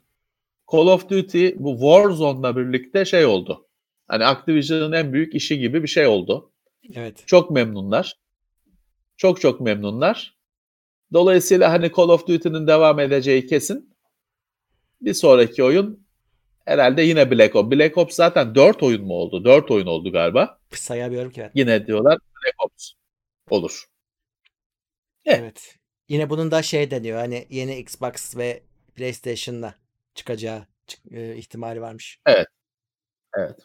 [0.72, 3.68] Call of Duty bu Warzone'la birlikte şey oldu.
[4.08, 6.52] Hani Activision'ın en büyük işi gibi bir şey oldu.
[6.94, 7.24] Evet.
[7.28, 8.18] Çok memnunlar.
[9.18, 10.38] Çok çok memnunlar.
[11.14, 13.96] Dolayısıyla hani Call of Duty'nin devam edeceği kesin.
[15.02, 16.08] Bir sonraki oyun
[16.70, 17.72] herhalde yine Black Ops.
[17.72, 19.46] Black Ops zaten 4 oyun mu oldu?
[19.46, 20.60] 4 oyun oldu galiba.
[20.72, 21.52] Sayamıyorum ki ben.
[21.56, 22.92] Yine diyorlar Black Ops
[23.50, 23.86] olur.
[25.26, 25.40] Evet.
[25.42, 25.76] evet.
[26.10, 28.64] Yine bunun da şey deniyor hani yeni Xbox ve
[28.96, 29.76] PlayStation'la
[30.14, 30.68] çıkacağı
[31.12, 32.20] e, ihtimali varmış.
[32.26, 32.48] Evet.
[33.38, 33.60] Evet.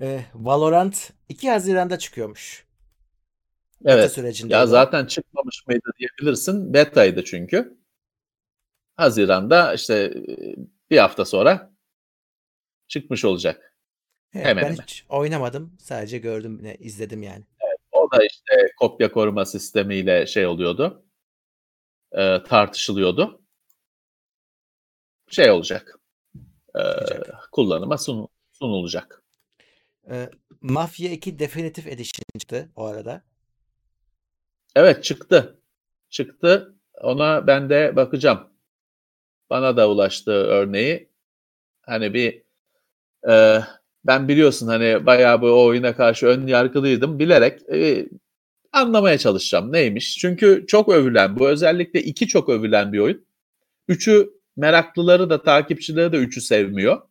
[0.00, 2.64] E, Valorant 2 Haziran'da çıkıyormuş.
[3.84, 3.98] Evet.
[3.98, 6.74] Beta sürecinde ya zaten çıkmamış mıydı diyebilirsin.
[6.74, 7.79] Beta'ydı çünkü.
[9.00, 10.14] Haziran'da işte
[10.90, 11.72] bir hafta sonra
[12.88, 13.76] çıkmış olacak.
[14.34, 14.82] Evet, hemen ben hemen.
[14.82, 15.76] hiç oynamadım.
[15.78, 17.44] Sadece gördüm, izledim yani.
[17.60, 21.04] Evet, o da işte kopya koruma sistemiyle şey oluyordu.
[22.12, 23.42] E, tartışılıyordu.
[25.30, 25.98] Şey olacak.
[26.74, 26.82] E,
[27.52, 29.22] kullanıma sun, sunulacak.
[30.10, 33.22] E, Mafya 2 Definitive Edition çıktı o arada.
[34.74, 35.60] Evet çıktı.
[36.10, 36.74] Çıktı.
[37.00, 38.49] Ona ben de bakacağım.
[39.50, 41.08] Bana da ulaştı örneği.
[41.82, 42.42] Hani bir
[43.30, 43.60] e,
[44.04, 47.18] ben biliyorsun hani bayağı bu oyuna karşı ön yargılıydım.
[47.18, 48.08] Bilerek e,
[48.72, 50.18] anlamaya çalışacağım neymiş.
[50.18, 53.24] Çünkü çok övülen bu özellikle iki çok övülen bir oyun.
[53.88, 57.02] Üçü meraklıları da takipçileri de üçü sevmiyor.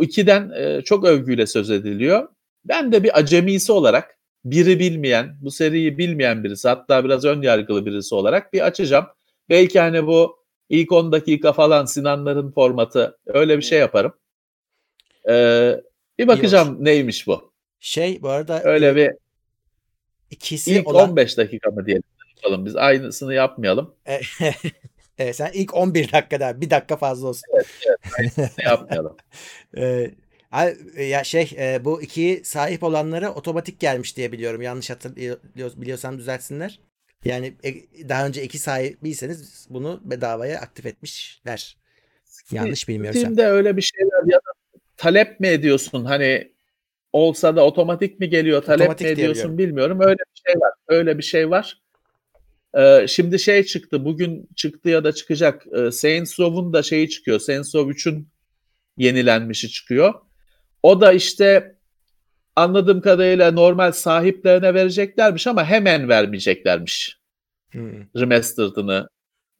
[0.00, 2.28] İkiden e, çok övgüyle söz ediliyor.
[2.64, 7.86] Ben de bir acemisi olarak biri bilmeyen, bu seriyi bilmeyen birisi hatta biraz ön yargılı
[7.86, 9.06] birisi olarak bir açacağım.
[9.48, 10.41] Belki hani bu
[10.72, 14.12] ilk 10 dakika falan Sinanların formatı öyle bir şey yaparım.
[15.28, 15.80] Ee,
[16.18, 17.52] bir bakacağım neymiş bu.
[17.80, 19.10] Şey bu arada öyle bir
[20.30, 21.10] ikisi ilk olan...
[21.10, 22.02] 15 dakika mı diyelim
[22.36, 22.66] yapalım.
[22.66, 23.94] Biz aynısını yapmayalım.
[25.18, 27.42] evet, sen ilk 11 dakikada bir dakika fazla olsun.
[27.54, 27.66] Evet,
[28.38, 29.16] evet yapmayalım.
[30.98, 34.62] ya şey bu iki sahip olanlara otomatik gelmiş diye biliyorum.
[34.62, 36.80] Yanlış hatırlıyorsam düzeltsinler.
[37.24, 37.54] Yani
[38.08, 41.76] daha önce iki sahibiyseniz bunu bedavaya aktif etmişler.
[42.50, 43.20] Yanlış bilmiyorsam.
[43.20, 46.04] Steam'de öyle bir şeyler ya da talep mi ediyorsun?
[46.04, 46.52] Hani
[47.12, 48.62] olsa da otomatik mi geliyor?
[48.62, 50.00] Talep otomatik mi ediyorsun bilmiyorum.
[50.00, 50.72] Öyle bir şey var.
[50.88, 51.82] Öyle bir şey var.
[52.74, 54.04] Ee, şimdi şey çıktı.
[54.04, 55.66] Bugün çıktı ya da çıkacak.
[55.66, 57.40] Ee, Saints Row'un da şeyi çıkıyor.
[57.40, 58.28] Saints Row 3'ün
[58.96, 60.14] yenilenmişi çıkıyor.
[60.82, 61.76] O da işte
[62.56, 67.18] anladığım kadarıyla normal sahiplerine vereceklermiş ama hemen vermeyeceklermiş.
[67.70, 67.92] Hmm.
[68.16, 69.08] Remastered'ını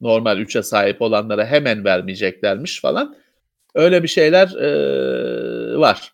[0.01, 3.17] normal 3'e sahip olanlara hemen vermeyeceklermiş falan.
[3.75, 6.13] Öyle bir şeyler e, var.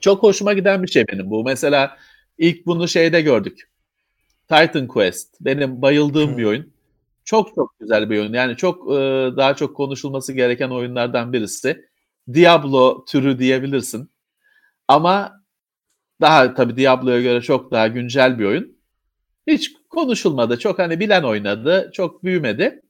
[0.00, 1.44] Çok hoşuma giden bir şey benim bu.
[1.44, 1.96] Mesela
[2.38, 3.70] ilk bunu şeyde gördük.
[4.48, 5.34] Titan Quest.
[5.40, 6.38] Benim bayıldığım hmm.
[6.38, 6.72] bir oyun.
[7.24, 8.32] Çok çok güzel bir oyun.
[8.32, 8.96] Yani çok e,
[9.36, 11.84] daha çok konuşulması gereken oyunlardan birisi.
[12.34, 14.10] Diablo türü diyebilirsin.
[14.88, 15.42] Ama
[16.20, 18.78] daha tabii Diablo'ya göre çok daha güncel bir oyun.
[19.46, 20.58] Hiç konuşulmadı.
[20.58, 21.90] Çok hani bilen oynadı.
[21.94, 22.82] Çok büyümedi.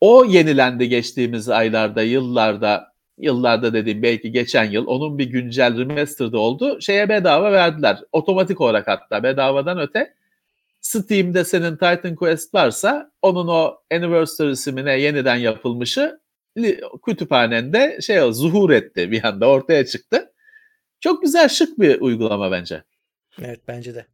[0.00, 4.86] O yenilendi geçtiğimiz aylarda, yıllarda, yıllarda dediğim belki geçen yıl.
[4.86, 6.80] Onun bir güncel remastered'ı oldu.
[6.80, 7.98] Şeye bedava verdiler.
[8.12, 10.14] Otomatik olarak hatta bedavadan öte.
[10.80, 16.20] Steam'de senin Titan Quest varsa onun o Anniversary mi yeniden yapılmışı
[17.06, 20.31] kütüphanende şey zuhur etti bir anda ortaya çıktı.
[21.02, 22.82] Çok güzel şık bir uygulama bence.
[23.38, 24.06] Evet bence de.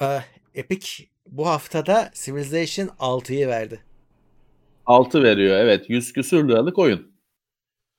[0.00, 0.18] Ee,
[0.54, 3.80] Epic bu haftada Civilization 6'yı verdi.
[4.86, 5.56] 6 veriyor.
[5.56, 7.12] Evet 100 küsür liralık oyun.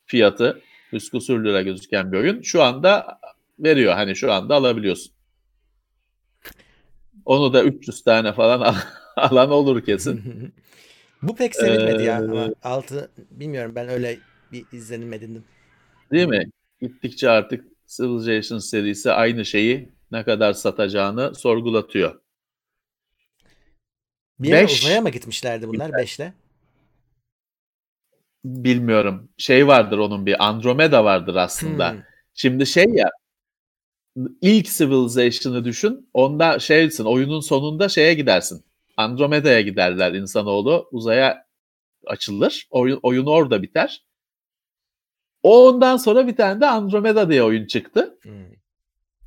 [0.05, 0.61] Fiyatı
[0.91, 2.41] 100 küsür lira gözüken bir oyun.
[2.41, 3.19] Şu anda
[3.59, 3.93] veriyor.
[3.93, 5.13] Hani şu anda alabiliyorsun.
[7.25, 8.75] Onu da 300 tane falan
[9.15, 10.23] alan olur kesin.
[11.21, 14.19] Bu pek sevilmedi ya Ee, ama altı bilmiyorum ben öyle
[14.51, 15.43] bir izlenim edindim.
[16.11, 16.51] Değil mi?
[16.81, 22.21] Gittikçe artık Civilization serisi aynı şeyi ne kadar satacağını sorgulatıyor.
[24.39, 24.83] Bir Beş.
[24.83, 26.33] uzaya mı gitmişlerdi bunlar 5'le?
[28.45, 29.29] Bilmiyorum.
[29.37, 31.91] Şey vardır onun bir Andromeda vardır aslında.
[31.91, 32.01] Hmm.
[32.33, 33.09] Şimdi şey ya
[34.41, 36.09] ilk Civilization'ı düşün.
[36.13, 38.65] Onda şeysin oyunun sonunda şeye gidersin.
[38.97, 40.89] Andromeda'ya giderler insanoğlu.
[40.91, 41.45] Uzaya
[42.05, 42.67] açılır.
[42.69, 44.03] Oyun, oyun orada biter.
[45.43, 48.17] O ondan sonra bir tane de Andromeda diye oyun çıktı.
[48.21, 48.45] Hmm.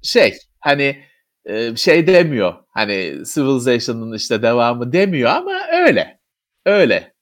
[0.02, 1.04] Şey hani
[1.44, 2.54] e, şey demiyor.
[2.68, 6.20] Hani Civilization'ın işte devamı demiyor ama öyle.
[6.66, 7.14] Öyle.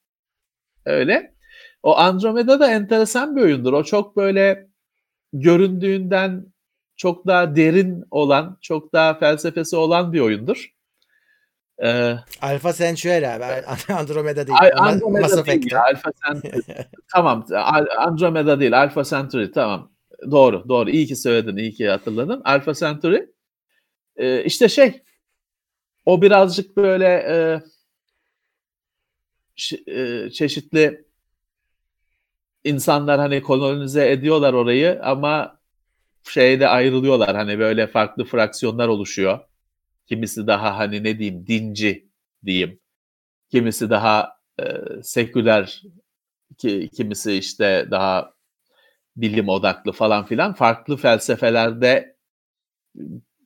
[0.86, 1.34] Öyle.
[1.82, 3.72] O Andromeda da enteresan bir oyundur.
[3.72, 4.68] O çok böyle
[5.32, 6.52] göründüğünden
[6.96, 10.72] çok daha derin olan, çok daha felsefesi olan bir oyundur.
[11.78, 13.66] Ee, Alpha Centauri abi.
[13.92, 14.58] Andromeda değil.
[14.76, 15.76] Andromeda değil Effect'te.
[15.76, 16.62] ya, Alpha Centauri.
[17.12, 17.46] tamam,
[17.98, 19.92] Andromeda değil, Alpha Centauri tamam.
[20.30, 20.90] Doğru, doğru.
[20.90, 22.42] İyi ki söyledin, iyi ki hatırladın.
[22.44, 23.32] Alpha Centauri.
[24.16, 25.02] Ee, işte şey,
[26.06, 27.60] o birazcık böyle e,
[29.92, 31.04] e, çeşitli
[32.64, 35.58] insanlar hani kolonize ediyorlar orayı ama
[36.30, 37.36] şeyde ayrılıyorlar.
[37.36, 39.38] Hani böyle farklı fraksiyonlar oluşuyor.
[40.12, 42.08] Kimisi daha hani ne diyeyim dinci
[42.46, 42.80] diyeyim.
[43.50, 44.30] Kimisi daha
[44.60, 44.64] e,
[45.02, 45.82] seküler,
[46.58, 48.34] ki, kimisi işte daha
[49.16, 50.54] bilim odaklı falan filan.
[50.54, 52.16] Farklı felsefelerde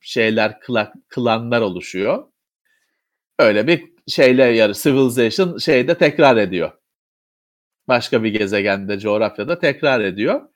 [0.01, 2.27] şeyler, kla- klanlar oluşuyor.
[3.39, 6.71] Öyle bir şeyle yarı Civilization şeyde tekrar ediyor.
[7.87, 10.49] Başka bir gezegende, coğrafyada tekrar ediyor.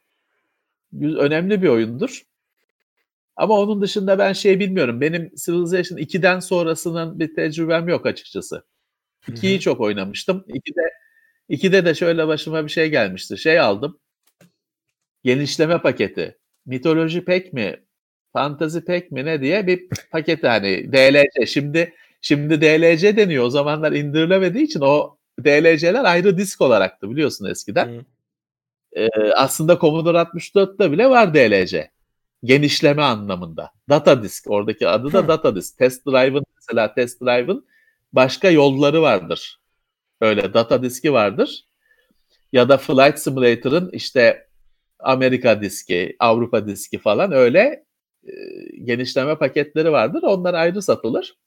[1.01, 2.21] Önemli bir oyundur.
[3.41, 5.01] Ama onun dışında ben şey bilmiyorum.
[5.01, 8.63] Benim Civilization 2'den sonrasının bir tecrübem yok açıkçası.
[9.27, 10.45] 2'yi çok oynamıştım.
[10.47, 10.93] 2'de
[11.49, 13.37] 2'de de şöyle başıma bir şey gelmişti.
[13.37, 13.99] Şey aldım.
[15.23, 16.37] Genişleme paketi.
[16.65, 17.83] Mitoloji pek mi?
[18.33, 21.45] Fantazi pek mi ne diye bir paketi hani DLC.
[21.45, 23.43] Şimdi şimdi DLC deniyor.
[23.43, 27.87] O zamanlar indirilemediği için o DLC'ler ayrı disk olaraktı biliyorsun eskiden.
[27.87, 28.05] Hı.
[28.95, 31.91] Ee, aslında Commodore 64'te bile var DLC.
[32.43, 33.71] Genişleme anlamında.
[33.89, 34.49] Data disk.
[34.49, 35.27] Oradaki adı da Hı.
[35.27, 35.77] data disk.
[35.77, 37.65] Test Drive'ın mesela Test Drive'ın
[38.13, 39.59] başka yolları vardır.
[40.21, 41.65] Öyle data diski vardır.
[42.53, 44.47] Ya da Flight Simulator'ın işte
[44.99, 47.85] Amerika diski, Avrupa diski falan öyle
[48.27, 48.31] e,
[48.83, 50.23] genişleme paketleri vardır.
[50.23, 51.37] Onlar ayrı satılır.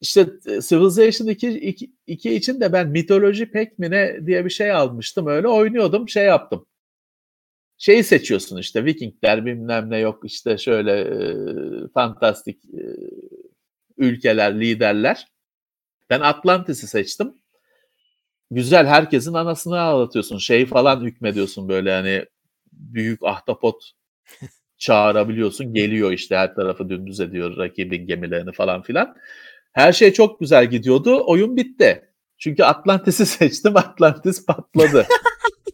[0.00, 4.50] İşte e, Civilization 2, 2, 2 için de ben mitoloji pek mi ne diye bir
[4.50, 5.26] şey almıştım.
[5.26, 6.66] Öyle oynuyordum, şey yaptım.
[7.78, 11.34] Şeyi seçiyorsun işte Vikingler bilmem ne yok işte şöyle e,
[11.94, 12.82] fantastik e,
[13.96, 15.26] ülkeler, liderler.
[16.10, 17.34] Ben Atlantis'i seçtim.
[18.50, 20.38] Güzel herkesin anasını ağlatıyorsun.
[20.38, 22.24] Şey falan hükmediyorsun böyle hani
[22.72, 23.92] büyük ahtapot
[24.78, 25.74] çağırabiliyorsun.
[25.74, 29.16] Geliyor işte her tarafı dümdüz ediyor rakibin gemilerini falan filan.
[29.72, 31.22] Her şey çok güzel gidiyordu.
[31.26, 32.08] Oyun bitti.
[32.38, 33.76] Çünkü Atlantis'i seçtim.
[33.76, 35.06] Atlantis patladı.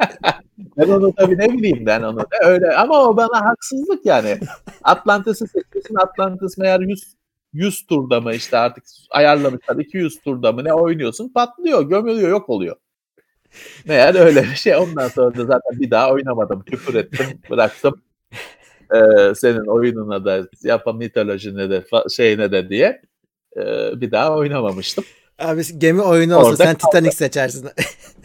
[0.78, 2.20] ben onu tabii ne bileyim ben onu.
[2.44, 4.38] Öyle ama o bana haksızlık yani.
[4.84, 5.94] Atlantis'i seçiyorsun.
[5.94, 7.14] Atlantis meğer 100
[7.52, 12.76] 100 turda mı işte artık ayarlamışlar 200 turda mı ne oynuyorsun patlıyor gömülüyor yok oluyor.
[13.84, 18.02] Meğer öyle bir şey ondan sonra da zaten bir daha oynamadım küfür ettim bıraktım
[18.94, 23.02] Ee, senin oyununa da yapan mitolojine de şeyine de diye
[23.56, 25.04] Ee, bir daha oynamamıştım.
[25.38, 27.68] Abi gemi oyunu olsa Orada sen Titanic seçersin.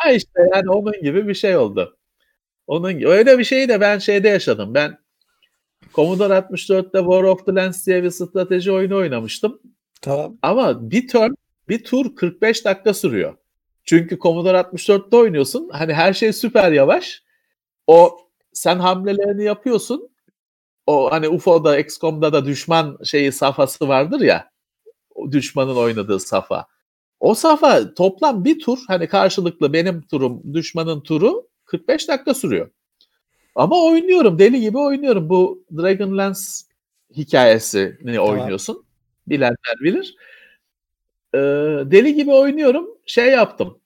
[0.00, 1.98] Ha işte yani onun gibi bir şey oldu.
[2.66, 3.08] Onun gibi.
[3.08, 4.74] öyle bir şeyi de ben şeyde yaşadım.
[4.74, 4.98] Ben
[5.94, 9.60] Commodore 64'te War of the Lands diye bir strateji oyunu oynamıştım.
[10.02, 10.38] tamam.
[10.42, 11.30] Ama bir turn,
[11.68, 13.34] bir tur 45 dakika sürüyor.
[13.84, 15.68] Çünkü Commodore 64'te oynuyorsun.
[15.72, 17.22] Hani her şey süper yavaş.
[17.86, 18.18] O
[18.52, 20.10] sen hamlelerini yapıyorsun.
[20.86, 24.50] O hani UFO'da, XCOM'da da düşman şeyi safhası vardır ya.
[25.14, 26.66] O düşmanın oynadığı safa.
[27.20, 32.70] O safa toplam bir tur hani karşılıklı benim turum, düşmanın turu 45 dakika sürüyor.
[33.54, 35.28] Ama oynuyorum deli gibi oynuyorum.
[35.28, 36.40] Bu Dragonlance
[37.16, 38.84] hikayesini oynuyorsun.
[39.26, 40.16] Bilenler bilir.
[41.34, 41.38] Ee,
[41.90, 42.88] deli gibi oynuyorum.
[43.06, 43.78] Şey yaptım.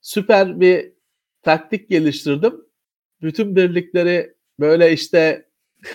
[0.00, 0.92] Süper bir
[1.42, 2.64] taktik geliştirdim.
[3.22, 5.46] Bütün birlikleri böyle işte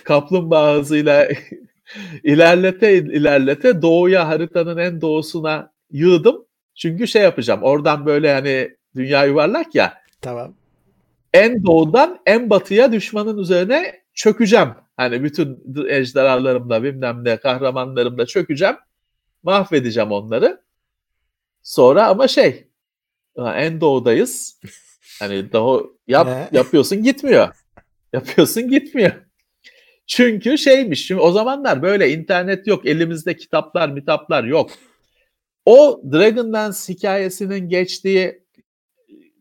[0.04, 1.28] kaplumbağa hızıyla
[2.24, 6.44] ilerlete ilerlete doğuya haritanın en doğusuna yığdım.
[6.74, 7.62] Çünkü şey yapacağım.
[7.62, 9.94] Oradan böyle hani dünya yuvarlak ya.
[10.20, 10.54] Tamam.
[11.34, 14.68] En doğudan en batıya düşmanın üzerine çökeceğim.
[14.96, 18.76] Hani bütün ejderhalarımla bilmem ne kahramanlarımla çökeceğim.
[19.42, 20.60] Mahvedeceğim onları.
[21.62, 22.68] Sonra ama şey
[23.36, 24.60] en doğudayız.
[25.18, 27.48] Hani daha yap, yapıyorsun gitmiyor.
[28.12, 29.12] Yapıyorsun gitmiyor.
[30.06, 31.06] Çünkü şeymiş.
[31.06, 32.86] Şimdi o zamanlar böyle internet yok.
[32.86, 34.70] Elimizde kitaplar, mitaplar yok.
[35.68, 38.42] O Dragonlance hikayesinin geçtiği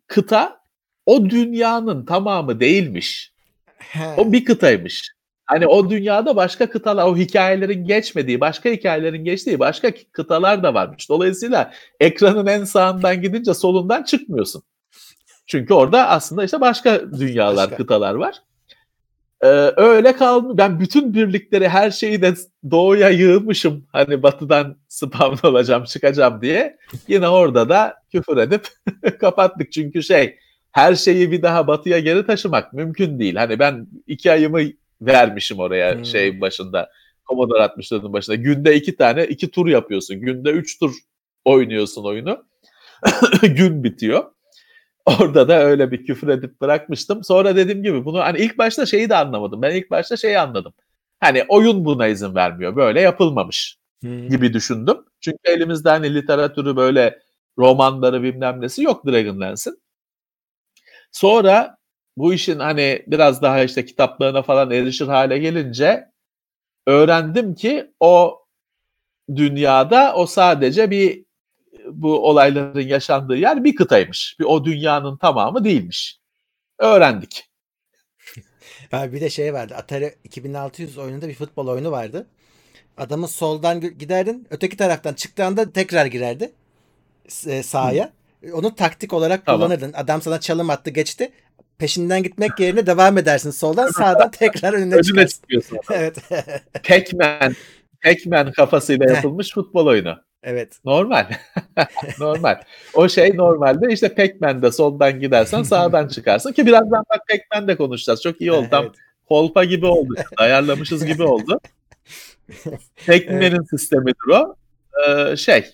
[0.07, 0.61] kıta
[1.05, 3.33] o dünyanın tamamı değilmiş.
[3.77, 4.15] He.
[4.17, 5.11] O bir kıtaymış.
[5.45, 11.09] Hani o dünyada başka kıtalar, o hikayelerin geçmediği, başka hikayelerin geçtiği başka kıtalar da varmış.
[11.09, 14.63] Dolayısıyla ekranın en sağından gidince solundan çıkmıyorsun.
[15.45, 17.77] Çünkü orada aslında işte başka dünyalar, Başka.
[17.77, 18.41] kıtalar var.
[19.41, 20.57] Ee, öyle kaldı.
[20.57, 22.33] Ben bütün birlikleri, her şeyi de
[22.71, 23.85] doğuya yığmışım.
[23.91, 26.77] Hani batıdan spawn olacağım, çıkacağım diye.
[27.07, 28.67] Yine orada da küfür edip
[29.19, 29.71] kapattık.
[29.71, 30.37] Çünkü şey,
[30.71, 33.35] her şeyi bir daha batıya geri taşımak mümkün değil.
[33.35, 34.61] Hani ben iki ayımı
[35.01, 36.05] vermişim oraya Hmm.
[36.05, 36.89] şey başında.
[37.29, 38.35] Commodore 64'ün başında.
[38.35, 40.21] Günde iki tane, iki tur yapıyorsun.
[40.21, 40.95] Günde üç tur
[41.45, 42.45] oynuyorsun oyunu.
[43.41, 44.23] Gün bitiyor.
[45.07, 47.23] Orada da öyle bir küfür edip bırakmıştım.
[47.23, 49.61] Sonra dediğim gibi bunu hani ilk başta şeyi de anlamadım.
[49.61, 50.73] Ben ilk başta şeyi anladım.
[51.19, 52.75] Hani oyun buna izin vermiyor.
[52.75, 54.27] Böyle yapılmamış Hı.
[54.27, 54.97] gibi düşündüm.
[55.21, 57.19] Çünkü elimizde hani literatürü böyle
[57.57, 59.81] romanları bilmem nesi yok Dragonlance'in.
[61.11, 61.77] Sonra
[62.17, 66.05] bu işin hani biraz daha işte kitaplarına falan erişir hale gelince
[66.87, 68.39] öğrendim ki o
[69.35, 71.26] dünyada o sadece bir
[71.91, 74.35] bu olayların yaşandığı yer bir kıtaymış.
[74.39, 76.19] Bir o dünyanın tamamı değilmiş.
[76.79, 77.43] Öğrendik.
[78.91, 79.75] Ha, bir de şey vardı.
[79.75, 82.27] Atari 2600 oyununda bir futbol oyunu vardı.
[82.97, 84.47] Adamın soldan giderdin.
[84.49, 86.51] Öteki taraftan çıktığında tekrar girerdi.
[87.47, 88.11] e, sahaya.
[88.53, 89.61] Onu taktik olarak Tamam.
[89.61, 89.93] kullanırdın.
[89.93, 91.31] Adam sana çalım attı geçti.
[91.77, 93.87] Peşinden gitmek yerine devam edersin soldan.
[93.91, 95.41] Sağdan tekrar önüne Önüne çıkarsın.
[95.41, 95.77] çıkıyorsun.
[95.91, 96.17] Evet.
[96.83, 97.55] Pac-Man,
[98.03, 100.15] Pac-Man kafasıyla yapılmış futbol oyunu.
[100.43, 100.79] Evet.
[100.85, 101.27] Normal.
[102.19, 102.61] normal.
[102.93, 108.21] O şey normalde işte Pac-Man'de soldan gidersen sağdan çıkarsın ki birazdan bak Pac-Man'de konuşacağız.
[108.21, 108.67] Çok iyi oldu.
[108.71, 108.95] Tam Evet.
[109.29, 110.13] kolpa gibi oldu.
[110.37, 111.59] Ayarlamışız gibi oldu.
[113.07, 114.55] Pac-Man'in sistemidir o.
[115.07, 115.65] Ee, şey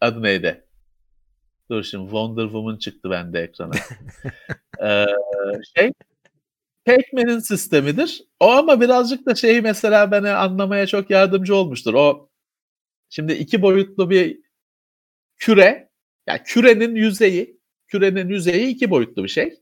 [0.00, 0.64] adı neydi?
[1.70, 3.74] Dur şimdi Wonder Woman çıktı bende ekrana.
[4.82, 5.06] Ee,
[5.76, 5.92] şey
[6.86, 8.24] Pac-Man'in sistemidir.
[8.40, 11.94] O ama birazcık da şeyi mesela bana anlamaya çok yardımcı olmuştur.
[11.94, 12.28] O
[13.12, 14.40] şimdi iki boyutlu bir
[15.36, 15.90] küre,
[16.26, 19.60] yani kürenin yüzeyi, kürenin yüzeyi iki boyutlu bir şey.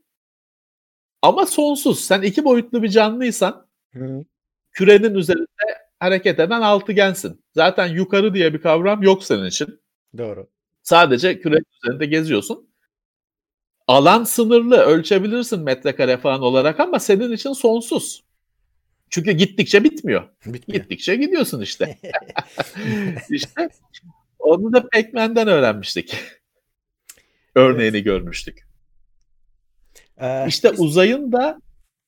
[1.21, 1.99] Ama sonsuz.
[1.99, 4.25] Sen iki boyutlu bir canlıysan Hı.
[4.71, 7.43] kürenin üzerinde hareket eden altıgensin.
[7.55, 9.81] Zaten yukarı diye bir kavram yok senin için.
[10.17, 10.49] Doğru.
[10.83, 12.69] Sadece kürenin üzerinde geziyorsun.
[13.87, 18.23] Alan sınırlı, ölçebilirsin metrekare falan olarak ama senin için sonsuz.
[19.11, 20.23] Çünkü gittikçe bitmiyor.
[20.45, 20.81] Bitmiyor.
[20.81, 21.97] Gittikçe gidiyorsun işte.
[23.29, 23.69] işte
[24.39, 26.17] onu da Pac-Man'den öğrenmiştik.
[27.55, 28.67] Örneğini görmüştük.
[30.21, 31.61] Ee, İşte biz- uzayın da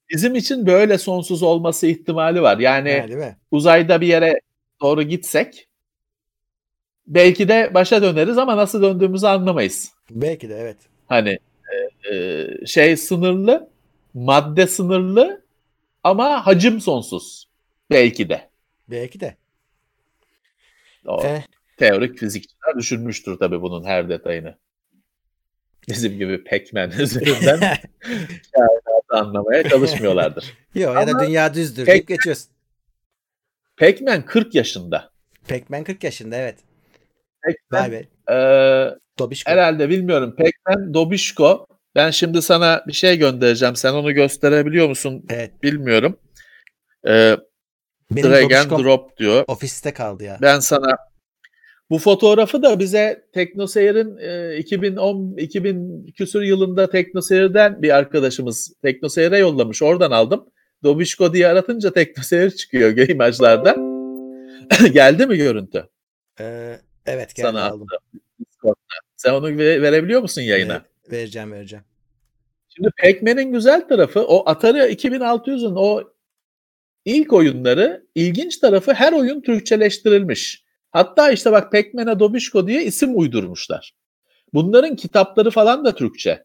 [0.09, 2.57] bizim için böyle sonsuz olması ihtimali var.
[2.57, 4.39] Yani Ha, uzayda bir yere
[4.81, 5.67] doğru gitsek
[7.07, 9.91] belki de başa döneriz ama nasıl döndüğümüzü anlamayız.
[10.09, 10.77] Belki de evet.
[11.07, 11.39] Hani
[12.11, 13.69] e, e, şey sınırlı,
[14.13, 15.42] madde sınırlı
[16.03, 17.49] ama hacim sonsuz.
[17.91, 18.49] Belki de.
[18.89, 19.37] Belki de.
[21.05, 21.41] O Eh,
[21.77, 24.57] teorik fizikçiler düşünmüştür tabii bunun her detayını.
[25.89, 27.59] Bizim gibi Pac-Man üzerinden
[28.53, 30.53] kainatı anlamaya çalışmıyorlardır.
[30.75, 32.47] Yok ya da dünya düzdür Pac- deyip geçiyorsun.
[33.77, 35.11] Pac-Man 40 yaşında.
[35.47, 36.59] Pac-Man 40 yaşında evet.
[37.45, 38.05] Vay Pac-Man be.
[38.33, 38.35] e,
[39.19, 39.51] Dobişko.
[39.51, 40.35] herhalde bilmiyorum.
[40.37, 41.67] Pac-Man Dobişko.
[41.95, 43.75] Ben şimdi sana bir şey göndereceğim.
[43.75, 45.63] Sen onu gösterebiliyor musun Evet.
[45.63, 46.19] bilmiyorum.
[47.07, 47.37] E,
[48.11, 49.43] Benim drag and Dobişkom drop diyor.
[49.47, 50.37] ofiste kaldı ya.
[50.41, 50.95] Ben sana
[51.89, 59.81] bu fotoğrafı da bize TeknoSeyir'in e, 2010 2000 küsur yılında TeknoSeyir'den bir arkadaşımız TeknoSeyir'e yollamış.
[59.81, 60.45] Oradan aldım.
[60.83, 63.75] Dobişko diye aratınca TeknoSeyir çıkıyor imajlarda.
[64.93, 65.89] Geldi mi görüntü?
[66.39, 67.87] Ee, evet geldi Sana aldım.
[69.15, 70.73] Sen onu ve- verebiliyor musun yayına?
[70.73, 71.85] Evet, vereceğim vereceğim.
[72.69, 76.03] Şimdi Pac-Man'in güzel tarafı o Atari 2600'ün o
[77.05, 80.63] ilk oyunları ilginç tarafı her oyun Türkçeleştirilmiş.
[80.91, 83.95] Hatta işte bak Pac-Man'e Dobişko diye isim uydurmuşlar.
[84.53, 86.43] Bunların kitapları falan da Türkçe.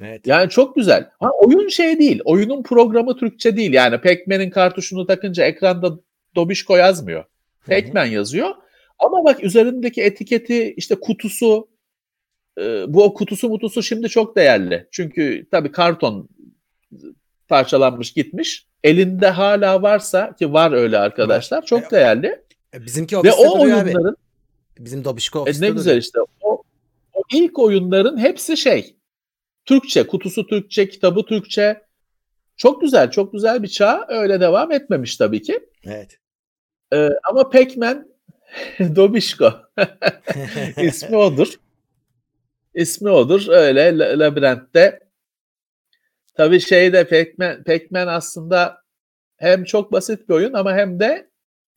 [0.00, 0.26] Evet.
[0.26, 1.10] Yani çok güzel.
[1.20, 2.20] Ha, oyun şey değil.
[2.24, 3.72] Oyunun programı Türkçe değil.
[3.72, 5.98] Yani Pac-Man'in kartuşunu takınca ekranda
[6.34, 7.24] Dobişko yazmıyor.
[7.66, 8.50] Pac-Man yazıyor.
[8.98, 11.68] Ama bak üzerindeki etiketi işte kutusu
[12.88, 14.88] bu o kutusu mutusu şimdi çok değerli.
[14.90, 16.28] Çünkü tabii karton
[17.48, 18.66] parçalanmış gitmiş.
[18.84, 22.42] Elinde hala varsa ki var öyle arkadaşlar çok değerli.
[22.74, 23.84] E, Bizimki Ve o duruyor abi.
[23.84, 24.16] oyunların
[24.78, 26.62] Bizim Dobişko e, ne güzel işte o,
[27.12, 28.96] o ilk oyunların hepsi şey
[29.64, 31.84] Türkçe, kutusu Türkçe, kitabı Türkçe.
[32.56, 34.06] Çok güzel, çok güzel bir çağ.
[34.08, 35.60] Öyle devam etmemiş tabii ki.
[35.84, 36.18] Evet.
[36.92, 38.08] Ee, ama Pac-Man
[38.96, 39.52] Dobişko
[40.82, 41.48] ismi odur.
[42.74, 43.48] İsmi odur.
[43.48, 45.00] Öyle la- labirentte.
[46.34, 48.78] Tabii şeyde Pac-Man, Pac-Man aslında
[49.36, 51.30] hem çok basit bir oyun ama hem de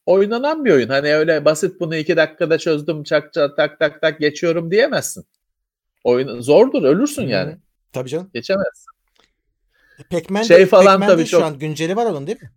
[0.06, 0.90] oynanan bir oyun.
[0.90, 5.26] Hani öyle basit bunu iki dakikada çözdüm çak çak tak tak tak geçiyorum diyemezsin.
[6.04, 7.52] Oyun zordur ölürsün yani.
[7.52, 7.58] Hı.
[7.94, 8.30] Tabii canım.
[8.34, 8.92] Geçemezsin.
[10.12, 12.52] Pac-Man Şey falan Pac-Man'de tabii şu çok- an günceli var onun değil mi?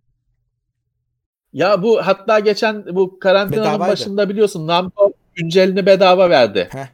[1.53, 3.91] Ya bu hatta geçen bu karantinanın Bedavaydı.
[3.91, 6.69] başında biliyorsun Namco güncelini bedava verdi.
[6.71, 6.87] Heh.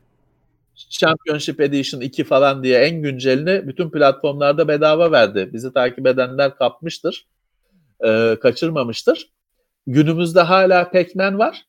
[0.77, 5.49] Championship Edition 2 falan diye en güncelini bütün platformlarda bedava verdi.
[5.53, 7.27] Bizi takip edenler kapmıştır.
[8.05, 9.29] Ee, kaçırmamıştır.
[9.87, 11.65] Günümüzde hala Pac-Man var.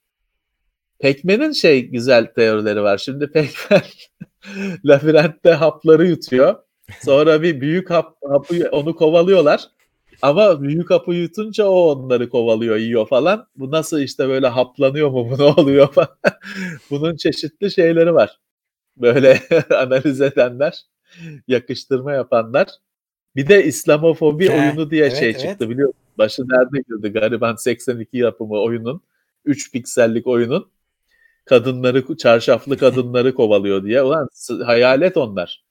[1.00, 2.98] Pac-Man'in şey güzel teorileri var.
[2.98, 3.82] Şimdi Pac-Man
[4.84, 6.56] labirentte hapları yutuyor.
[7.04, 9.68] Sonra bir büyük hap, hapı onu kovalıyorlar.
[10.22, 13.46] Ama büyük hapı yutunca o onları kovalıyor, yiyor falan.
[13.56, 16.08] Bu nasıl işte böyle haplanıyor mu, bu ne oluyor falan.
[16.90, 18.38] Bunun çeşitli şeyleri var.
[19.00, 19.40] Böyle
[19.76, 20.82] analiz edenler,
[21.48, 22.68] yakıştırma yapanlar.
[23.36, 25.40] Bir de İslamofobi He, oyunu diye evet, şey evet.
[25.40, 26.02] çıktı biliyor musun?
[26.18, 27.08] Başı nerede girdi?
[27.08, 29.02] Gariban 82 yapımı oyunun,
[29.44, 30.70] 3 piksellik oyunun
[31.48, 34.02] kadınları, çarşaflı kadınları kovalıyor diye.
[34.02, 34.28] Ulan
[34.64, 35.64] hayalet onlar.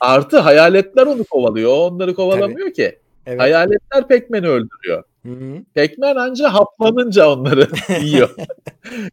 [0.00, 1.70] Artı hayaletler onu kovalıyor.
[1.70, 2.98] O onları kovalamıyor ki.
[3.26, 3.40] Evet.
[3.40, 5.04] Hayaletler Pac-Man'i öldürüyor.
[5.22, 5.62] Hı hı.
[5.74, 7.68] Pac-Man anca haplanınca onları
[8.02, 8.34] yiyor.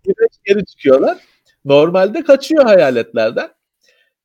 [0.04, 1.18] Geri, geri çıkıyorlar.
[1.66, 3.50] Normalde kaçıyor hayaletlerden.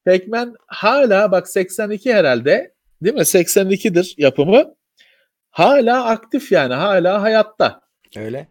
[0.06, 3.20] Pac-Man hala bak 82 herhalde değil mi?
[3.20, 4.74] 82'dir yapımı.
[5.51, 7.81] Hala aktif yani hala hayatta.
[8.16, 8.48] Öyle.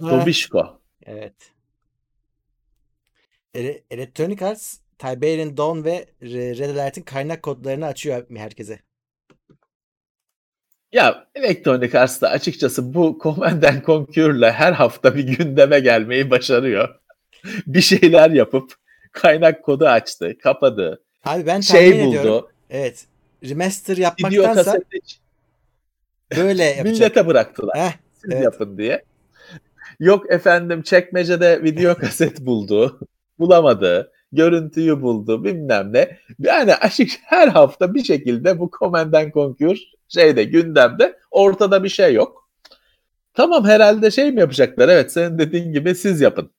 [0.00, 0.80] Dobişko.
[1.06, 1.34] Evet.
[3.54, 8.80] Ele- Electronic Arts, Tiberian Dawn ve Re- Red Alert'in kaynak kodlarını açıyor herkese.
[10.92, 17.00] Ya Electronic Arts'ta açıkçası bu Command and Conquer'la her hafta bir gündeme gelmeyi başarıyor.
[17.66, 18.72] bir şeyler yapıp
[19.12, 22.16] kaynak kodu açtı, kapadı, Abi ben tahmin şey buldu.
[22.18, 22.48] ediyorum.
[22.70, 23.06] Evet.
[23.48, 24.78] Remaster yapmaktansa
[26.36, 26.84] böyle yapacak.
[26.84, 27.78] millete bıraktılar.
[27.78, 28.44] Heh, Siz evet.
[28.44, 29.04] yapın diye.
[30.00, 33.00] Yok efendim çekmecede video kaset buldu.
[33.38, 34.12] Bulamadı.
[34.32, 36.18] Görüntüyü buldu bilmem ne.
[36.38, 42.14] Yani açık her hafta bir şekilde bu Command and Conquer şeyde gündemde ortada bir şey
[42.14, 42.48] yok.
[43.34, 44.88] Tamam herhalde şey mi yapacaklar?
[44.88, 46.50] Evet senin dediğin gibi siz yapın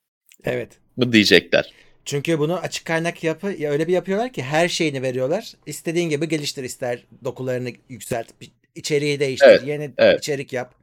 [0.44, 0.68] Evet.
[0.96, 1.72] mı diyecekler.
[2.04, 5.52] Çünkü bunu açık kaynak yapı ya öyle bir yapıyorlar ki her şeyini veriyorlar.
[5.66, 8.26] İstediğin gibi geliştir ister dokularını yükselt,
[8.74, 10.18] içeriği değiştir, Evet, yeni evet.
[10.18, 10.74] içerik yap.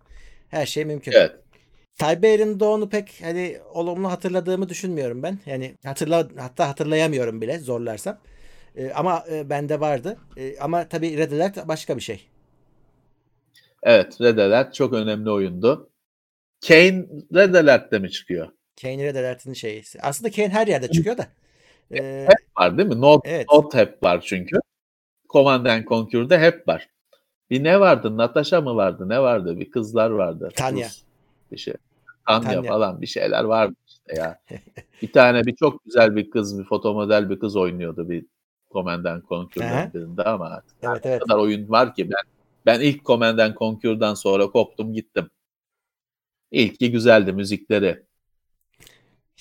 [0.49, 1.11] Her şey mümkün.
[1.11, 1.31] Evet.
[1.95, 5.39] Tiberian Dawn'u pek hani olumlu hatırladığımı düşünmüyorum ben.
[5.45, 8.17] Yani hatırla hatta hatırlayamıyorum bile zorlarsam.
[8.75, 10.17] Ee, ama e, bende vardı.
[10.37, 12.27] Ee, ama tabii Red Alert başka bir şey.
[13.83, 15.89] Evet Red Alert çok önemli oyundu.
[16.67, 18.47] Kane Red Alert'te mi çıkıyor?
[18.81, 19.83] Kane Red Alert'in şeyi.
[20.01, 21.27] Aslında Kane her yerde çıkıyor da.
[21.91, 22.27] Ee,
[22.57, 23.01] Var değil mi?
[23.01, 23.45] Not, Evet.
[23.51, 24.59] not hep var çünkü.
[25.29, 26.89] Command and Conquer'da hep var.
[27.49, 28.17] Bir ne vardı?
[28.17, 29.09] Natasha mı vardı?
[29.09, 29.59] Ne vardı?
[29.59, 30.49] Bir kızlar vardı.
[30.55, 30.87] Tanya.
[30.87, 31.01] Rus
[31.51, 31.73] Bir şey.
[32.27, 32.71] Tanya, Tanya.
[32.71, 34.39] falan bir şeyler vardı işte ya.
[35.01, 38.25] bir tane bir çok güzel bir kız, bir fotomodel bir kız oynuyordu bir
[38.71, 39.29] Command and Aha.
[39.29, 41.21] Conquer'da birinde ama artık evet evet.
[41.21, 42.23] kadar oyun var ki ben
[42.65, 45.29] ben ilk Command and Conquer'dan sonra koptum gittim.
[46.51, 48.03] İlki güzeldi müzikleri.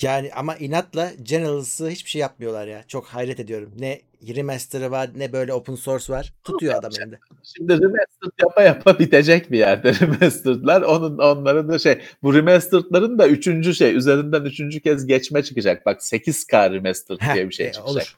[0.00, 2.84] Yani ama inatla Generals'ı hiçbir şey yapmıyorlar ya.
[2.88, 3.72] Çok hayret ediyorum.
[3.78, 4.00] Ne
[4.36, 6.32] remaster'ı var ne böyle open source var.
[6.44, 7.18] Tutuyor adam elinde.
[7.42, 10.82] Şimdi remastered yapa yapa bitecek bir yerde remastered'lar.
[10.82, 15.86] Onun onların da şey bu remastered'ların da üçüncü şey üzerinden üçüncü kez geçme çıkacak.
[15.86, 17.90] Bak 8K remastered Heh, diye bir şey e, çıkacak.
[17.90, 18.16] olur.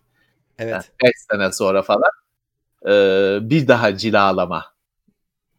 [0.58, 0.72] Evet.
[0.72, 2.10] Yani 5 sene sonra falan
[2.86, 4.64] Ee, bir daha cilalama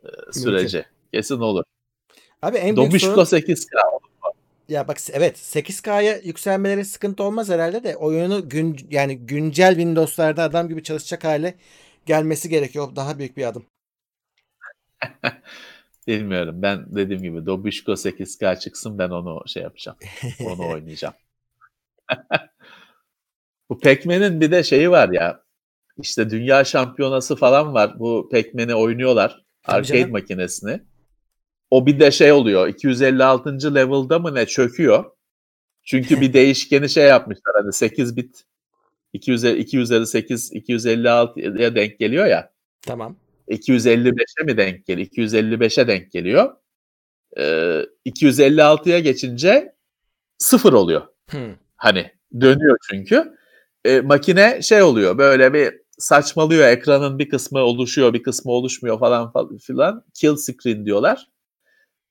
[0.04, 1.64] e, süreci kesin olur.
[2.42, 3.97] Abi en büyük Dobişko sorun 8K.
[4.70, 10.70] Ya bak evet 8K'ya yükselmeleri sıkıntı olmaz herhalde de oyunu gün yani güncel Windows'larda adam
[10.70, 11.56] gibi çalışacak hale
[12.06, 12.96] gelmesi gerekiyor.
[12.96, 13.66] Daha büyük bir adım.
[16.08, 16.62] Bilmiyorum.
[16.62, 19.98] Ben dediğim gibi Dobişko 8K çıksın ben onu şey yapacağım.
[20.46, 21.14] Onu oynayacağım.
[23.70, 25.44] Bu Pac-Man'in bir de şeyi var ya.
[25.98, 28.00] İşte dünya şampiyonası falan var.
[28.00, 29.46] Bu Pac-Man'i oynuyorlar.
[29.64, 30.12] Tabii Arcade canım.
[30.12, 30.82] makinesini.
[31.72, 32.68] O bir de şey oluyor.
[32.68, 33.76] 256.
[33.76, 35.06] level'da mı ne çöküyor.
[35.84, 38.44] Çünkü bir değişkeni şey yapmışlar hani 8 bit
[39.14, 42.52] 2 üzeri, 2 üzeri 8 256'ya denk geliyor ya.
[42.82, 43.16] Tamam.
[43.50, 45.08] 255'e mi denk geliyor?
[45.08, 46.56] 255'e denk geliyor.
[47.38, 49.76] Ee, 256'ya geçince
[50.38, 51.02] sıfır oluyor.
[51.30, 51.56] Hmm.
[51.78, 52.12] Hani
[52.42, 53.38] dönüyor çünkü.
[53.86, 59.34] Ee, makine şey oluyor böyle bir saçmalıyor ekranın bir kısmı oluşuyor bir kısmı oluşmuyor falan
[59.62, 60.06] filan.
[60.14, 61.28] Kill screen diyorlar.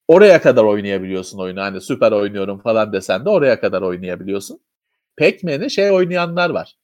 [0.08, 1.60] Oraya kadar oynayabiliyorsun oyunu.
[1.60, 4.60] Hani süper oynuyorum falan desen de oraya kadar oynayabiliyorsun.
[5.18, 6.76] Pac-Man'i şey oynayanlar var.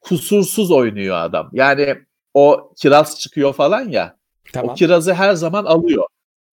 [0.00, 1.50] Kusursuz oynuyor adam.
[1.52, 1.96] Yani
[2.34, 4.16] o kiraz çıkıyor falan ya.
[4.52, 4.70] Tamam.
[4.70, 6.04] O kirazı her zaman alıyor.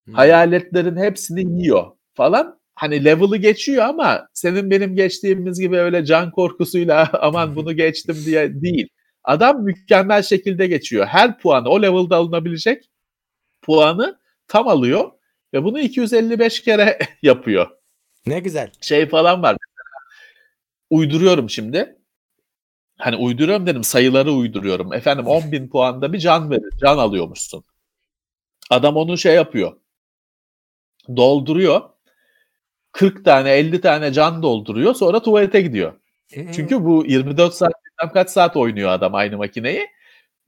[0.05, 0.13] Hmm.
[0.13, 2.59] Hayaletlerin hepsini yiyor falan.
[2.75, 8.61] Hani level'ı geçiyor ama senin benim geçtiğimiz gibi öyle can korkusuyla aman bunu geçtim diye
[8.61, 8.87] değil.
[9.23, 11.05] Adam mükemmel şekilde geçiyor.
[11.05, 12.89] Her puanı o level'da alınabilecek
[13.61, 15.11] puanı tam alıyor
[15.53, 17.67] ve bunu 255 kere yapıyor.
[18.25, 18.71] Ne güzel.
[18.81, 19.57] Şey falan var.
[20.89, 21.95] Uyduruyorum şimdi.
[22.97, 24.93] Hani uyduruyorum dedim sayıları uyduruyorum.
[24.93, 26.69] Efendim 10 bin puanda bir can verir.
[26.81, 27.63] Can alıyormuşsun.
[28.69, 29.77] Adam onu şey yapıyor.
[31.15, 31.81] Dolduruyor.
[32.91, 34.93] 40 tane 50 tane can dolduruyor.
[34.93, 35.93] Sonra tuvalete gidiyor.
[36.53, 37.71] Çünkü bu 24 saat
[38.13, 39.87] kaç saat oynuyor adam aynı makineyi.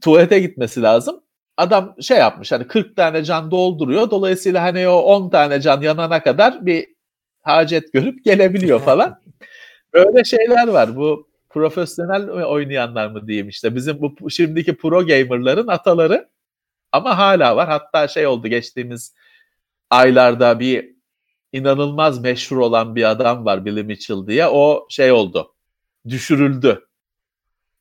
[0.01, 1.23] Tuvalete gitmesi lazım.
[1.57, 4.11] Adam şey yapmış hani 40 tane can dolduruyor.
[4.11, 6.87] Dolayısıyla hani o 10 tane can yanana kadar bir
[7.41, 9.21] hacet görüp gelebiliyor falan.
[9.93, 10.95] Öyle şeyler var.
[10.95, 13.75] Bu profesyonel oynayanlar mı diyeyim işte.
[13.75, 16.29] Bizim bu şimdiki pro gamerların ataları
[16.91, 17.67] ama hala var.
[17.67, 19.15] Hatta şey oldu geçtiğimiz
[19.89, 20.95] aylarda bir
[21.53, 24.47] inanılmaz meşhur olan bir adam var Billy Mitchell diye.
[24.47, 25.55] O şey oldu.
[26.09, 26.87] Düşürüldü.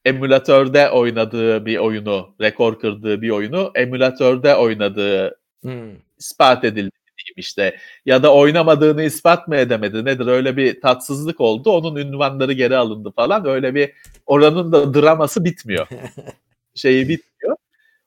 [0.05, 5.97] Emülatörde oynadığı bir oyunu, rekor kırdığı bir oyunu emülatörde oynadığı Hmm.
[6.19, 7.79] ispat edildi diyeyim işte.
[8.07, 11.71] Ya da oynamadığını ispat mı edemedi nedir öyle bir tatsızlık oldu.
[11.71, 13.47] Onun ünvanları geri alındı falan.
[13.47, 13.93] Öyle bir
[14.27, 15.87] oranın da draması bitmiyor.
[16.75, 17.57] Şeyi bitmiyor.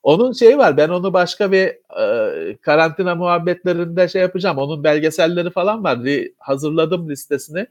[0.04, 0.78] Onun şeyi var.
[0.78, 1.68] Ben onu başka bir
[2.02, 4.58] e, karantina muhabbetlerinde şey yapacağım.
[4.58, 6.00] Onun belgeselleri falan var.
[6.40, 7.68] Hazırladım listesini.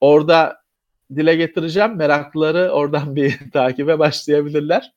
[0.00, 0.62] Orada
[1.16, 1.96] dile getireceğim.
[1.96, 4.92] Meraklıları oradan bir takibe başlayabilirler.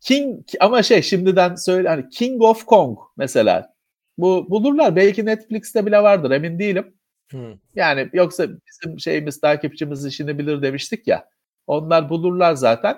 [0.00, 3.74] King ama şey şimdiden söyle hani King of Kong mesela.
[4.18, 4.96] Bu bulurlar.
[4.96, 6.30] Belki Netflix'te bile vardır.
[6.30, 6.94] Emin değilim.
[7.30, 7.54] Hmm.
[7.74, 11.28] Yani yoksa bizim şeyimiz takipçimiz işini bilir demiştik ya.
[11.66, 12.96] Onlar bulurlar zaten.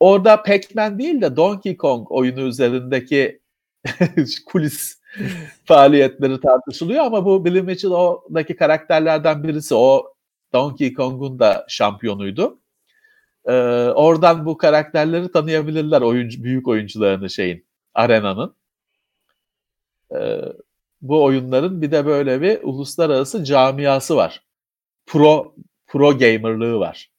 [0.00, 3.40] Orada Pac-Man değil de Donkey Kong oyunu üzerindeki
[4.46, 5.00] kulis
[5.64, 9.74] faaliyetleri tartışılıyor ama bu Billy Mitchell oradaki karakterlerden birisi.
[9.74, 10.14] O
[10.52, 12.58] Donkey Kong'un da şampiyonuydu.
[13.44, 13.52] Ee,
[13.94, 18.54] oradan bu karakterleri tanıyabilirler oyuncu büyük oyuncularını şeyin arenanın.
[20.14, 20.40] Ee,
[21.02, 24.42] bu oyunların bir de böyle bir uluslararası camiası var.
[25.06, 25.54] Pro
[25.86, 27.10] pro gamerlığı var.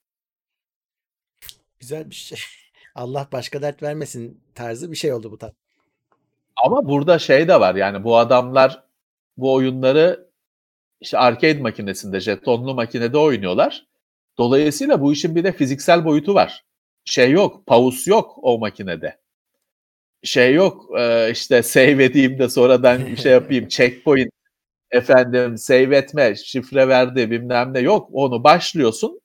[1.79, 2.37] Güzel bir şey.
[2.95, 5.55] Allah başka dert vermesin tarzı bir şey oldu bu tat.
[6.55, 8.83] Ama burada şey de var yani bu adamlar
[9.37, 10.30] bu oyunları
[11.01, 13.87] işte arcade makinesinde, jetonlu makinede oynuyorlar.
[14.37, 16.63] Dolayısıyla bu işin bir de fiziksel boyutu var.
[17.05, 19.17] Şey yok, pause yok o makinede.
[20.23, 24.31] Şey yok, e, işte save edeyim de sonradan bir şey yapayım, checkpoint
[24.91, 28.09] efendim save etme, şifre verdi bilmem ne yok.
[28.13, 29.21] Onu başlıyorsun,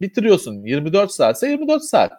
[0.00, 0.64] bitiriyorsun.
[0.64, 2.12] 24 saatse 24 saat.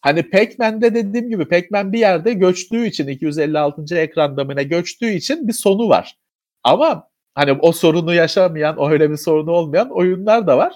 [0.00, 3.98] Hani Pac-Man'de dediğim gibi Pac-Man bir yerde göçtüğü için 256.
[3.98, 6.16] ekranda mı ne göçtüğü için bir sonu var.
[6.64, 10.74] Ama hani o sorunu yaşamayan, öyle bir sorunu olmayan oyunlar da var.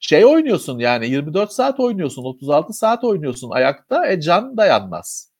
[0.00, 4.06] Şey oynuyorsun yani 24 saat oynuyorsun, 36 saat oynuyorsun ayakta.
[4.06, 5.32] E can dayanmaz.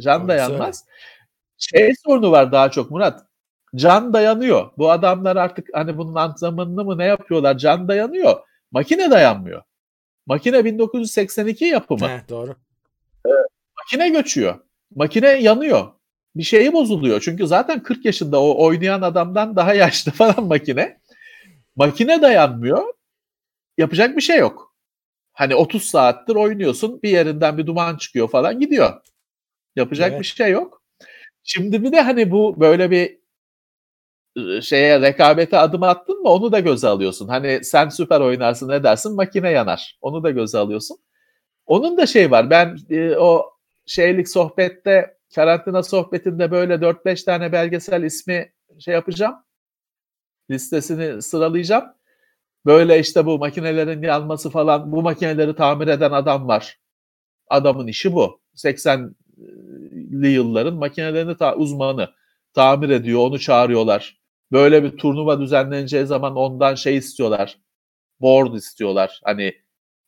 [0.00, 0.84] Can Orası dayanmaz.
[1.58, 3.26] Şey sorunu var daha çok Murat.
[3.76, 4.70] Can dayanıyor.
[4.78, 7.58] Bu adamlar artık hani bunun antrenmanını mı ne yapıyorlar?
[7.58, 8.40] Can dayanıyor.
[8.70, 9.62] Makine dayanmıyor.
[10.26, 12.08] Makine 1982 yapımı.
[12.08, 12.56] Heh, doğru.
[13.76, 14.60] Makine göçüyor.
[14.94, 15.86] Makine yanıyor.
[16.36, 17.20] Bir şeyi bozuluyor.
[17.20, 21.00] Çünkü zaten 40 yaşında o oynayan adamdan daha yaşlı falan makine.
[21.76, 22.94] Makine dayanmıyor.
[23.78, 24.74] Yapacak bir şey yok.
[25.32, 27.02] Hani 30 saattir oynuyorsun.
[27.02, 29.00] Bir yerinden bir duman çıkıyor falan gidiyor.
[29.76, 30.20] Yapacak Evet.
[30.20, 30.82] bir şey yok.
[31.44, 33.18] Şimdi bir de hani bu böyle bir
[34.38, 37.28] ıı, şeye rekabete adım attın mı onu da göze alıyorsun.
[37.28, 39.98] Hani sen süper oynarsın ne dersin makine yanar.
[40.00, 40.98] Onu da göze alıyorsun.
[41.66, 42.50] Onun da şey var.
[42.50, 43.50] Ben e, o
[43.86, 49.34] şeylik sohbette karantina sohbetinde böyle 4-5 tane belgesel ismi şey yapacağım.
[50.50, 51.84] Listesini sıralayacağım.
[52.66, 56.78] Böyle işte bu makinelerin yanması falan bu makineleri tamir eden adam var.
[57.48, 58.40] Adamın işi bu.
[58.56, 62.10] 80'li yılların makinelerini ta- uzmanı
[62.54, 63.20] tamir ediyor.
[63.20, 64.20] Onu çağırıyorlar.
[64.52, 67.58] Böyle bir turnuva düzenleneceği zaman ondan şey istiyorlar.
[68.20, 69.20] Board istiyorlar.
[69.24, 69.54] Hani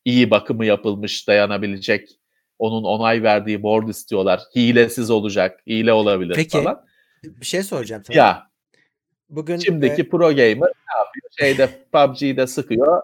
[0.05, 2.21] iyi bakımı yapılmış, dayanabilecek,
[2.59, 4.41] onun onay verdiği board istiyorlar.
[4.57, 6.85] Hilesiz olacak, hile olabilir Peki, falan.
[7.25, 8.17] Bir şey soracağım sana.
[8.17, 8.47] Ya
[9.29, 11.31] Bugün şimdiki e, pro gamer ne yapıyor?
[11.39, 13.03] Şeyde PUBG'de sıkıyor.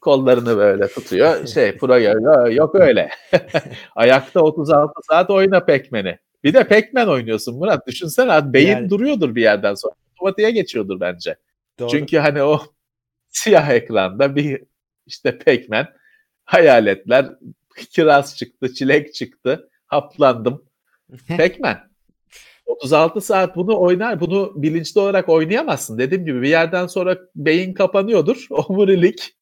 [0.00, 1.46] Kollarını böyle tutuyor.
[1.46, 3.10] Şey pro gamer yok öyle.
[3.96, 6.18] Ayakta 36 saat oyna Pac-Man'i.
[6.44, 7.86] Bir de Pac-Man oynuyorsun Murat.
[7.86, 8.90] Düşünsene beyin Yani.
[8.90, 9.94] duruyordur bir yerden sonra.
[10.16, 11.36] Otomatiğe geçiyordur bence.
[11.78, 11.88] doğru.
[11.88, 12.60] Çünkü hani o
[13.28, 14.62] siyah ekranda bir
[15.06, 15.86] işte Pac-Man,
[16.44, 17.26] hayaletler,
[17.90, 20.64] kiraz çıktı, çilek çıktı, haplandım.
[21.28, 21.88] Pac-Man.
[22.66, 25.98] 36 saat bunu oynar, bunu bilinçli olarak oynayamazsın.
[25.98, 28.46] Dediğim gibi bir yerden sonra beyin kapanıyordur.
[28.50, 29.36] Omurilik,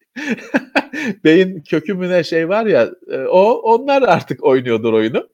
[1.24, 5.28] beyin kökümüne şey var ya, e, o onlar artık oynuyordur oyunu.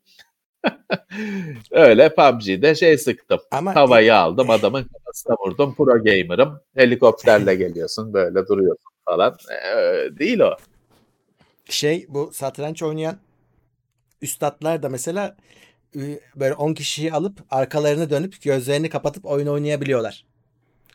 [1.70, 3.40] Öyle PUBG'de şey sıktım.
[3.50, 5.74] Ama Havayı aldım adamın kafasına vurdum.
[5.74, 6.60] Pro gamer'ım.
[6.74, 9.36] Helikopterle geliyorsun böyle duruyorsun falan.
[9.50, 10.56] Ee, değil o.
[11.68, 13.16] şey bu satranç oynayan
[14.22, 15.36] üstadlar da mesela
[15.96, 16.00] e,
[16.36, 20.24] böyle 10 kişiyi alıp arkalarını dönüp gözlerini kapatıp oyun oynayabiliyorlar.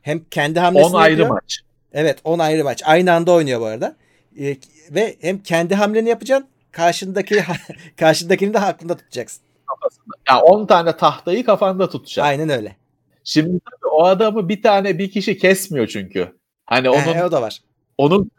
[0.02, 1.30] Hem kendi 10 hamlesini ayrı yapıyor.
[1.30, 1.60] maç.
[1.94, 2.82] Evet 10 ayrı maç.
[2.86, 3.96] Aynı anda oynuyor bu arada.
[4.40, 4.58] E,
[4.92, 6.48] ve hem kendi hamleni yapacaksın.
[6.72, 7.44] Karşındaki
[7.98, 9.44] karşındakini de aklında tutacaksın.
[9.68, 10.14] kafasında.
[10.30, 12.22] Yani 10 tane tahtayı kafanda tutacaksın.
[12.30, 12.76] Aynen öyle.
[13.24, 16.38] Şimdi tabii o adamı bir tane bir kişi kesmiyor çünkü.
[16.66, 17.62] Hani onun He, o da var.
[17.98, 18.32] onun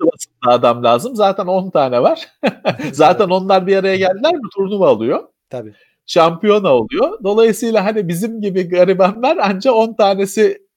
[0.46, 1.16] adam lazım.
[1.16, 2.28] Zaten 10 tane var.
[2.92, 5.28] Zaten onlar bir araya geldiler mi turnuva oluyor.
[5.50, 5.74] Tabii.
[6.06, 7.18] Şampiyona oluyor.
[7.24, 10.68] Dolayısıyla hani bizim gibi garibanlar anca 10 tanesi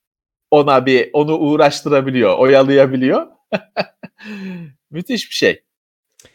[0.50, 3.26] ona bir onu uğraştırabiliyor, oyalayabiliyor.
[4.90, 5.62] Müthiş bir şey.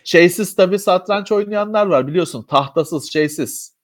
[0.04, 2.44] Şeysiz tabii satranç oynayanlar var biliyorsun.
[2.44, 3.76] Tahtasız, şeysiz.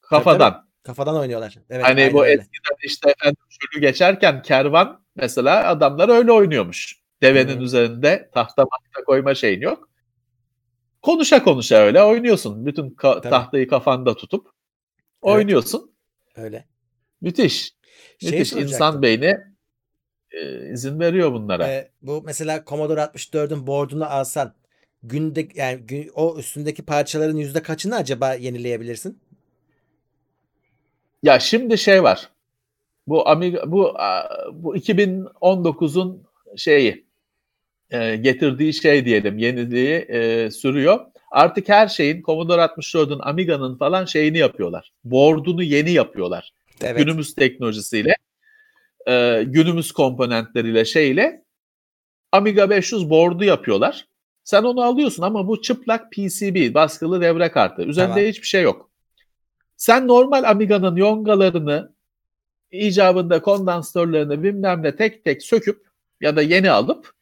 [0.00, 0.68] Kafadan.
[0.82, 1.58] Kafadan oynuyorlar.
[1.70, 2.32] Evet, hani bu öyle.
[2.32, 7.01] eskiden işte efendim çölü geçerken kervan mesela adamlar öyle oynuyormuş.
[7.22, 7.62] Devenin Hı.
[7.64, 9.88] üzerinde tahta mahta koyma şeyin yok.
[11.02, 12.66] Konuşa konuşa öyle oynuyorsun.
[12.66, 13.30] Bütün ka- Tabii.
[13.30, 14.54] tahtayı kafanda tutup Evet.
[15.36, 15.92] oynuyorsun.
[16.36, 16.64] Öyle.
[17.20, 17.74] Müthiş.
[18.20, 18.52] Şey Müthiş.
[18.52, 19.36] İnsan beyni
[20.30, 21.66] e, izin veriyor bunlara.
[21.68, 24.54] Ee, bu mesela Commodore 64'ün board'unu alsan
[25.02, 29.18] günde yani gün- o üstündeki parçaların yüzde kaçını acaba yenileyebilirsin?
[31.22, 32.30] Ya şimdi şey var.
[33.06, 33.94] Bu Amiga bu
[34.52, 36.26] bu 2019'un
[36.56, 37.06] şeyi
[37.92, 41.00] e, getirdiği şey diyelim yeniliği e, sürüyor.
[41.30, 44.92] Artık her şeyin Commodore 64'ün Amiga'nın falan şeyini yapıyorlar.
[45.04, 46.52] Board'unu yeni yapıyorlar.
[46.82, 46.98] Evet.
[46.98, 48.14] Günümüz teknolojisiyle
[49.08, 51.42] e, günümüz komponentleriyle şeyle
[52.32, 54.06] Amiga 500 board'u yapıyorlar.
[54.44, 57.82] Sen onu alıyorsun ama bu çıplak PCB, baskılı devre kartı.
[57.82, 58.28] Üzerinde Tamam.
[58.28, 58.90] hiçbir şey yok.
[59.76, 61.92] Sen normal Amiga'nın yongalarını
[62.70, 65.86] icabında kondansatörlerini bilmem ne tek tek söküp
[66.20, 67.12] ya da yeni alıp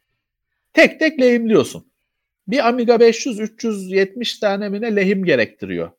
[0.72, 1.90] tek tek lehimliyorsun.
[2.48, 5.90] Bir Amiga 500 370 tane mi ne lehim gerektiriyor.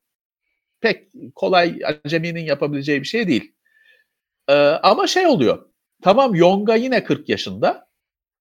[0.82, 3.54] Pek kolay aceminin yapabileceği bir şey değil.
[4.50, 4.54] Ee,
[4.84, 5.66] ama şey oluyor.
[6.02, 7.88] Tamam Yonga yine 40 yaşında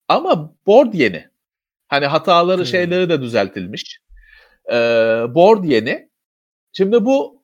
[0.08, 1.28] ama board yeni.
[1.88, 2.66] Hani hataları Hmm.
[2.66, 4.00] şeyleri de düzeltilmiş.
[4.72, 4.74] Ee,
[5.28, 6.10] board yeni.
[6.72, 7.42] Şimdi bu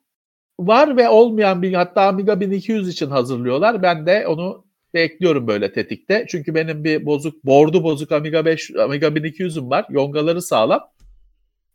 [0.59, 3.83] var ve olmayan bir hatta Amiga 1200 için hazırlıyorlar.
[3.83, 4.66] Ben de onu
[4.97, 6.25] bekliyorum böyle tetikte.
[6.29, 9.85] Çünkü benim bir bozuk board'u bozuk Amiga 5 Amiga 1200'üm var.
[9.89, 10.91] Yongaları sağlam.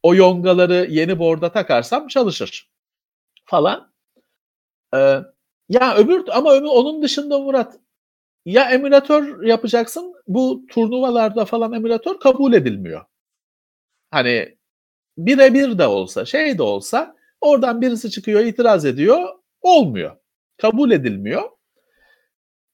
[0.03, 2.71] O yongaları yeni board'a takarsam çalışır
[3.45, 3.93] falan.
[4.95, 5.19] Ee,
[5.69, 7.79] ya öbür ama öbür, onun dışında Murat
[8.45, 13.05] ya emülatör yapacaksın bu turnuvalarda falan emülatör kabul edilmiyor.
[14.11, 14.57] Hani
[15.19, 19.29] birebir de olsa şey de olsa oradan birisi çıkıyor itiraz ediyor
[19.61, 20.17] olmuyor.
[20.57, 21.43] Kabul edilmiyor.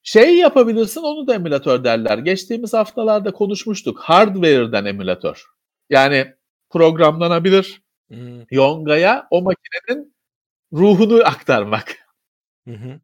[0.09, 2.19] Şey yapabilirsin onu da emülatör derler.
[2.19, 4.01] Geçtiğimiz haftalarda konuşmuştuk.
[4.01, 5.45] Hardware'den emülatör.
[5.91, 6.35] Yani
[6.71, 7.83] programlanabilir.
[8.09, 8.45] Hmm.
[8.51, 10.15] Yonga'ya o makinenin
[10.73, 11.97] ruhunu aktarmak.
[12.69, 13.01] Hı hı.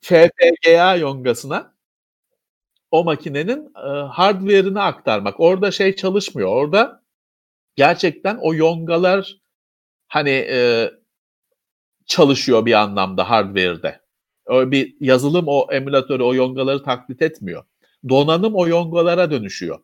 [0.00, 1.74] FPGA yongasına
[2.90, 5.40] o makinenin e, hardware'ını aktarmak.
[5.40, 6.48] Orada şey çalışmıyor.
[6.48, 7.02] Orada
[7.76, 9.36] gerçekten o yongalar
[10.08, 10.90] hani e,
[12.06, 14.01] çalışıyor bir anlamda hardware'de.
[14.52, 17.64] Bir yazılım o emülatörü, o yongaları taklit etmiyor.
[18.08, 19.78] Donanım o yongalara dönüşüyor.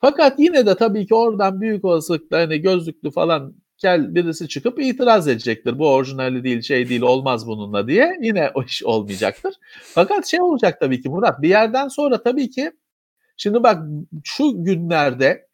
[0.00, 5.28] Fakat yine de tabii ki oradan büyük olasılıkla hani gözlüklü falan gel birisi çıkıp itiraz
[5.28, 5.78] edecektir.
[5.78, 8.18] Bu orijinali değil, şey değil, olmaz bununla diye.
[8.20, 9.54] Yine o iş olmayacaktır.
[9.82, 11.42] Fakat şey olacak tabii ki Murat.
[11.42, 12.72] Bir yerden sonra tabii ki
[13.36, 13.82] şimdi bak
[14.24, 15.46] şu günlerde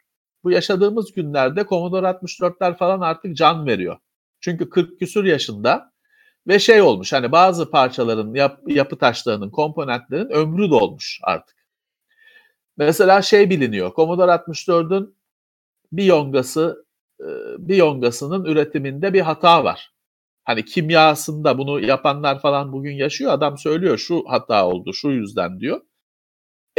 [0.43, 3.97] bu yaşadığımız günlerde Commodore 64'ler falan artık can veriyor.
[4.39, 5.90] Çünkü 40 küsur yaşında
[6.47, 11.55] Ve şey olmuş hani bazı parçaların yap, yapı taşlarının, komponentlerin ömrü dolmuş artık.
[12.77, 13.95] Mesela şey biliniyor.
[13.95, 15.15] Commodore 64'ün
[15.91, 16.85] bir yongası
[17.19, 17.25] e,
[17.57, 19.93] bir yongasının üretiminde bir hata var.
[20.43, 23.31] Hani kimyasında bunu yapanlar falan bugün yaşıyor.
[23.31, 25.81] Adam söylüyor şu hata oldu şu yüzden diyor.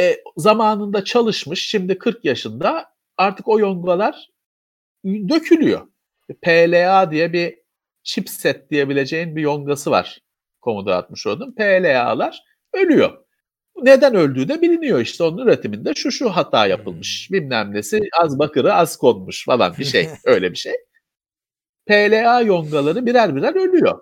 [0.00, 4.28] E, zamanında çalışmış şimdi 40 yaşında artık o yongalar
[5.04, 5.88] dökülüyor.
[6.42, 7.61] PLA diye bir
[8.04, 10.20] chipset diyebileceğin bir yongası var
[10.62, 11.52] Commodore 64'ün.
[11.52, 12.42] PLA'lar
[12.72, 13.22] ölüyor.
[13.82, 17.30] Neden öldüğü de biliniyor işte onun üretiminde şu şu hata yapılmış.
[17.30, 17.38] Hmm.
[17.38, 20.72] Bilmem nesi az bakırı az konmuş falan bir şey öyle bir şey.
[21.86, 24.00] PLA yongaları birer birer ölüyor.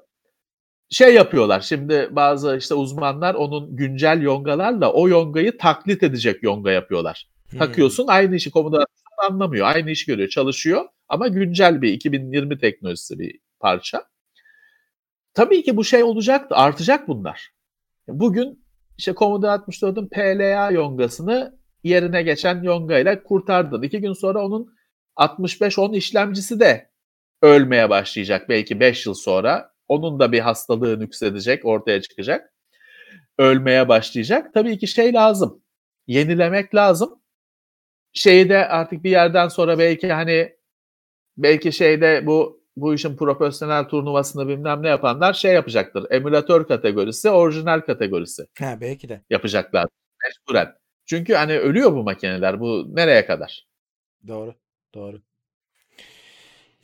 [0.91, 7.29] Şey yapıyorlar şimdi bazı işte uzmanlar onun güncel yongalarla o yongayı taklit edecek yonga yapıyorlar.
[7.51, 7.59] Hmm.
[7.59, 8.85] Takıyorsun aynı işi Commodore
[9.29, 9.67] anlamıyor.
[9.67, 14.05] Aynı işi görüyor çalışıyor ama güncel bir 2020 teknolojisi bir parça.
[15.35, 17.51] Tabii ki bu şey olacaktı artacak bunlar.
[18.09, 18.65] Bugün
[18.99, 23.83] işte Commodore 64'ün PLA yongasını yerine geçen yonga ile kurtardın.
[23.83, 24.75] İki gün sonra onun
[25.17, 26.91] 6510 işlemcisi de
[27.43, 29.71] ölmeye başlayacak belki 5 yıl sonra.
[29.89, 32.53] Onun da bir hastalığı nüksedecek, ortaya çıkacak.
[33.39, 34.55] Ölmeye başlayacak.
[34.55, 35.63] Tabii ki şey lazım.
[36.07, 37.23] Yenilemek lazım.
[38.13, 40.57] Şeyi de artık bir yerden sonra belki hani
[41.37, 46.07] belki şeyde bu bu işin profesyonel turnuvasını bilmem ne yapanlar şey yapacaktır.
[46.11, 48.47] Emülatör kategorisi, orijinal kategorisi.
[48.59, 49.21] Ha belki de.
[49.31, 49.87] Yapacaklar.
[50.25, 50.75] Mecburen.
[51.07, 52.61] Çünkü hani ölüyor bu makineler.
[52.61, 53.67] Bu nereye kadar?
[54.29, 54.55] Doğru.
[54.95, 55.21] Doğru.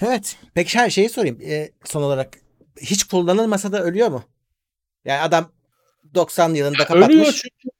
[0.02, 0.36] Evet.
[0.54, 1.38] Peki her şeyi sorayım.
[1.42, 2.34] Ee, son olarak
[2.80, 4.24] hiç kullanılmasa da ölüyor mu?
[5.04, 5.52] Yani adam
[6.14, 7.08] 90 yılında kapatmış.
[7.08, 7.76] Ölüyor çünkü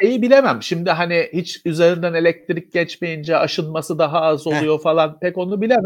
[0.00, 0.62] şeyi bilemem.
[0.62, 4.82] Şimdi hani hiç üzerinden elektrik geçmeyince aşınması daha az oluyor Heh.
[4.82, 5.84] falan pek onu bilemem.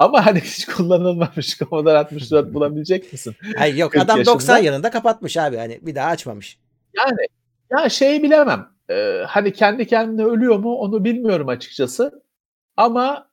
[0.00, 3.36] Ama hani hiç kullanılmamış Commodore 64 bulabilecek misin?
[3.56, 4.34] Hayır yok adam yaşında.
[4.34, 6.58] 90 yılında kapatmış abi hani bir daha açmamış.
[6.96, 7.26] Yani
[7.70, 8.68] ya şeyi bilemem.
[8.90, 12.22] Ee, hani kendi kendine ölüyor mu onu bilmiyorum açıkçası.
[12.76, 13.30] Ama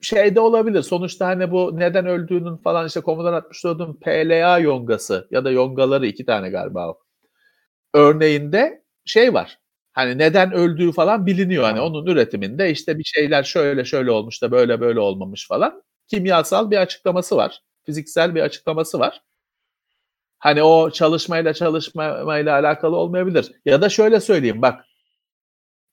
[0.00, 0.82] şeyde olabilir.
[0.82, 6.24] Sonuçta hani bu neden öldüğünün falan işte Commodore 64'ün PLA yongası ya da yongaları iki
[6.24, 6.98] tane galiba o.
[7.94, 9.58] Örneğinde şey var.
[9.98, 11.64] Hani neden öldüğü falan biliniyor.
[11.64, 15.82] Hani onun üretiminde işte bir şeyler şöyle şöyle olmuş da böyle böyle olmamış falan.
[16.08, 17.62] Kimyasal bir açıklaması var.
[17.86, 19.22] Fiziksel bir açıklaması var.
[20.38, 23.52] Hani o çalışmayla çalışmayla alakalı olmayabilir.
[23.64, 24.84] Ya da şöyle söyleyeyim bak.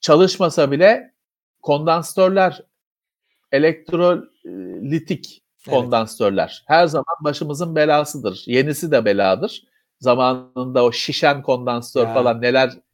[0.01, 1.13] Çalışmasa bile
[1.61, 2.61] kondansatörler
[3.51, 6.79] elektrolitik kondansatörler evet.
[6.79, 8.43] her zaman başımızın belasıdır.
[8.45, 9.63] Yenisi de beladır.
[9.99, 12.13] Zamanında o şişen kondansatör ya.
[12.13, 12.84] falan neler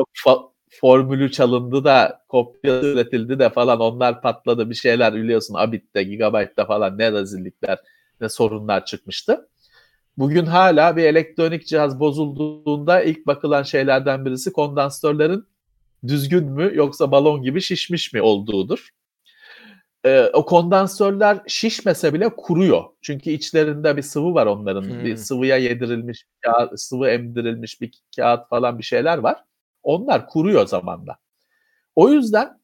[0.00, 6.02] yok fa- formülü çalındı da kopya üretildi de falan onlar patladı bir şeyler biliyorsun Abit'te,
[6.02, 7.78] Gigabyte'da falan ne rezillikler
[8.20, 9.48] ne sorunlar çıkmıştı.
[10.16, 15.44] Bugün hala bir elektronik cihaz bozulduğunda ilk bakılan şeylerden birisi kondansatörlerin
[16.06, 18.88] düzgün mü yoksa balon gibi şişmiş mi olduğudur.
[20.04, 22.84] Ee, o kondansatörler şişmese bile kuruyor.
[23.02, 24.82] Çünkü içlerinde bir sıvı var onların.
[24.82, 25.04] Hmm.
[25.04, 29.44] Bir sıvıya yedirilmiş, kağıt, sıvı emdirilmiş bir kağıt falan bir şeyler var.
[29.82, 31.16] Onlar kuruyor zamanla.
[31.96, 32.60] O yüzden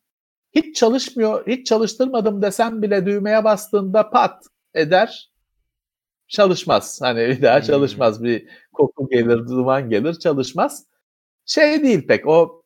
[0.53, 5.31] hiç çalışmıyor, hiç çalıştırmadım desem bile düğmeye bastığında pat eder
[6.29, 6.99] çalışmaz.
[7.03, 7.67] Hani bir daha hmm.
[7.67, 8.25] çalışmaz.
[8.25, 10.87] Bir koku gelir, duman gelir, çalışmaz.
[11.47, 12.63] Şey değil pek o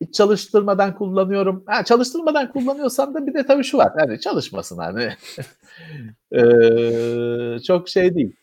[0.00, 1.64] hiç çalıştırmadan kullanıyorum.
[1.66, 3.92] Ha, çalıştırmadan kullanıyorsan da bir de tabii şu var.
[3.98, 5.12] Hani çalışmasın hani.
[6.32, 8.36] ee, çok şey değil.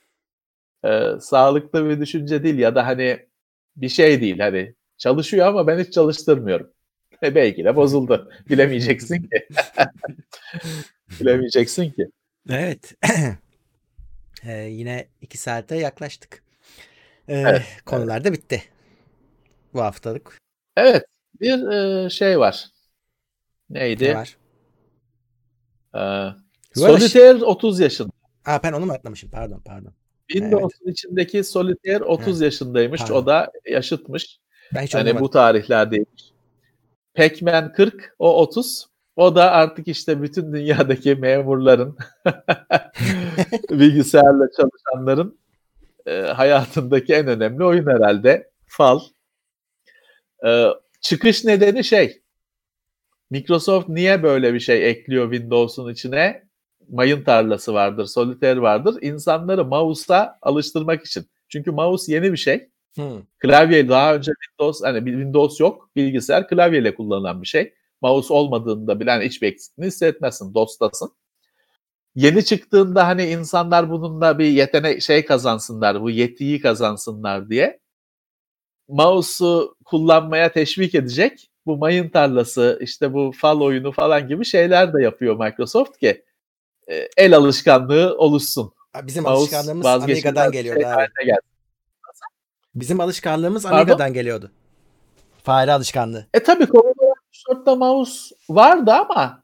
[0.86, 3.28] Ee, sağlıklı bir düşünce değil ya da hani
[3.76, 4.40] bir şey değil.
[4.40, 6.72] Hani Çalışıyor ama ben hiç çalıştırmıyorum.
[7.24, 8.32] E belki de bozuldu.
[8.50, 9.48] Bilemeyeceksin ki.
[11.20, 12.08] Bilemeyeceksin ki.
[12.50, 12.94] Evet.
[14.44, 16.44] ee, yine iki saate yaklaştık.
[17.28, 18.64] Ee, evet, konular da bitti.
[19.74, 20.38] Bu haftalık.
[20.78, 21.06] Evet.
[21.42, 22.66] Bir e, şey var.
[23.70, 24.04] Neydi?
[24.04, 24.38] Ne var?
[25.96, 28.12] Ee, Solitaire 30 yaşında.
[28.46, 29.32] Aa, ben onu mu atlamışım?
[29.32, 29.94] Pardon pardon.
[30.28, 30.94] Windows'un evet.
[30.94, 32.42] içindeki Solitaire 30 evet.
[32.42, 33.02] yaşındaymış.
[33.02, 33.16] Pardon.
[33.16, 34.40] O da yaşıtmış.
[34.74, 36.32] Ben hiç hani bu tarihlerdeymiş.
[37.16, 38.88] Pac-Man 40, o 30.
[39.16, 41.98] O da artık işte bütün dünyadaki memurların,
[43.70, 45.40] bilgisayarla çalışanların
[46.06, 48.52] e, hayatındaki en önemli oyun herhalde.
[48.66, 49.00] Fal.
[50.46, 50.68] E,
[51.02, 52.22] çıkış nedeni şey,
[53.30, 56.48] Microsoft niye böyle bir şey ekliyor Windows'un içine?
[56.90, 58.96] Mayın tarlası vardır, solitaire vardır.
[59.02, 61.26] İnsanları mouse'a alıştırmak için.
[61.50, 62.70] Çünkü mouse yeni bir şey.
[62.98, 63.22] Hmm.
[63.40, 65.90] Klavye daha önce Windows hani Windows yok.
[65.96, 67.74] Bilgisayar klavyeyle kullanılan bir şey.
[68.02, 70.54] Mouse olmadığında bile hani hiçbir eksikliğini hissetmezsin.
[70.54, 71.12] DOS'tasın.
[72.16, 77.80] yeni çıktığında hani insanlar bununla bir yetenek şey kazansınlar, bu yetiyi kazansınlar diye
[78.88, 85.04] mouse'u kullanmaya teşvik edecek bu mayın tarlası, işte bu fal oyunu falan gibi şeyler de
[85.04, 86.24] yapıyor Microsoft ki
[86.88, 88.74] e, el alışkanlığı oluşsun.
[89.04, 91.08] Bizim Mouse alışkanlığımız Amiga'dan bir geliyordu şey abi.
[92.80, 93.78] Bizim alışkanlığımız Pardon?
[93.78, 94.52] Amiga'dan geliyordu.
[95.44, 96.26] Fare alışkanlığı.
[96.34, 97.14] E tabii Commodore
[97.50, 99.44] 64'te mouse vardı ama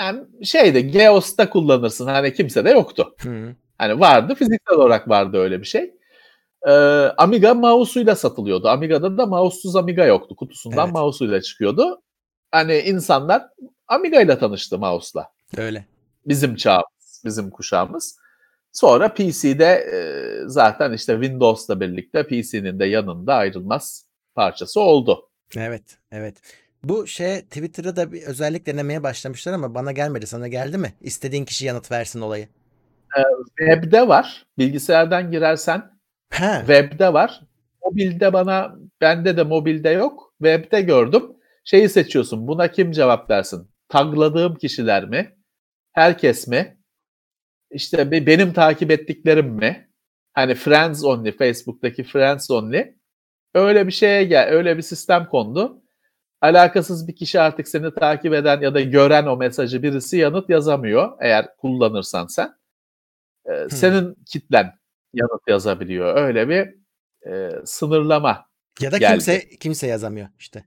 [0.00, 2.06] yani şeyde Geos'ta kullanırsın.
[2.06, 3.14] Hani kimse de yoktu.
[3.22, 3.54] Hı.
[3.78, 5.94] Hani vardı fiziksel olarak vardı öyle bir şey.
[6.66, 6.70] Ee,
[7.16, 8.68] Amiga mouse'uyla satılıyordu.
[8.68, 10.36] Amiga'da da mouse'suz Amiga yoktu.
[10.36, 10.94] Kutusundan Evet.
[10.94, 12.02] mouse'uyla çıkıyordu.
[12.50, 13.42] Hani insanlar
[13.88, 15.28] Amiga ile tanıştı mouse'la.
[15.56, 15.86] Öyle.
[16.26, 18.18] Bizim çağımız, bizim kuşağımız.
[18.74, 19.98] Sonra PC'de e,
[20.48, 25.30] zaten işte Windows'la birlikte PC'nin de yanında ayrılmaz parçası oldu.
[25.56, 26.36] Evet, evet.
[26.84, 30.26] Bu şey Twitter'da da bir özellik denemeye başlamışlar ama bana gelmedi.
[30.26, 30.94] Sana geldi mi?
[31.00, 32.48] İstediğin kişi yanıt versin olayı.
[33.58, 34.46] Web'de var.
[34.58, 35.82] Bilgisayardan girersen
[36.30, 36.58] Ha.
[36.58, 37.40] Web'de var.
[37.84, 40.34] Mobilde bana, bende de mobilde yok.
[40.38, 41.22] Web'de gördüm.
[41.64, 42.48] Şeyi seçiyorsun.
[42.48, 43.68] Buna kim cevap versin?
[43.88, 45.36] Tagladığım kişiler mi?
[45.92, 46.78] Herkes mi?
[47.74, 49.88] İşte be- benim takip ettiklerim mi?
[50.32, 52.94] Hani friends only, Facebook'taki friends only.
[53.54, 55.82] Öyle bir şeye gel, öyle bir sistem kondu.
[56.40, 61.12] Alakasız bir kişi artık seni takip eden ya da gören o mesajı birisi yanıt yazamıyor
[61.20, 62.54] eğer kullanırsan sen.
[63.46, 64.72] Ee, Senin kitlen
[65.12, 66.16] yanıt yazabiliyor.
[66.16, 66.74] Öyle bir
[67.30, 68.46] e, sınırlama.
[68.80, 69.12] Ya da geldi.
[69.12, 70.64] kimse kimse yazamıyor işte.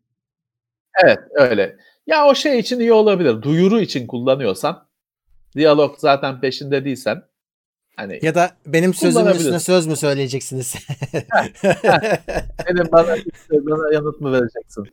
[1.03, 1.77] Evet öyle.
[2.07, 3.41] Ya o şey için iyi olabilir.
[3.41, 4.86] Duyuru için kullanıyorsan,
[5.55, 7.23] diyalog zaten peşinde değilsen,
[7.95, 10.75] hani Ya da benim sözümün üstüne söz mü söyleyeceksiniz?
[12.67, 13.15] benim bana,
[13.51, 14.87] bana yanıt mı vereceksin?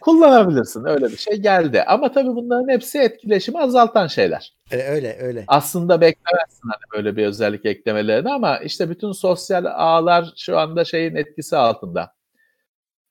[0.00, 0.84] Kullanabilirsin.
[0.84, 1.82] Öyle bir şey geldi.
[1.82, 4.54] Ama tabii bunların hepsi etkileşimi azaltan şeyler.
[4.70, 5.44] E, öyle öyle.
[5.48, 11.14] Aslında beklemezsin hani böyle bir özellik eklemelerini ama işte bütün sosyal ağlar şu anda şeyin
[11.14, 12.16] etkisi altında.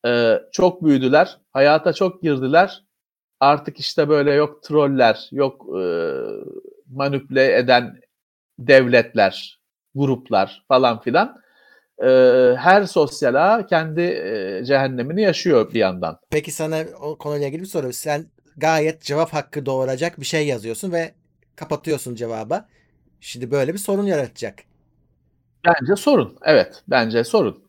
[0.08, 2.84] Ee, çok büyüdüler, hayata çok girdiler.
[3.40, 5.84] Artık işte böyle yok troller, yok e,
[6.90, 8.00] manipüle eden
[8.60, 9.60] devletler,
[9.96, 11.46] gruplar falan filan.
[12.04, 16.20] Ee, her sosyal ağ kendi e, cehennemini yaşıyor bir yandan.
[16.30, 17.94] Peki sana o konuyla ilgili bir soru.
[17.94, 18.26] Sen
[18.58, 21.14] gayet cevap hakkı doğuracak bir şey yazıyorsun ve
[21.56, 22.68] kapatıyorsun cevaba.
[23.22, 24.56] Şimdi böyle bir sorun yaratacak.
[25.66, 26.38] Bence sorun.
[26.46, 27.65] Evet, bence sorun.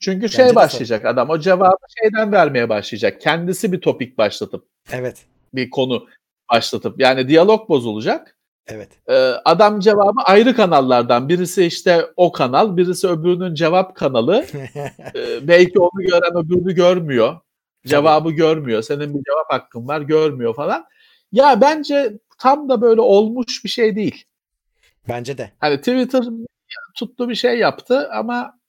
[0.00, 3.20] Çünkü Bence şey başlayacak adam o cevabı şeyden vermeye başlayacak.
[3.20, 5.24] Kendisi bir topik başlatıp Evet.
[5.54, 6.06] bir konu
[6.52, 8.36] başlatıp yani diyalog bozulacak.
[8.66, 8.88] Evet.
[9.08, 9.14] Ee,
[9.44, 14.46] adam cevabı ayrı kanallardan birisi işte o kanal, birisi öbürünün cevap kanalı.
[15.14, 17.36] Ee, belki onu gören öbürünü görmüyor.
[17.86, 18.82] Cevabı görmüyor.
[18.82, 20.84] Senin bir cevap hakkın var, görmüyor falan.
[21.32, 24.24] Ya bence tam da böyle olmuş bir şey değil.
[25.08, 25.50] Bence de.
[25.58, 26.24] Hani Twitter
[26.94, 28.59] tuttu bir şey yaptı ama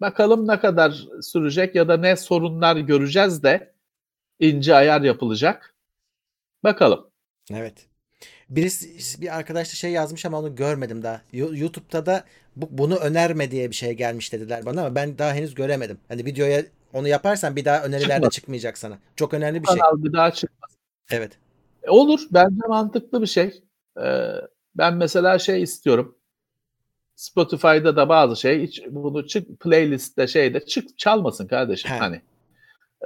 [0.00, 3.74] bakalım ne kadar sürecek ya da ne sorunlar göreceğiz de
[4.40, 5.74] ince ayar yapılacak.
[6.64, 7.10] Bakalım.
[7.50, 7.86] Evet.
[8.50, 11.20] Birisi bir arkadaş da şey yazmış ama onu görmedim daha.
[11.32, 12.24] Yo- YouTube'da da
[12.56, 15.98] bu, bunu önerme diye bir şey gelmiş dediler bana ama ben daha henüz göremedim.
[16.08, 16.62] Hani videoya
[16.92, 18.32] onu yaparsan bir daha öneriler de Çıkmaz.
[18.32, 18.98] çıkmayacak sana.
[19.16, 19.76] Çok önemli bir şey.
[19.78, 20.70] Kanal bir daha çıkmaz.
[21.10, 21.32] Evet.
[21.82, 22.20] E, Olur.
[22.30, 23.62] Bence mantıklı bir şey.
[24.02, 24.30] Ee,
[24.74, 26.18] ben mesela şey istiyorum.
[27.16, 31.98] Spotify'da da bazı şey hiç bunu çık playlistte şeyde çık çalmasın kardeşim He.
[31.98, 32.22] hani.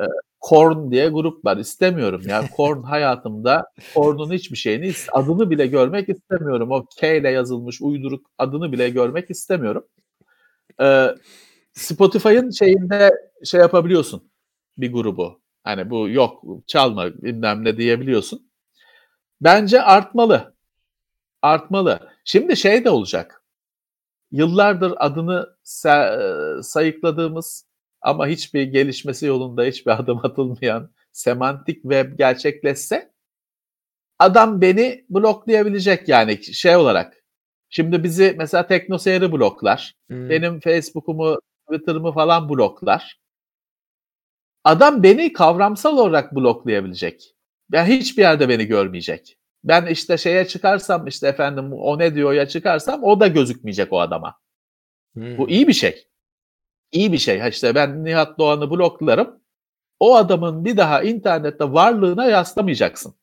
[0.01, 0.05] E,
[0.41, 1.57] Korn diye grup var.
[1.57, 2.45] İstemiyorum ya.
[2.57, 6.71] Korn hayatımda Korn'un hiçbir şeyini adını bile görmek istemiyorum.
[6.71, 9.85] O K ile yazılmış uyduruk adını bile görmek istemiyorum.
[10.81, 11.09] Ee,
[11.73, 13.15] Spotify'ın şeyinde
[13.45, 14.31] şey yapabiliyorsun
[14.79, 15.41] bir grubu.
[15.65, 18.51] Hani bu yok çalma bilmem ne diyebiliyorsun.
[19.41, 20.55] Bence artmalı.
[21.43, 22.01] Artmalı.
[22.25, 23.43] Şimdi şey de olacak.
[24.31, 27.67] Yıllardır adını sa- sayıkladığımız
[28.01, 33.13] ama hiçbir gelişmesi yolunda hiçbir adım atılmayan semantik web gerçekleşse
[34.19, 37.25] adam beni bloklayabilecek yani şey olarak.
[37.71, 39.95] Şimdi bizi mesela teknoseyri bloklar.
[40.09, 40.31] Hmm.
[40.31, 43.19] Benim Facebook'umu, Twitter'ımı falan bloklar.
[44.65, 47.35] Adam beni kavramsal olarak bloklayabilecek.
[47.71, 49.38] Ben hiçbir yerde beni görmeyecek.
[49.65, 54.01] Ben işte şeye çıkarsam işte efendim o ne diyor ya çıkarsam o da gözükmeyecek o
[54.01, 54.35] adama.
[55.15, 55.39] Hmm.
[55.39, 56.09] Bu iyi bir şey.
[56.93, 57.49] İyi bir şey.
[57.49, 59.41] İşte ben Nihat Doğan'ı bloklarım.
[60.01, 63.15] O adamın bir daha internette varlığına yaslamayacaksın.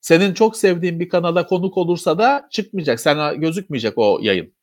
[0.00, 3.00] Senin çok sevdiğin bir kanala konuk olursa da çıkmayacak.
[3.00, 4.54] Sana gözükmeyecek o yayın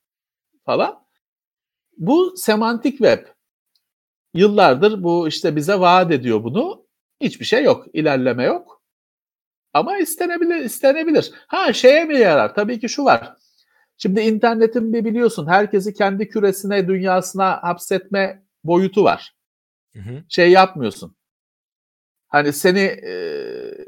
[0.64, 1.06] falan.
[1.98, 3.26] Bu semantik web.
[4.34, 6.86] Yıllardır bu işte bize vaat ediyor bunu.
[7.20, 7.86] Hiçbir şey yok.
[7.92, 8.77] ilerleme yok.
[9.78, 11.32] Ama istenebilir, istenebilir.
[11.46, 12.54] Ha şeye mi yarar?
[12.54, 13.34] Tabii ki şu var.
[13.98, 19.34] Şimdi internetin bir biliyorsun herkesi kendi küresine, dünyasına hapsetme boyutu var.
[19.92, 20.24] Hı hı.
[20.28, 21.16] Şey yapmıyorsun.
[22.28, 23.12] Hani seni e,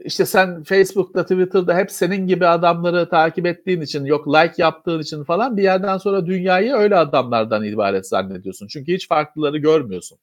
[0.04, 5.24] işte sen Facebook'ta, Twitter'da hep senin gibi adamları takip ettiğin için, yok like yaptığın için
[5.24, 8.66] falan bir yerden sonra dünyayı öyle adamlardan ibaret zannediyorsun.
[8.66, 10.18] Çünkü hiç farklıları görmüyorsun.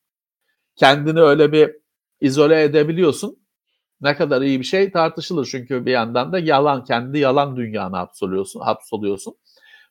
[0.76, 1.76] Kendini öyle bir
[2.22, 3.47] izole edebiliyorsun.
[4.02, 8.60] Ne kadar iyi bir şey tartışılır çünkü bir yandan da yalan, kendi yalan dünyana hapsoluyorsun,
[8.60, 9.36] hapsoluyorsun.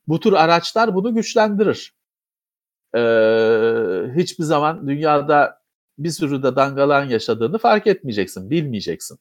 [0.08, 1.94] Bu tür araçlar bunu güçlendirir.
[2.94, 3.00] Ee,
[4.16, 5.62] hiçbir zaman dünyada
[5.98, 9.18] bir sürü de dangalan yaşadığını fark etmeyeceksin, bilmeyeceksin.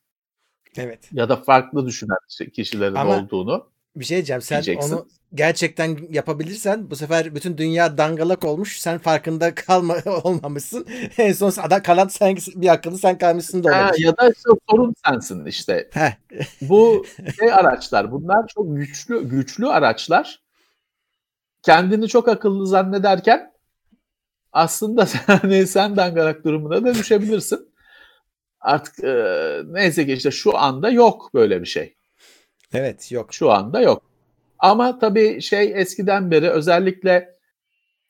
[0.77, 1.09] Evet.
[1.11, 2.17] Ya da farklı düşünen
[2.53, 3.74] kişilerin Ama- olduğunu.
[3.95, 4.41] Bir şey diyeceğim.
[4.41, 4.93] Sen Diyeceksin.
[4.93, 8.79] onu gerçekten yapabilirsen bu sefer bütün dünya dangalak olmuş.
[8.79, 10.87] Sen farkında kalma olmamışsın.
[11.17, 14.05] En son ada kalan sen bir akıllı sen kalmışsın da Ha, olabilir.
[14.05, 15.89] ya da işte sorun sensin işte.
[16.61, 17.05] Bu
[17.39, 20.41] şey araçlar, bunlar çok güçlü güçlü araçlar.
[21.63, 23.51] Kendini çok akıllı zannederken
[24.51, 27.73] aslında sen, sen dangalak durumuna da düşebilirsin.
[28.59, 29.13] Artık e,
[29.65, 31.94] neyse ki işte şu anda yok böyle bir şey.
[32.75, 33.33] Evet yok.
[33.33, 34.03] Şu anda yok.
[34.59, 37.35] Ama tabii şey eskiden beri özellikle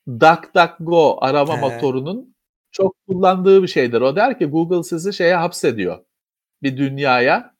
[0.07, 1.61] DuckDuckGo arama He.
[1.61, 2.35] motorunun
[2.71, 4.01] çok kullandığı bir şeydir.
[4.01, 5.99] O der ki Google sizi şeye hapsediyor.
[6.63, 7.55] Bir dünyaya.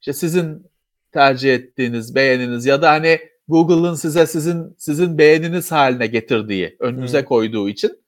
[0.00, 0.66] İşte sizin
[1.12, 7.24] tercih ettiğiniz, beğeniniz ya da hani Google'ın size sizin sizin beğeniniz haline getirdiği, önünüze Hı.
[7.24, 8.04] koyduğu için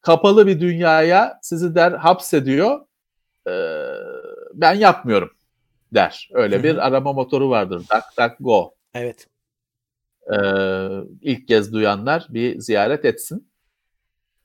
[0.00, 2.80] kapalı bir dünyaya sizi der hapsediyor.
[3.48, 3.50] Ee,
[4.54, 5.30] ben yapmıyorum
[5.94, 6.28] der.
[6.32, 7.82] Öyle bir arama motoru vardır.
[7.94, 8.74] DuckDuckGo.
[8.94, 9.26] Evet.
[10.32, 10.36] Ee,
[11.20, 13.50] ilk kez duyanlar bir ziyaret etsin.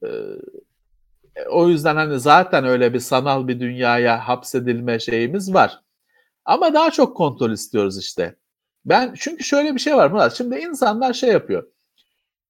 [0.03, 0.07] Ee,
[1.49, 5.81] o yüzden hani zaten öyle bir sanal bir dünyaya hapsedilme şeyimiz var.
[6.45, 8.35] Ama daha çok kontrol istiyoruz işte.
[8.85, 10.37] Ben çünkü şöyle bir şey var Murat.
[10.37, 11.67] Şimdi insanlar şey yapıyor.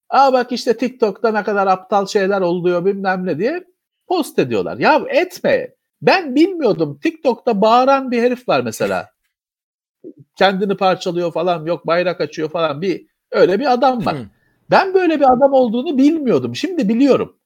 [0.10, 3.64] Aa bak işte TikTok'ta ne kadar aptal şeyler oluyor bilmem ne diye
[4.08, 4.78] post ediyorlar.
[4.78, 5.75] Ya etme.
[6.02, 7.00] Ben bilmiyordum.
[7.04, 9.10] TikTok'ta bağıran bir herif var mesela.
[10.36, 14.18] Kendini parçalıyor falan yok bayrak açıyor falan bir öyle bir adam var.
[14.18, 14.26] Hı.
[14.70, 16.56] Ben böyle bir adam olduğunu bilmiyordum.
[16.56, 17.38] Şimdi biliyorum.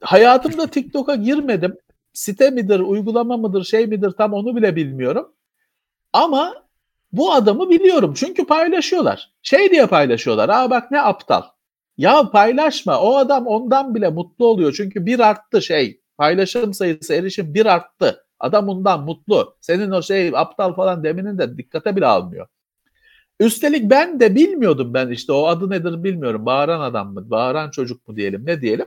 [0.00, 1.76] Hayatımda TikTok'a girmedim.
[2.12, 5.32] Site midir, uygulama mıdır, şey midir tam onu bile bilmiyorum.
[6.12, 6.54] Ama
[7.12, 8.14] bu adamı biliyorum.
[8.16, 9.32] Çünkü paylaşıyorlar.
[9.42, 10.48] Şey diye paylaşıyorlar.
[10.48, 11.42] Aa bak ne aptal.
[11.96, 13.00] Ya paylaşma.
[13.00, 14.74] O adam ondan bile mutlu oluyor.
[14.76, 16.01] Çünkü bir arttı şey.
[16.22, 18.24] Paylaşım sayısı, erişim bir arttı.
[18.40, 19.56] Adam ondan mutlu.
[19.60, 22.46] Senin o şey aptal falan deminin de dikkate bile almıyor.
[23.40, 26.46] Üstelik ben de bilmiyordum ben işte o adı nedir bilmiyorum.
[26.46, 28.86] Bağıran adam mı, bağıran çocuk mu diyelim ne diyelim.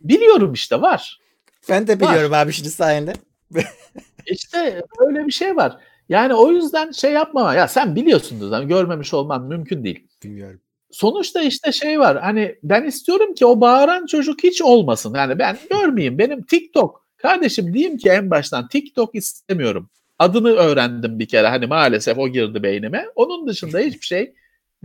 [0.00, 1.20] Biliyorum işte var.
[1.68, 3.12] Ben de biliyorum abi şimdi sayende.
[4.26, 5.76] İşte öyle bir şey var.
[6.08, 7.54] Yani o yüzden şey yapma.
[7.54, 10.08] Ya sen biliyorsundur zaten görmemiş olman mümkün değil.
[10.24, 10.60] Bilmiyorum.
[10.90, 12.20] Sonuçta işte şey var.
[12.20, 15.14] Hani ben istiyorum ki o bağıran çocuk hiç olmasın.
[15.14, 16.18] Yani ben görmeyeyim.
[16.18, 19.90] Benim TikTok kardeşim diyeyim ki en baştan TikTok istemiyorum.
[20.18, 21.48] Adını öğrendim bir kere.
[21.48, 23.06] Hani maalesef o girdi beynime.
[23.14, 24.34] Onun dışında hiçbir şey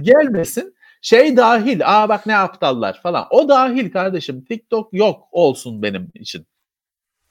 [0.01, 0.75] gelmesin.
[1.01, 1.81] Şey dahil.
[1.85, 3.27] Aa bak ne aptallar falan.
[3.31, 4.45] O dahil kardeşim.
[4.45, 6.45] TikTok yok olsun benim için.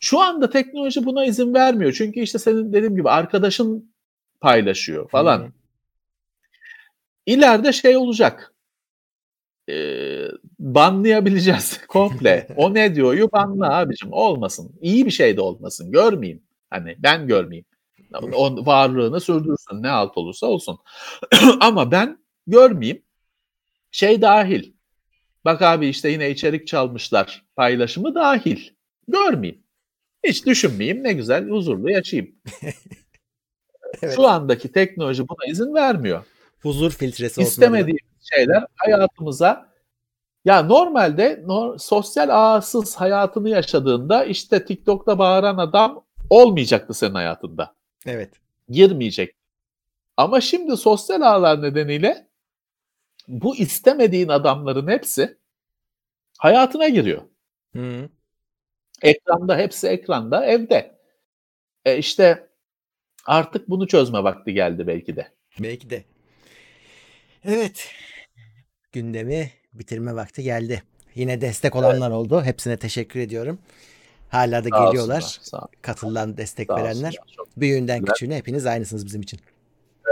[0.01, 1.93] Şu anda teknoloji buna izin vermiyor.
[1.93, 3.95] Çünkü işte senin dediğim gibi arkadaşın
[4.41, 5.39] paylaşıyor falan.
[5.39, 5.53] Hı.
[7.27, 8.55] İleride şey olacak.
[9.69, 10.27] Ee,
[10.59, 12.49] banlayabileceğiz komple.
[12.57, 13.15] o ne diyor?
[13.15, 14.09] Yu banla abicim.
[14.12, 14.78] Olmasın.
[14.81, 15.93] İyi bir şey de olmasın.
[15.93, 16.43] Görmeyeyim.
[16.70, 17.65] Hani ben görmeyeyim.
[18.35, 19.82] O varlığını sürdürsün.
[19.82, 20.78] Ne alt olursa olsun.
[21.61, 23.03] Ama ben görmeyeyim.
[23.91, 24.73] Şey dahil.
[25.45, 27.45] Bak abi işte yine içerik çalmışlar.
[27.57, 28.61] Paylaşımı dahil.
[29.09, 29.62] Görmeyeyim.
[30.24, 31.05] Hiç düşünmeyeyim.
[31.05, 32.35] Ne güzel huzurlu yaşayayım.
[34.03, 34.16] Evet.
[34.16, 36.24] Şu andaki teknoloji buna izin vermiyor.
[36.62, 37.62] Huzur filtresi olsun.
[37.81, 37.97] orada.
[38.21, 39.71] Şeyler hayatımıza
[40.45, 47.75] ya normalde no- sosyal ağsız hayatını yaşadığında işte TikTok'ta bağıran adam olmayacaktı senin hayatında.
[48.07, 48.33] Evet.
[48.69, 49.35] Girmeyecek.
[50.17, 52.29] Ama şimdi sosyal ağlar nedeniyle
[53.29, 55.39] bu istemediğin adamların hepsi
[56.39, 57.23] hayatına giriyor.
[57.77, 58.09] Hı.
[59.03, 60.99] Ekranda hepsi ekranda evde.
[61.85, 62.49] E işte
[63.27, 65.33] artık bunu çözme vakti geldi belki de.
[65.59, 66.05] Belki de.
[67.45, 67.91] Evet.
[68.93, 70.83] Gündemi bitirme vakti geldi.
[71.15, 72.43] Yine destek olanlar oldu.
[72.43, 73.59] Hepsine teşekkür ediyorum.
[74.29, 75.17] Hala da Sağ geliyorlar.
[75.17, 76.93] olsunlar, Sağ, Katılan destek sağ verenler.
[76.93, 77.49] olsunlar.
[77.57, 79.41] Büyüğünden küçüğüne hepiniz aynısınız bizim için.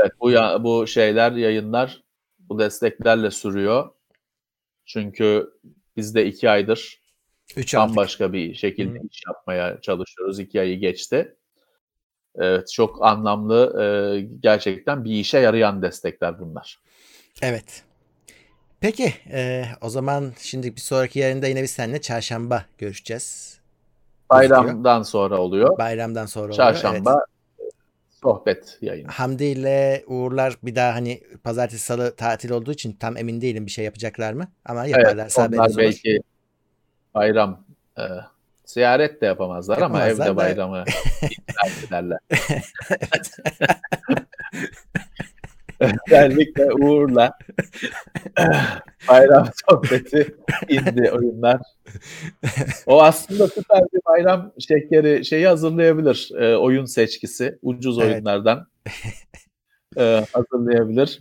[0.01, 2.03] Evet bu ya, bu şeyler yayınlar
[2.39, 3.91] bu desteklerle sürüyor.
[4.87, 5.51] Çünkü
[5.97, 7.01] biz de iki aydır
[7.57, 7.89] 3 aldık.
[7.97, 9.03] bambaşka bir şekilde Hı.
[9.11, 10.39] iş yapmaya çalışıyoruz.
[10.41, 11.35] İki ayı geçti.
[12.35, 16.79] Evet, çok anlamlı, gerçekten bir işe yarayan destekler bunlar.
[17.43, 17.85] Evet.
[18.81, 23.59] Peki e, o zaman şimdi bir sonraki yarında yine biz seninle çarşamba görüşeceğiz.
[24.31, 25.79] Bayramdan sonra oluyor.
[25.79, 26.57] Bayramdan sonra oluyor.
[26.57, 27.25] Çarşamba
[27.61, 27.73] evet.
[28.23, 29.09] sohbet yayını.
[29.09, 33.71] Hamdi ile Uğurlar bir daha hani pazartesi salı tatil olduğu için tam emin değilim bir
[33.71, 34.49] şey yapacaklar mı?
[34.65, 35.79] Ama yaparlarsa evet, onlar olur.
[35.79, 36.21] belki
[37.15, 37.65] bayram
[37.99, 38.03] e,
[38.65, 40.85] ziyaret de yapamazlar, ama Yapamazlar evde da- bayramı
[41.89, 42.19] ederler.
[46.07, 47.39] Özellikle Uğur'la
[49.09, 50.37] bayram sohbeti
[50.69, 51.61] indi oyunlar.
[52.87, 56.31] O aslında süper bir bayram şekeri şeyi hazırlayabilir.
[56.39, 58.13] e, oyun seçkisi ucuz Evet.
[58.15, 58.67] oyunlardan
[59.99, 61.21] e, hazırlayabilir.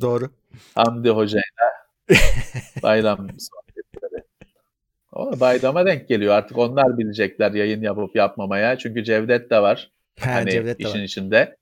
[0.00, 0.30] Doğru.
[0.74, 1.72] Hamdi Hoca'yla
[2.82, 4.24] bayram sohbetleri.
[5.12, 6.34] O bayrama denk geliyor.
[6.34, 8.78] Artık onlar bilecekler yayın yapıp yapmamaya.
[8.78, 9.90] Çünkü Cevdet de var.
[10.20, 11.04] Ha, hani Cevdet de işin var.
[11.04, 11.56] içinde.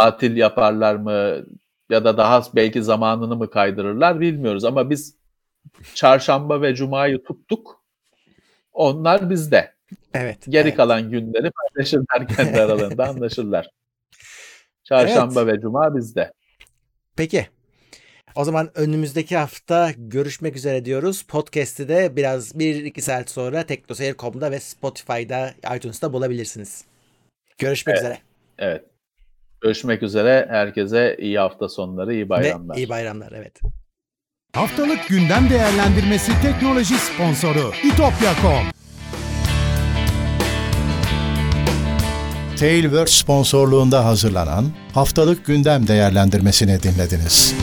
[0.00, 1.46] Tatil yaparlar mı
[1.90, 5.16] ya da daha belki zamanını mı kaydırırlar bilmiyoruz ama biz
[5.94, 7.84] çarşamba ve cumayı tuttuk.
[8.72, 9.72] Onlar bizde.
[10.14, 10.38] Evet.
[10.48, 10.76] Geri evet.
[10.76, 13.70] kalan günleri paylaşırlar kendi aralarında anlaşırlar.
[14.84, 16.32] Çarşamba ve cuma bizde.
[17.16, 17.46] Peki.
[18.34, 21.22] O zaman önümüzdeki hafta görüşmek üzere diyoruz.
[21.22, 26.84] Podcast'i de biraz 1-2 saat sonra teknoseyir.com'da ve Spotify'da, iTunes'ta bulabilirsiniz.
[27.58, 28.04] Görüşmek Evet.
[28.04, 28.18] üzere.
[28.58, 28.89] Evet.
[29.60, 30.46] Görüşmek üzere.
[30.50, 32.76] Herkese iyi hafta sonları, iyi Ve bayramlar.
[32.76, 33.32] iyi bayramlar.
[33.36, 33.60] Evet.
[34.54, 38.66] Haftalık gündem değerlendirmesi teknoloji sponsoru itopya.com.
[42.56, 44.64] Tailwords sponsorluğunda hazırlanan
[44.94, 47.54] haftalık gündem değerlendirmesini dinlediniz.